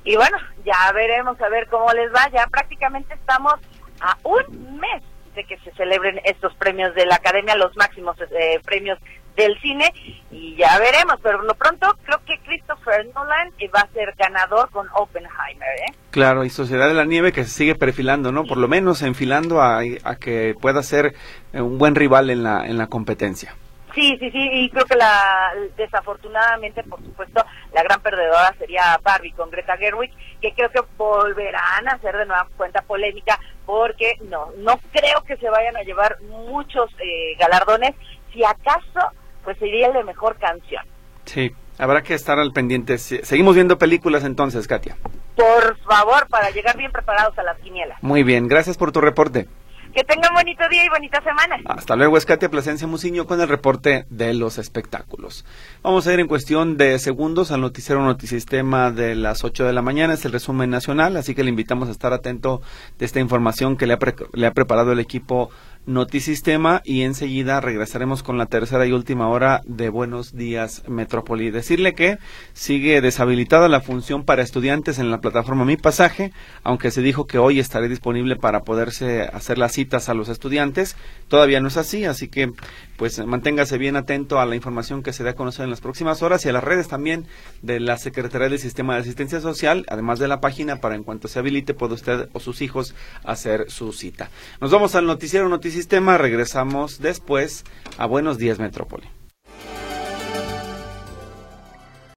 Y 0.04 0.16
bueno, 0.16 0.38
ya 0.64 0.92
veremos 0.94 1.40
a 1.42 1.50
ver 1.50 1.68
cómo 1.68 1.92
les 1.94 2.14
va. 2.14 2.30
Ya 2.30 2.48
prácticamente 2.48 3.14
estamos 3.16 3.56
a 4.00 4.18
un 4.24 4.80
mes 4.80 5.04
de 5.36 5.44
que 5.44 5.58
se 5.60 5.72
celebren 5.72 6.22
estos 6.24 6.54
premios 6.56 6.94
de 6.96 7.06
la 7.06 7.16
Academia, 7.16 7.56
los 7.56 7.76
máximos 7.76 8.16
eh, 8.22 8.60
premios 8.64 9.00
del 9.38 9.58
cine 9.62 9.94
y 10.32 10.56
ya 10.56 10.78
veremos, 10.80 11.16
pero 11.24 11.42
lo 11.44 11.54
pronto 11.54 11.96
creo 12.04 12.20
que 12.26 12.38
Christopher 12.40 13.08
Nolan 13.16 13.54
va 13.74 13.82
a 13.82 13.94
ser 13.94 14.14
ganador 14.18 14.70
con 14.72 14.88
Oppenheimer, 14.94 15.70
¿eh? 15.88 15.94
Claro, 16.12 16.44
y 16.44 16.50
Sociedad 16.50 16.88
de 16.88 16.96
la 16.96 17.06
Nieve 17.06 17.32
que 17.32 17.44
se 17.44 17.52
sigue 17.52 17.76
perfilando, 17.76 18.32
¿no? 18.32 18.44
Por 18.44 18.58
lo 18.58 18.68
menos 18.68 19.04
enfilando 19.04 19.62
a, 19.62 19.80
a 20.04 20.16
que 20.16 20.56
pueda 20.60 20.84
ser 20.84 21.14
un 21.54 21.78
buen 21.78 21.96
rival 21.96 22.30
en 22.30 22.44
la, 22.44 22.66
en 22.66 22.78
la 22.78 22.88
competencia. 22.88 23.56
Sí, 23.94 24.16
sí, 24.20 24.30
sí, 24.30 24.50
y 24.52 24.70
creo 24.70 24.86
que 24.86 24.96
la 24.96 25.54
desafortunadamente, 25.76 26.84
por 26.84 27.02
supuesto, 27.04 27.44
la 27.74 27.82
gran 27.82 28.00
perdedora 28.02 28.54
sería 28.60 29.00
Barbie 29.02 29.32
con 29.32 29.50
Greta 29.50 29.76
Gerwig, 29.76 30.12
que 30.40 30.54
creo 30.54 30.70
que 30.70 30.82
volverán 30.98 31.88
a 31.88 31.94
hacer 31.94 32.16
de 32.16 32.28
nueva 32.28 32.48
cuenta 32.58 32.82
polémica, 32.82 33.40
porque 33.66 34.14
no, 34.30 34.52
no 34.58 34.80
creo 34.92 35.24
que 35.24 35.38
se 35.38 35.50
vayan 35.50 35.76
a 35.78 35.82
llevar 35.82 36.22
muchos 36.22 36.92
eh, 37.00 37.36
galardones, 37.40 37.96
si 38.32 38.44
acaso 38.44 39.14
pues 39.48 39.60
sería 39.60 39.90
de 39.94 40.04
mejor 40.04 40.36
canción. 40.36 40.84
Sí, 41.24 41.54
habrá 41.78 42.04
que 42.04 42.14
estar 42.14 42.38
al 42.38 42.52
pendiente. 42.52 42.98
Seguimos 42.98 43.56
viendo 43.56 43.78
películas 43.78 44.26
entonces, 44.26 44.68
Katia. 44.68 44.98
Por 45.38 45.78
favor, 45.90 46.28
para 46.28 46.50
llegar 46.50 46.76
bien 46.76 46.92
preparados 46.92 47.40
a 47.40 47.44
las 47.44 47.58
quinielas. 47.60 47.98
Muy 48.04 48.24
bien, 48.24 48.50
gracias 48.50 48.76
por 48.76 48.92
tu 48.92 49.00
reporte. 49.00 49.48
Que 49.96 50.04
tengan 50.04 50.34
bonito 50.34 50.68
día 50.68 50.84
y 50.84 50.90
bonita 50.90 51.22
semana. 51.22 51.56
Hasta 51.66 51.96
luego, 51.96 52.18
es 52.18 52.26
Katia 52.26 52.50
Plasencia 52.50 52.88
Musiño 52.88 53.26
con 53.26 53.40
el 53.40 53.48
reporte 53.48 54.06
de 54.10 54.34
los 54.34 54.58
espectáculos. 54.58 55.46
Vamos 55.82 56.06
a 56.08 56.14
ir 56.14 56.20
en 56.20 56.28
cuestión 56.28 56.76
de 56.76 57.00
segundos 57.00 57.50
al 57.54 57.62
noticiero 57.62 58.04
Notisistema 58.04 58.92
de 58.92 59.16
las 59.16 59.46
8 59.46 59.64
de 59.64 59.72
la 59.72 59.82
mañana. 59.82 60.16
Es 60.16 60.26
el 60.26 60.34
resumen 60.34 60.70
nacional, 60.70 61.16
así 61.16 61.34
que 61.36 61.46
le 61.46 61.50
invitamos 61.52 61.88
a 61.88 61.92
estar 61.92 62.12
atento 62.12 62.62
de 63.00 63.06
esta 63.06 63.22
información 63.22 63.78
que 63.78 63.88
le 63.88 63.94
ha, 63.94 64.00
le 64.34 64.46
ha 64.46 64.52
preparado 64.52 64.92
el 64.92 65.00
equipo 65.00 65.50
Notisistema 65.88 66.82
y 66.84 67.04
enseguida 67.04 67.62
regresaremos 67.62 68.22
con 68.22 68.38
la 68.38 68.48
tercera 68.48 68.86
y 68.86 68.92
última 68.92 69.30
hora 69.30 69.62
de 69.66 69.88
Buenos 69.88 70.36
Días 70.36 70.84
Metrópoli. 70.90 71.50
Decirle 71.50 71.96
que 71.96 72.18
sigue 72.52 73.00
deshabilitada 73.00 73.70
la 73.70 73.80
función 73.80 74.26
para 74.26 74.42
estudiantes 74.42 75.00
en 75.00 75.12
la 75.12 75.22
plataforma 75.22 75.64
Mi 75.64 75.78
Pasaje, 75.78 76.34
aunque 76.62 76.92
se 76.92 77.02
dijo 77.02 77.26
que 77.26 77.38
hoy 77.38 77.62
estaré 77.62 77.88
disponible 77.88 78.36
para 78.36 78.64
poderse 78.64 79.22
hacer 79.32 79.58
las 79.58 79.72
citas 79.72 80.10
a 80.10 80.14
los 80.14 80.28
estudiantes. 80.28 80.98
Todavía 81.30 81.62
no 81.62 81.70
es 81.70 81.78
así, 81.78 82.04
así 82.04 82.28
que 82.28 82.52
pues 82.98 83.24
manténgase 83.26 83.78
bien 83.78 83.96
atento 83.96 84.40
a 84.40 84.46
la 84.46 84.56
información 84.56 85.04
que 85.04 85.14
se 85.14 85.24
dé 85.24 85.30
a 85.30 85.36
conocer 85.36 85.64
en 85.64 85.70
las 85.70 85.82
próximas 85.82 86.22
horas 86.24 86.44
y 86.46 86.50
a 86.50 86.54
las 86.54 86.64
redes 86.64 86.88
también 86.88 87.26
de 87.62 87.80
la 87.80 87.98
Secretaría 87.98 88.50
del 88.50 88.60
Sistema 88.60 88.96
de 88.96 89.02
Asistencia 89.02 89.40
Social, 89.40 89.86
además 89.88 90.20
de 90.20 90.28
la 90.28 90.42
página 90.42 90.82
para 90.82 90.96
en 90.96 91.04
cuanto 91.04 91.28
se 91.28 91.40
habilite 91.40 91.74
pueda 91.74 91.94
usted 91.94 92.30
o 92.34 92.40
sus 92.40 92.62
hijos 92.62 92.96
hacer 93.24 93.70
su 93.70 93.94
cita. 93.94 94.30
Nos 94.60 94.72
vamos 94.72 94.96
al 94.96 95.06
noticiero 95.06 95.48
Notisistema, 95.48 96.18
regresamos 96.18 97.00
después 97.00 97.64
a 97.98 98.06
Buenos 98.06 98.38
Días 98.38 98.60
Metrópoli. 98.60 99.17